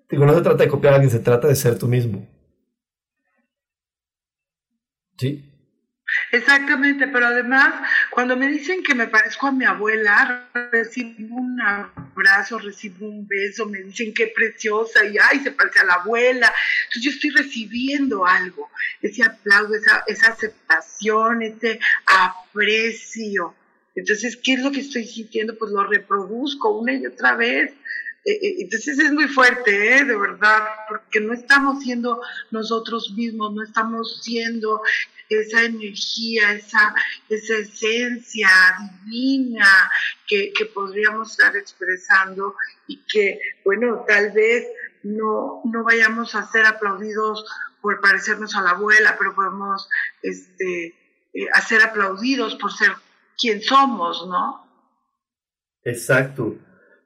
Digo, 0.10 0.26
no 0.26 0.34
se 0.34 0.42
trata 0.42 0.64
de 0.64 0.70
copiar 0.70 0.94
a 0.94 0.96
alguien, 0.96 1.12
se 1.12 1.20
trata 1.20 1.50
de 1.50 1.56
ser 1.56 1.78
tú 1.78 1.90
mismo. 1.90 2.30
¿Sí? 5.18 5.51
Exactamente, 6.32 7.08
pero 7.08 7.28
además, 7.28 7.74
cuando 8.10 8.38
me 8.38 8.48
dicen 8.48 8.84
que 8.84 8.96
me 8.96 9.08
parezco 9.08 9.48
a 9.48 9.52
mi 9.52 9.66
abuela, 9.66 10.48
recibo 10.72 11.36
un 11.36 11.60
abrazo, 11.62 12.58
recibo 12.58 13.10
un 13.10 13.28
beso, 13.28 13.66
me 13.66 13.80
dicen 13.84 14.14
qué 14.14 14.28
preciosa 14.28 15.06
y 15.06 15.18
ay, 15.18 15.42
se 15.42 15.52
parece 15.52 15.80
a 15.80 15.84
la 15.84 15.94
abuela. 15.96 16.54
Entonces 16.86 17.04
yo 17.04 17.12
estoy 17.12 17.30
recibiendo 17.32 18.26
algo, 18.26 18.70
ese 19.02 19.24
aplauso, 19.24 19.76
esa, 19.76 20.04
esa 20.08 20.32
aceptación, 20.32 21.42
ese 21.42 21.80
aprecio. 22.06 23.54
Entonces, 23.94 24.38
¿qué 24.38 24.54
es 24.54 24.62
lo 24.62 24.72
que 24.72 24.80
estoy 24.80 25.06
sintiendo? 25.06 25.58
Pues 25.58 25.72
lo 25.72 25.84
reproduzco 25.84 26.78
una 26.80 26.94
y 26.94 27.06
otra 27.06 27.36
vez. 27.36 27.74
Eh, 28.24 28.32
eh, 28.32 28.56
entonces 28.60 29.00
es 29.00 29.12
muy 29.12 29.28
fuerte, 29.28 29.98
¿eh? 29.98 30.06
de 30.06 30.16
verdad, 30.16 30.64
porque 30.88 31.20
no 31.20 31.34
estamos 31.34 31.84
siendo 31.84 32.22
nosotros 32.52 33.14
mismos, 33.16 33.54
no 33.54 33.64
estamos 33.64 34.22
siendo 34.22 34.82
esa 35.28 35.64
energía, 35.64 36.52
esa, 36.54 36.94
esa 37.30 37.58
esencia 37.58 38.50
divina 39.06 39.90
que, 40.28 40.52
podríamos 40.74 41.32
estar 41.32 41.56
expresando 41.56 42.56
y 42.88 43.04
que, 43.06 43.40
bueno, 43.66 44.06
tal 44.08 44.32
vez 44.32 44.68
no, 45.04 45.62
no 45.66 45.84
vayamos 45.84 46.36
a 46.36 46.48
ser 46.52 46.66
aplaudidos 46.66 47.46
por 47.82 48.00
parecernos 48.02 48.56
a 48.56 48.62
la 48.62 48.72
abuela, 48.72 49.16
pero 49.18 49.34
podemos 49.34 49.90
este, 50.22 50.88
eh, 51.34 51.48
hacer 51.54 51.82
aplaudidos 51.82 52.56
por 52.56 52.72
ser 52.72 52.92
quien 53.38 53.62
somos, 53.62 54.28
¿no? 54.28 54.68
Exacto. 55.84 56.56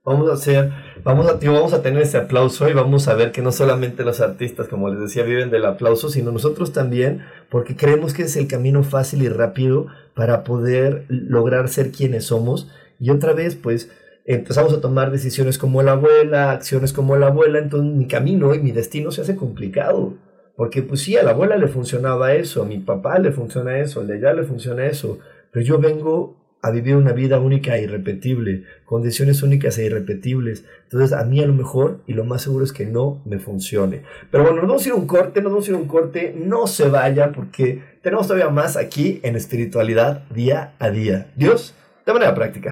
Vamos 0.06 0.30
a 0.30 0.34
hacer, 0.34 0.72
vamos 1.04 1.28
a, 1.28 1.34
vamos 1.34 1.74
a 1.74 1.82
tener 1.82 2.04
ese 2.04 2.18
aplauso 2.18 2.70
y 2.70 2.74
vamos 2.74 3.08
a 3.08 3.16
ver 3.16 3.32
que 3.32 3.42
no 3.42 3.52
solamente 3.52 4.04
los 4.04 4.22
artistas, 4.22 4.68
como 4.68 4.90
les 4.90 5.00
decía, 5.00 5.24
viven 5.24 5.50
del 5.50 5.66
aplauso, 5.66 6.10
sino 6.10 6.32
nosotros 6.32 6.74
también, 6.74 7.24
porque 7.50 7.76
creemos 7.76 8.14
que 8.14 8.24
es 8.24 8.36
el 8.36 8.48
camino 8.48 8.84
fácil 8.84 9.24
y 9.24 9.30
rápido 9.30 9.88
para 10.14 10.44
poder 10.44 11.06
lograr 11.10 11.70
ser 11.70 11.92
quienes 11.92 12.26
somos. 12.26 12.70
Y 13.00 13.10
otra 13.10 13.34
vez, 13.34 13.56
pues, 13.56 13.90
empezamos 14.26 14.74
a 14.74 14.82
tomar 14.82 15.12
decisiones 15.12 15.58
como 15.58 15.82
la 15.84 15.94
abuela, 15.94 16.52
acciones 16.52 16.94
como 16.94 17.16
la 17.16 17.28
abuela, 17.28 17.60
entonces 17.60 17.92
mi 17.96 18.08
camino 18.08 18.54
y 18.54 18.60
mi 18.60 18.72
destino 18.72 19.12
se 19.12 19.22
hace 19.22 19.36
complicado. 19.36 20.14
Porque 20.56 20.82
pues 20.82 21.02
sí, 21.02 21.18
a 21.18 21.24
la 21.24 21.32
abuela 21.32 21.58
le 21.58 21.68
funcionaba 21.68 22.34
eso, 22.34 22.62
a 22.62 22.66
mi 22.66 22.80
papá 22.80 23.20
le 23.20 23.32
funciona 23.32 23.80
eso, 23.80 24.00
al 24.00 24.08
de 24.08 24.16
allá 24.16 24.34
le 24.34 24.44
funciona 24.44 24.86
eso, 24.86 25.20
pero 25.52 25.66
yo 25.66 25.80
vengo 25.80 26.45
a 26.66 26.72
vivir 26.72 26.96
una 26.96 27.12
vida 27.12 27.40
única 27.40 27.78
e 27.78 27.84
irrepetible, 27.84 28.64
condiciones 28.86 29.44
únicas 29.44 29.78
e 29.78 29.86
irrepetibles. 29.86 30.66
Entonces 30.86 31.14
a 31.14 31.24
mí 31.24 31.40
a 31.40 31.46
lo 31.46 31.54
mejor 31.54 32.02
y 32.08 32.14
lo 32.14 32.26
más 32.26 32.42
seguro 32.42 32.66
es 32.66 32.74
que 32.74 32.88
no 32.88 33.22
me 33.24 33.38
funcione. 33.38 34.02
Pero 34.32 34.46
bueno, 34.46 34.62
nos 34.62 34.68
vamos 34.68 34.84
a 34.84 34.88
ir 34.88 34.94
a 34.94 34.96
un 34.96 35.06
corte, 35.06 35.44
nos 35.44 35.52
vamos 35.52 35.68
a 35.68 35.70
ir 35.70 35.76
a 35.76 35.80
un 35.80 35.88
corte, 35.88 36.36
no 36.36 36.66
se 36.66 36.90
vayan 36.90 37.34
porque 37.34 37.84
tenemos 38.02 38.26
todavía 38.26 38.50
más 38.50 38.78
aquí 38.78 39.20
en 39.22 39.36
espiritualidad 39.36 40.28
día 40.30 40.74
a 40.80 40.90
día. 40.90 41.32
Dios, 41.36 41.76
de 42.04 42.14
manera 42.14 42.34
práctica. 42.34 42.72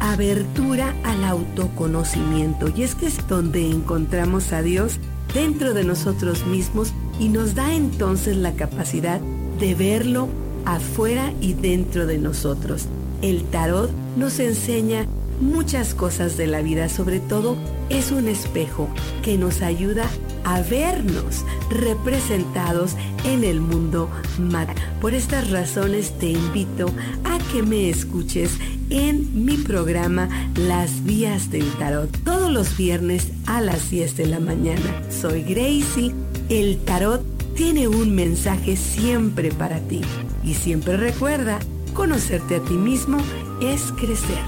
abertura 0.00 0.94
al 1.04 1.24
autoconocimiento. 1.24 2.72
Y 2.74 2.82
es 2.82 2.94
que 2.94 3.06
es 3.06 3.28
donde 3.28 3.70
encontramos 3.70 4.52
a 4.52 4.62
Dios 4.62 4.98
dentro 5.32 5.74
de 5.74 5.84
nosotros 5.84 6.46
mismos 6.46 6.92
y 7.18 7.28
nos 7.28 7.54
da 7.54 7.72
entonces 7.74 8.36
la 8.36 8.52
capacidad 8.54 9.20
de 9.60 9.74
verlo 9.74 10.28
afuera 10.64 11.32
y 11.40 11.54
dentro 11.54 12.06
de 12.06 12.18
nosotros. 12.18 12.86
El 13.22 13.44
tarot 13.44 13.90
nos 14.16 14.40
enseña 14.40 15.06
muchas 15.40 15.94
cosas 15.94 16.36
de 16.36 16.46
la 16.46 16.62
vida, 16.62 16.88
sobre 16.88 17.20
todo 17.20 17.56
es 17.88 18.10
un 18.10 18.28
espejo 18.28 18.88
que 19.22 19.38
nos 19.38 19.62
ayuda 19.62 20.04
a 20.44 20.62
vernos 20.62 21.44
representados 21.70 22.94
en 23.24 23.44
el 23.44 23.60
mundo 23.60 24.10
mat. 24.38 24.68
Por 25.00 25.14
estas 25.14 25.50
razones 25.50 26.18
te 26.18 26.30
invito 26.30 26.90
a 27.24 27.38
que 27.52 27.62
me 27.62 27.88
escuches 27.88 28.58
en 28.90 29.44
mi 29.44 29.56
programa 29.56 30.28
Las 30.56 31.04
Vías 31.04 31.50
del 31.50 31.70
Tarot 31.78 32.10
todos 32.24 32.52
los 32.52 32.76
viernes 32.76 33.28
a 33.46 33.60
las 33.60 33.90
10 33.90 34.16
de 34.16 34.26
la 34.26 34.40
mañana. 34.40 35.02
Soy 35.10 35.42
Gracie. 35.42 36.12
El 36.48 36.78
tarot 36.84 37.22
tiene 37.54 37.86
un 37.86 38.14
mensaje 38.14 38.76
siempre 38.76 39.52
para 39.52 39.78
ti. 39.80 40.00
Y 40.42 40.54
siempre 40.54 40.96
recuerda, 40.96 41.60
conocerte 41.94 42.56
a 42.56 42.60
ti 42.64 42.74
mismo 42.74 43.18
es 43.62 43.92
crecer. 43.92 44.38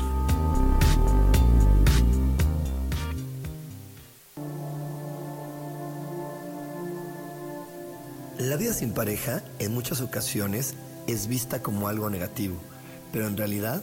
La 8.39 8.57
vida 8.57 8.73
sin 8.73 8.93
pareja 8.93 9.45
en 9.61 9.73
muchas 9.73 10.01
ocasiones 10.01 10.75
es 11.07 11.29
vista 11.29 11.63
como 11.63 11.87
algo 11.87 12.11
negativo, 12.11 12.57
pero 13.13 13.29
en 13.29 13.37
realidad 13.37 13.83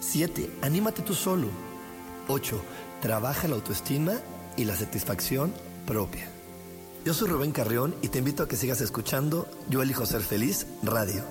7. 0.00 0.50
Anímate 0.62 1.02
tú 1.02 1.14
solo. 1.14 1.48
8. 2.28 2.60
Trabaja 3.00 3.48
la 3.48 3.54
autoestima 3.54 4.14
y 4.56 4.64
la 4.64 4.76
satisfacción 4.76 5.52
propia. 5.86 6.28
Yo 7.04 7.14
soy 7.14 7.28
Rubén 7.28 7.52
Carrión 7.52 7.94
y 8.02 8.08
te 8.08 8.18
invito 8.18 8.42
a 8.42 8.48
que 8.48 8.56
sigas 8.56 8.80
escuchando 8.80 9.48
Yo 9.68 9.80
elijo 9.82 10.04
ser 10.04 10.20
feliz 10.20 10.66
radio. 10.82 11.24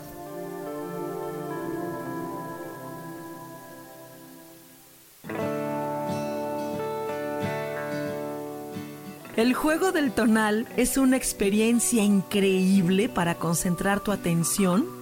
El 9.36 9.54
juego 9.54 9.94
del 9.94 10.12
tonal 10.12 10.68
es 10.76 10.98
una 10.98 11.16
experiencia 11.16 12.04
increíble 12.04 13.08
para 13.08 13.36
concentrar 13.36 14.02
tu 14.02 14.12
atención 14.12 14.99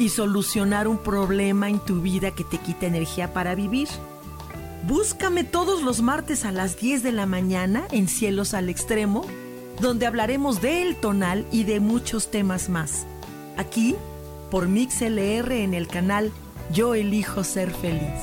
y 0.00 0.08
solucionar 0.08 0.88
un 0.88 0.96
problema 0.96 1.68
en 1.68 1.78
tu 1.78 2.00
vida 2.00 2.30
que 2.30 2.42
te 2.42 2.56
quita 2.56 2.86
energía 2.86 3.34
para 3.34 3.54
vivir. 3.54 3.86
Búscame 4.88 5.44
todos 5.44 5.82
los 5.82 6.00
martes 6.00 6.46
a 6.46 6.52
las 6.52 6.78
10 6.78 7.02
de 7.02 7.12
la 7.12 7.26
mañana 7.26 7.86
en 7.90 8.08
Cielos 8.08 8.54
al 8.54 8.70
Extremo, 8.70 9.26
donde 9.78 10.06
hablaremos 10.06 10.62
del 10.62 10.96
tonal 10.96 11.46
y 11.52 11.64
de 11.64 11.80
muchos 11.80 12.30
temas 12.30 12.70
más. 12.70 13.06
Aquí, 13.58 13.94
por 14.50 14.68
MixLR 14.68 15.52
en 15.52 15.74
el 15.74 15.86
canal 15.86 16.32
Yo 16.72 16.94
elijo 16.94 17.44
ser 17.44 17.70
feliz. 17.70 18.22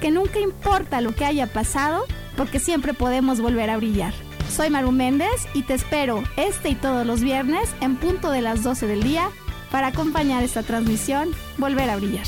que 0.00 0.10
nunca 0.10 0.40
importa 0.40 1.00
lo 1.00 1.14
que 1.14 1.24
haya 1.24 1.46
pasado, 1.46 2.04
porque 2.36 2.60
siempre 2.60 2.94
podemos 2.94 3.40
volver 3.40 3.70
a 3.70 3.76
brillar. 3.76 4.14
Soy 4.50 4.70
Maru 4.70 4.92
Méndez 4.92 5.46
y 5.54 5.62
te 5.62 5.74
espero 5.74 6.22
este 6.36 6.70
y 6.70 6.74
todos 6.74 7.06
los 7.06 7.20
viernes 7.20 7.68
en 7.80 7.96
punto 7.96 8.30
de 8.30 8.40
las 8.40 8.62
12 8.62 8.86
del 8.86 9.02
día 9.02 9.30
para 9.70 9.88
acompañar 9.88 10.42
esta 10.42 10.62
transmisión 10.62 11.30
Volver 11.58 11.90
a 11.90 11.96
Brillar. 11.96 12.26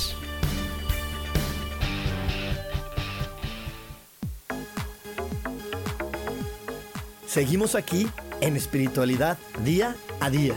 Seguimos 7.27 7.77
aquí 7.77 8.09
en 8.41 8.57
espiritualidad 8.57 9.39
día 9.65 9.95
a 10.19 10.31
día. 10.31 10.57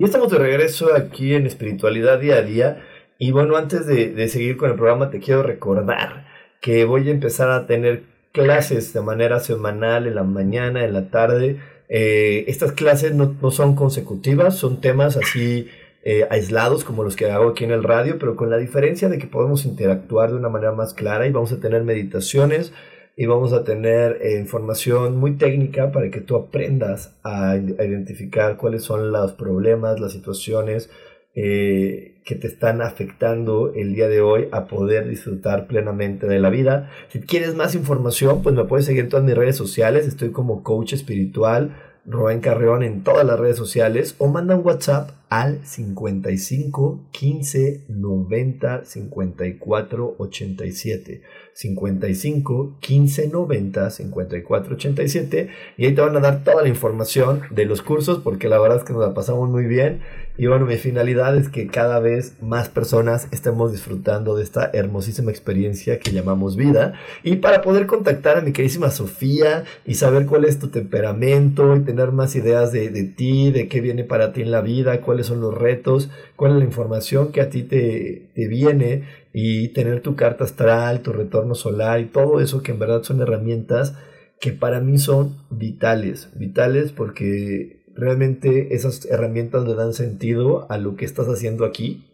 Y 0.00 0.04
estamos 0.04 0.32
de 0.32 0.38
regreso 0.38 0.94
aquí 0.94 1.34
en 1.34 1.46
Espiritualidad 1.46 2.18
Día 2.20 2.36
a 2.36 2.42
Día. 2.42 2.82
Y 3.18 3.32
bueno, 3.32 3.58
antes 3.58 3.86
de, 3.86 4.28
seguir 4.28 4.56
con 4.56 4.70
el 4.70 4.76
programa, 4.76 5.10
te 5.10 5.20
quiero 5.20 5.42
recordar 5.42 6.26
que 6.62 6.86
voy 6.86 7.06
a 7.08 7.10
empezar 7.10 7.50
a 7.50 7.66
tener 7.66 8.04
clases 8.32 8.94
de 8.94 9.02
manera 9.02 9.40
semanal 9.40 10.06
en 10.06 10.14
la 10.14 10.22
mañana, 10.22 10.86
en 10.86 10.94
la 10.94 11.10
tarde. 11.10 11.60
Eh, 11.90 12.46
estas 12.48 12.72
clases 12.72 13.14
no, 13.14 13.50
son 13.50 13.76
consecutivas, 13.76 14.56
son 14.56 14.80
temas 14.80 15.18
así 15.18 15.68
eh, 16.02 16.26
aislados 16.30 16.82
como 16.82 17.04
los 17.04 17.14
que 17.14 17.30
hago 17.30 17.50
aquí 17.50 17.64
en 17.64 17.72
el 17.72 17.84
radio, 17.84 18.18
pero 18.18 18.36
con 18.36 18.48
la 18.48 18.56
diferencia 18.56 19.10
de 19.10 19.18
que 19.18 19.26
podemos 19.26 19.66
interactuar 19.66 20.30
de 20.30 20.36
una 20.36 20.48
manera 20.48 20.72
más 20.72 20.94
clara 20.94 21.26
y 21.26 21.30
vamos 21.30 21.52
a 21.52 21.60
tener 21.60 21.84
meditaciones 21.84 22.72
y 23.16 23.26
vamos 23.26 23.52
a 23.52 23.64
tener 23.64 24.18
eh, 24.22 24.38
información 24.38 25.16
muy 25.16 25.36
técnica 25.36 25.92
para 25.92 26.10
que 26.10 26.20
tú 26.20 26.36
aprendas 26.36 27.16
a, 27.22 27.56
identificar 27.56 28.56
cuáles 28.56 28.82
son 28.82 29.12
los 29.12 29.32
problemas, 29.32 30.00
las 30.00 30.12
situaciones 30.12 30.90
eh, 31.34 32.20
que 32.24 32.34
te 32.34 32.46
están 32.46 32.82
afectando 32.82 33.72
el 33.74 33.94
día 33.94 34.08
de 34.08 34.20
hoy 34.20 34.48
a 34.52 34.66
poder 34.66 35.08
disfrutar 35.08 35.66
plenamente 35.66 36.26
de 36.26 36.38
la 36.38 36.50
vida. 36.50 36.90
Si 37.08 37.20
quieres 37.20 37.54
más 37.54 37.74
información, 37.74 38.42
pues 38.42 38.54
me 38.54 38.64
puedes 38.64 38.86
seguir 38.86 39.04
en 39.04 39.08
todas 39.08 39.24
mis 39.24 39.36
redes 39.36 39.56
sociales. 39.56 40.06
Estoy 40.06 40.30
como 40.30 40.62
coach 40.62 40.92
espiritual, 40.92 41.76
Rubén 42.06 42.40
Carreón 42.40 42.82
en 42.82 43.04
todas 43.04 43.26
las 43.26 43.38
redes 43.38 43.56
sociales 43.56 44.14
o 44.18 44.28
manda 44.28 44.56
un 44.56 44.64
WhatsApp 44.64 45.10
al 45.28 45.64
55 45.64 47.08
15 47.12 47.84
90 47.88 48.84
54 48.84 50.14
87. 50.18 51.22
55 51.60 52.78
15 52.80 53.28
90 53.28 53.90
54 53.90 54.74
87 54.76 55.48
y 55.76 55.84
ahí 55.84 55.94
te 55.94 56.00
van 56.00 56.16
a 56.16 56.20
dar 56.20 56.42
toda 56.42 56.62
la 56.62 56.68
información 56.68 57.42
de 57.50 57.66
los 57.66 57.82
cursos 57.82 58.20
porque 58.20 58.48
la 58.48 58.58
verdad 58.58 58.78
es 58.78 58.84
que 58.84 58.94
nos 58.94 59.02
la 59.02 59.12
pasamos 59.12 59.50
muy 59.50 59.66
bien. 59.66 60.00
Y 60.38 60.46
bueno 60.46 60.64
mi 60.64 60.76
finalidad 60.76 61.36
es 61.36 61.50
que 61.50 61.66
cada 61.66 62.00
vez 62.00 62.34
más 62.40 62.70
personas 62.70 63.28
estemos 63.30 63.72
disfrutando 63.72 64.36
de 64.36 64.42
esta 64.42 64.70
hermosísima 64.72 65.30
experiencia 65.30 65.98
que 65.98 66.12
llamamos 66.12 66.56
vida. 66.56 66.94
Y 67.22 67.36
para 67.36 67.60
poder 67.60 67.86
contactar 67.86 68.38
a 68.38 68.40
mi 68.40 68.52
queridísima 68.52 68.90
Sofía 68.90 69.64
y 69.84 69.96
saber 69.96 70.24
cuál 70.24 70.46
es 70.46 70.58
tu 70.58 70.68
temperamento 70.68 71.76
y 71.76 71.80
tener 71.80 72.10
más 72.10 72.36
ideas 72.36 72.72
de, 72.72 72.88
de 72.88 73.04
ti, 73.04 73.50
de 73.50 73.68
qué 73.68 73.82
viene 73.82 74.04
para 74.04 74.32
ti 74.32 74.40
en 74.40 74.50
la 74.50 74.62
vida, 74.62 75.02
cuáles 75.02 75.26
son 75.26 75.42
los 75.42 75.52
retos, 75.52 76.08
cuál 76.36 76.52
es 76.52 76.58
la 76.60 76.64
información 76.64 77.32
que 77.32 77.42
a 77.42 77.50
ti 77.50 77.64
te, 77.64 78.30
te 78.34 78.48
viene 78.48 79.02
y 79.32 79.68
tener 79.68 80.00
tu 80.00 80.16
carta 80.16 80.44
astral, 80.44 81.00
tu 81.00 81.12
retorno 81.12 81.54
solar 81.54 82.00
y 82.00 82.06
todo 82.06 82.40
eso 82.40 82.62
que 82.62 82.72
en 82.72 82.78
verdad 82.78 83.02
son 83.02 83.20
herramientas 83.20 83.94
que 84.40 84.52
para 84.52 84.80
mí 84.80 84.98
son 84.98 85.36
vitales, 85.50 86.30
vitales 86.34 86.92
porque 86.92 87.84
realmente 87.94 88.74
esas 88.74 89.04
herramientas 89.04 89.66
le 89.66 89.74
dan 89.74 89.92
sentido 89.92 90.66
a 90.70 90.78
lo 90.78 90.96
que 90.96 91.04
estás 91.04 91.28
haciendo 91.28 91.64
aquí, 91.64 92.06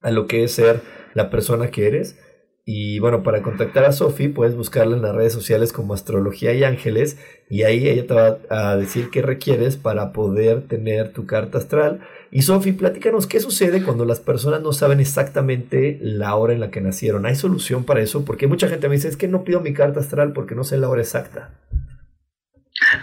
a 0.00 0.10
lo 0.10 0.26
que 0.26 0.44
es 0.44 0.52
ser 0.52 0.80
la 1.14 1.30
persona 1.30 1.70
que 1.70 1.86
eres 1.86 2.18
Y 2.64 3.00
bueno, 3.00 3.22
para 3.22 3.42
contactar 3.42 3.84
a 3.84 3.92
Sofi 3.92 4.28
puedes 4.28 4.56
buscarla 4.56 4.96
en 4.96 5.02
las 5.02 5.14
redes 5.14 5.32
sociales 5.32 5.72
como 5.72 5.94
Astrología 5.94 6.54
y 6.54 6.64
Ángeles 6.64 7.18
y 7.50 7.64
ahí 7.64 7.88
ella 7.88 8.06
te 8.06 8.14
va 8.14 8.38
a 8.48 8.76
decir 8.76 9.10
qué 9.10 9.20
requieres 9.20 9.76
para 9.76 10.12
poder 10.12 10.68
tener 10.68 11.12
tu 11.12 11.26
carta 11.26 11.58
astral. 11.58 12.00
Y 12.34 12.40
Sofi, 12.40 12.72
platícanos 12.72 13.26
qué 13.26 13.40
sucede 13.40 13.82
cuando 13.82 14.06
las 14.06 14.18
personas 14.18 14.62
no 14.62 14.72
saben 14.72 15.00
exactamente 15.00 15.98
la 16.00 16.34
hora 16.34 16.54
en 16.54 16.60
la 16.60 16.70
que 16.70 16.80
nacieron. 16.80 17.26
¿Hay 17.26 17.36
solución 17.36 17.84
para 17.84 18.00
eso? 18.00 18.24
Porque 18.24 18.46
mucha 18.46 18.68
gente 18.68 18.88
me 18.88 18.94
dice, 18.94 19.08
es 19.08 19.18
que 19.18 19.28
no 19.28 19.44
pido 19.44 19.60
mi 19.60 19.74
carta 19.74 20.00
astral 20.00 20.32
porque 20.32 20.54
no 20.54 20.64
sé 20.64 20.78
la 20.78 20.88
hora 20.88 21.02
exacta. 21.02 21.50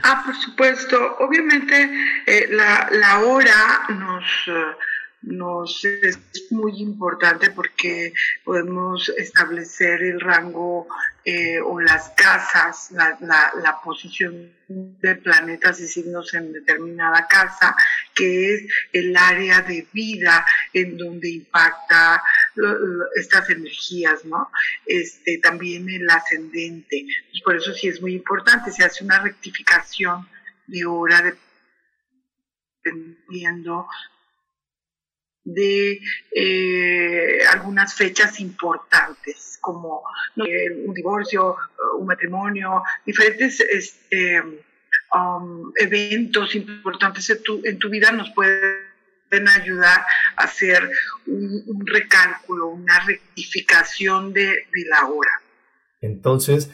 Ah, 0.02 0.24
por 0.26 0.36
supuesto. 0.36 0.98
Obviamente 1.20 1.92
eh, 2.26 2.48
la, 2.50 2.90
la, 2.92 3.20
hora 3.20 3.82
nos... 3.90 4.26
Nos 5.22 5.84
es 5.84 6.18
muy 6.50 6.82
importante 6.82 7.52
porque 7.52 8.14
podemos 8.44 9.10
establecer 9.10 10.02
el 10.02 10.20
rango 10.20 10.88
eh, 11.26 11.60
o 11.60 11.80
las 11.82 12.10
casas, 12.12 12.92
la, 12.92 13.18
la, 13.20 13.82
posición 13.84 14.54
de 14.68 15.16
planetas 15.16 15.80
y 15.82 15.88
signos 15.88 16.34
en 16.34 16.54
determinada 16.54 17.28
casa, 17.28 17.76
que 18.16 18.56
es 18.56 18.64
el 18.94 19.16
área 19.16 19.62
de 19.62 19.86
vida 19.92 20.46
en 20.74 20.98
donde 20.98 21.30
impacta 21.30 22.24
estas 23.16 23.50
energías, 23.50 24.24
¿no? 24.24 24.50
Este, 24.86 25.38
también 25.40 25.90
el 25.90 26.10
ascendente. 26.10 27.06
por 27.44 27.58
eso 27.58 27.74
sí 27.74 27.90
es 27.90 28.02
muy 28.02 28.14
importante, 28.14 28.72
se 28.72 28.86
hace 28.86 29.04
una 29.04 29.20
rectificación 29.20 30.28
de 30.68 30.86
hora 30.86 31.36
dependiendo 32.84 33.88
de 35.44 36.00
eh, 36.32 37.40
algunas 37.52 37.94
fechas 37.94 38.40
importantes, 38.40 39.58
como 39.62 40.04
un 40.36 40.94
divorcio, 40.94 41.56
un 41.98 42.06
matrimonio, 42.06 42.84
diferentes 43.06 43.60
este, 43.60 44.42
um, 45.14 45.72
eventos 45.76 46.56
importantes 46.56 47.30
en 47.30 47.44
tu, 47.44 47.62
en 47.64 47.80
tu, 47.80 47.90
vida 47.90 48.12
nos 48.12 48.30
pueden 48.32 49.48
ayudar 49.62 50.02
a 50.38 50.44
hacer 50.44 50.90
un, 51.28 51.86
recálculo, 51.86 52.68
una 52.68 53.00
rectificación 53.06 54.34
de, 54.34 54.46
de, 54.46 54.86
la 54.90 55.08
hora. 55.08 55.32
Entonces, 56.02 56.72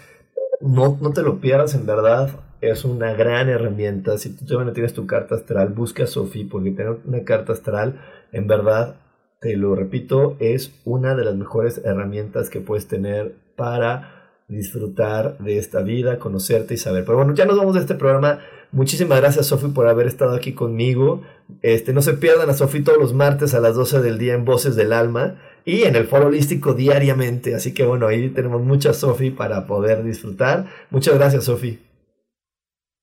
no, 0.62 0.98
no 1.02 1.12
te 1.12 1.22
lo 1.22 1.40
pierdas, 1.40 1.74
en 1.74 1.86
verdad, 1.86 2.45
es 2.62 2.86
una 2.86 3.14
gran 3.14 3.50
herramienta. 3.50 4.18
Si 4.18 4.30
tú 4.36 4.46
todavía 4.46 4.68
no 4.68 4.74
tienes 4.74 4.94
tu 4.94 5.06
carta 5.06 5.36
astral, 5.36 5.70
busca 5.70 6.04
a 6.04 6.08
Sofi, 6.08 6.44
porque 6.44 6.72
tener 6.72 6.98
una 7.06 7.24
carta 7.24 7.54
astral 7.54 8.00
en 8.32 8.48
verdad, 8.48 8.96
te 9.40 9.56
lo 9.56 9.76
repito, 9.76 10.38
es 10.40 10.72
una 10.86 11.16
de 11.16 11.26
las 11.26 11.36
mejores 11.36 11.82
herramientas 11.84 12.50
que 12.50 12.62
puedes 12.62 12.88
tener 12.88 13.36
para 13.56 14.16
disfrutar 14.48 15.38
de 15.40 15.58
esta 15.58 15.82
vida, 15.82 16.20
conocerte 16.20 16.74
y 16.74 16.78
saber. 16.78 17.06
Pero 17.06 17.18
bueno, 17.18 17.34
ya 17.34 17.46
nos 17.46 17.58
vamos 17.58 17.76
de 17.76 17.82
este 17.82 17.96
programa. 17.96 18.40
Muchísimas 18.72 19.20
gracias, 19.20 19.48
Sofi, 19.48 19.68
por 19.68 19.88
haber 19.88 20.08
estado 20.08 20.36
aquí 20.36 20.54
conmigo. 20.54 21.22
Este, 21.62 21.94
no 21.94 22.02
se 22.02 22.14
pierdan 22.14 22.50
a 22.50 22.54
Sofi 22.54 22.82
todos 22.82 22.98
los 22.98 23.14
martes 23.14 23.54
a 23.54 23.60
las 23.60 23.76
12 23.76 24.02
del 24.02 24.18
día 24.18 24.34
en 24.34 24.46
Voces 24.46 24.76
del 24.76 24.94
Alma 24.94 25.36
y 25.64 25.84
en 25.84 25.96
el 25.96 26.06
Foro 26.06 26.28
Holístico 26.28 26.74
diariamente. 26.74 27.56
Así 27.56 27.74
que 27.74 27.86
bueno, 27.86 28.08
ahí 28.08 28.30
tenemos 28.30 28.62
mucha 28.62 28.94
Sofi 28.94 29.32
para 29.32 29.66
poder 29.66 30.04
disfrutar. 30.04 30.66
Muchas 30.92 31.16
gracias, 31.16 31.46
Sofi. 31.46 31.85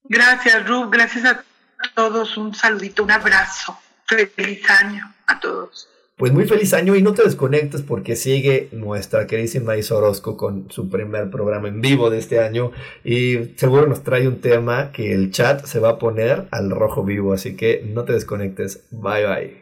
Gracias, 0.05 0.67
Rub. 0.67 0.91
Gracias 0.91 1.25
a 1.25 1.45
todos. 1.95 2.37
Un 2.37 2.55
saludito, 2.55 3.03
un 3.03 3.11
abrazo. 3.11 3.79
Feliz 4.07 4.69
año 4.69 5.13
a 5.27 5.41
todos. 5.41 5.89
Pues 6.17 6.33
muy 6.33 6.47
feliz 6.47 6.73
año 6.75 6.95
y 6.95 7.03
no 7.03 7.15
te 7.15 7.25
desconectes 7.25 7.83
porque 7.83 8.15
sigue 8.15 8.69
nuestra 8.71 9.27
queridísima 9.27 9.77
Isa 9.77 9.97
Orozco 9.97 10.37
con 10.37 10.71
su 10.71 10.89
primer 10.89 11.31
programa 11.31 11.69
en 11.69 11.81
vivo 11.81 12.11
de 12.11 12.19
este 12.19 12.39
año 12.39 12.71
y 13.03 13.55
seguro 13.57 13.87
nos 13.87 14.05
trae 14.05 14.29
un 14.29 14.41
tema 14.41 14.93
que 14.93 15.13
el 15.13 15.33
chat 15.33 15.65
se 15.65 15.81
va 15.81 15.91
a 15.91 15.99
poner 15.99 16.47
al 16.53 16.71
rojo 16.71 17.03
vivo, 17.03 17.33
así 17.33 17.57
que 17.57 17.83
no 17.93 18.05
te 18.05 18.13
desconectes. 18.13 18.85
Bye 18.91 19.27
bye. 19.27 19.62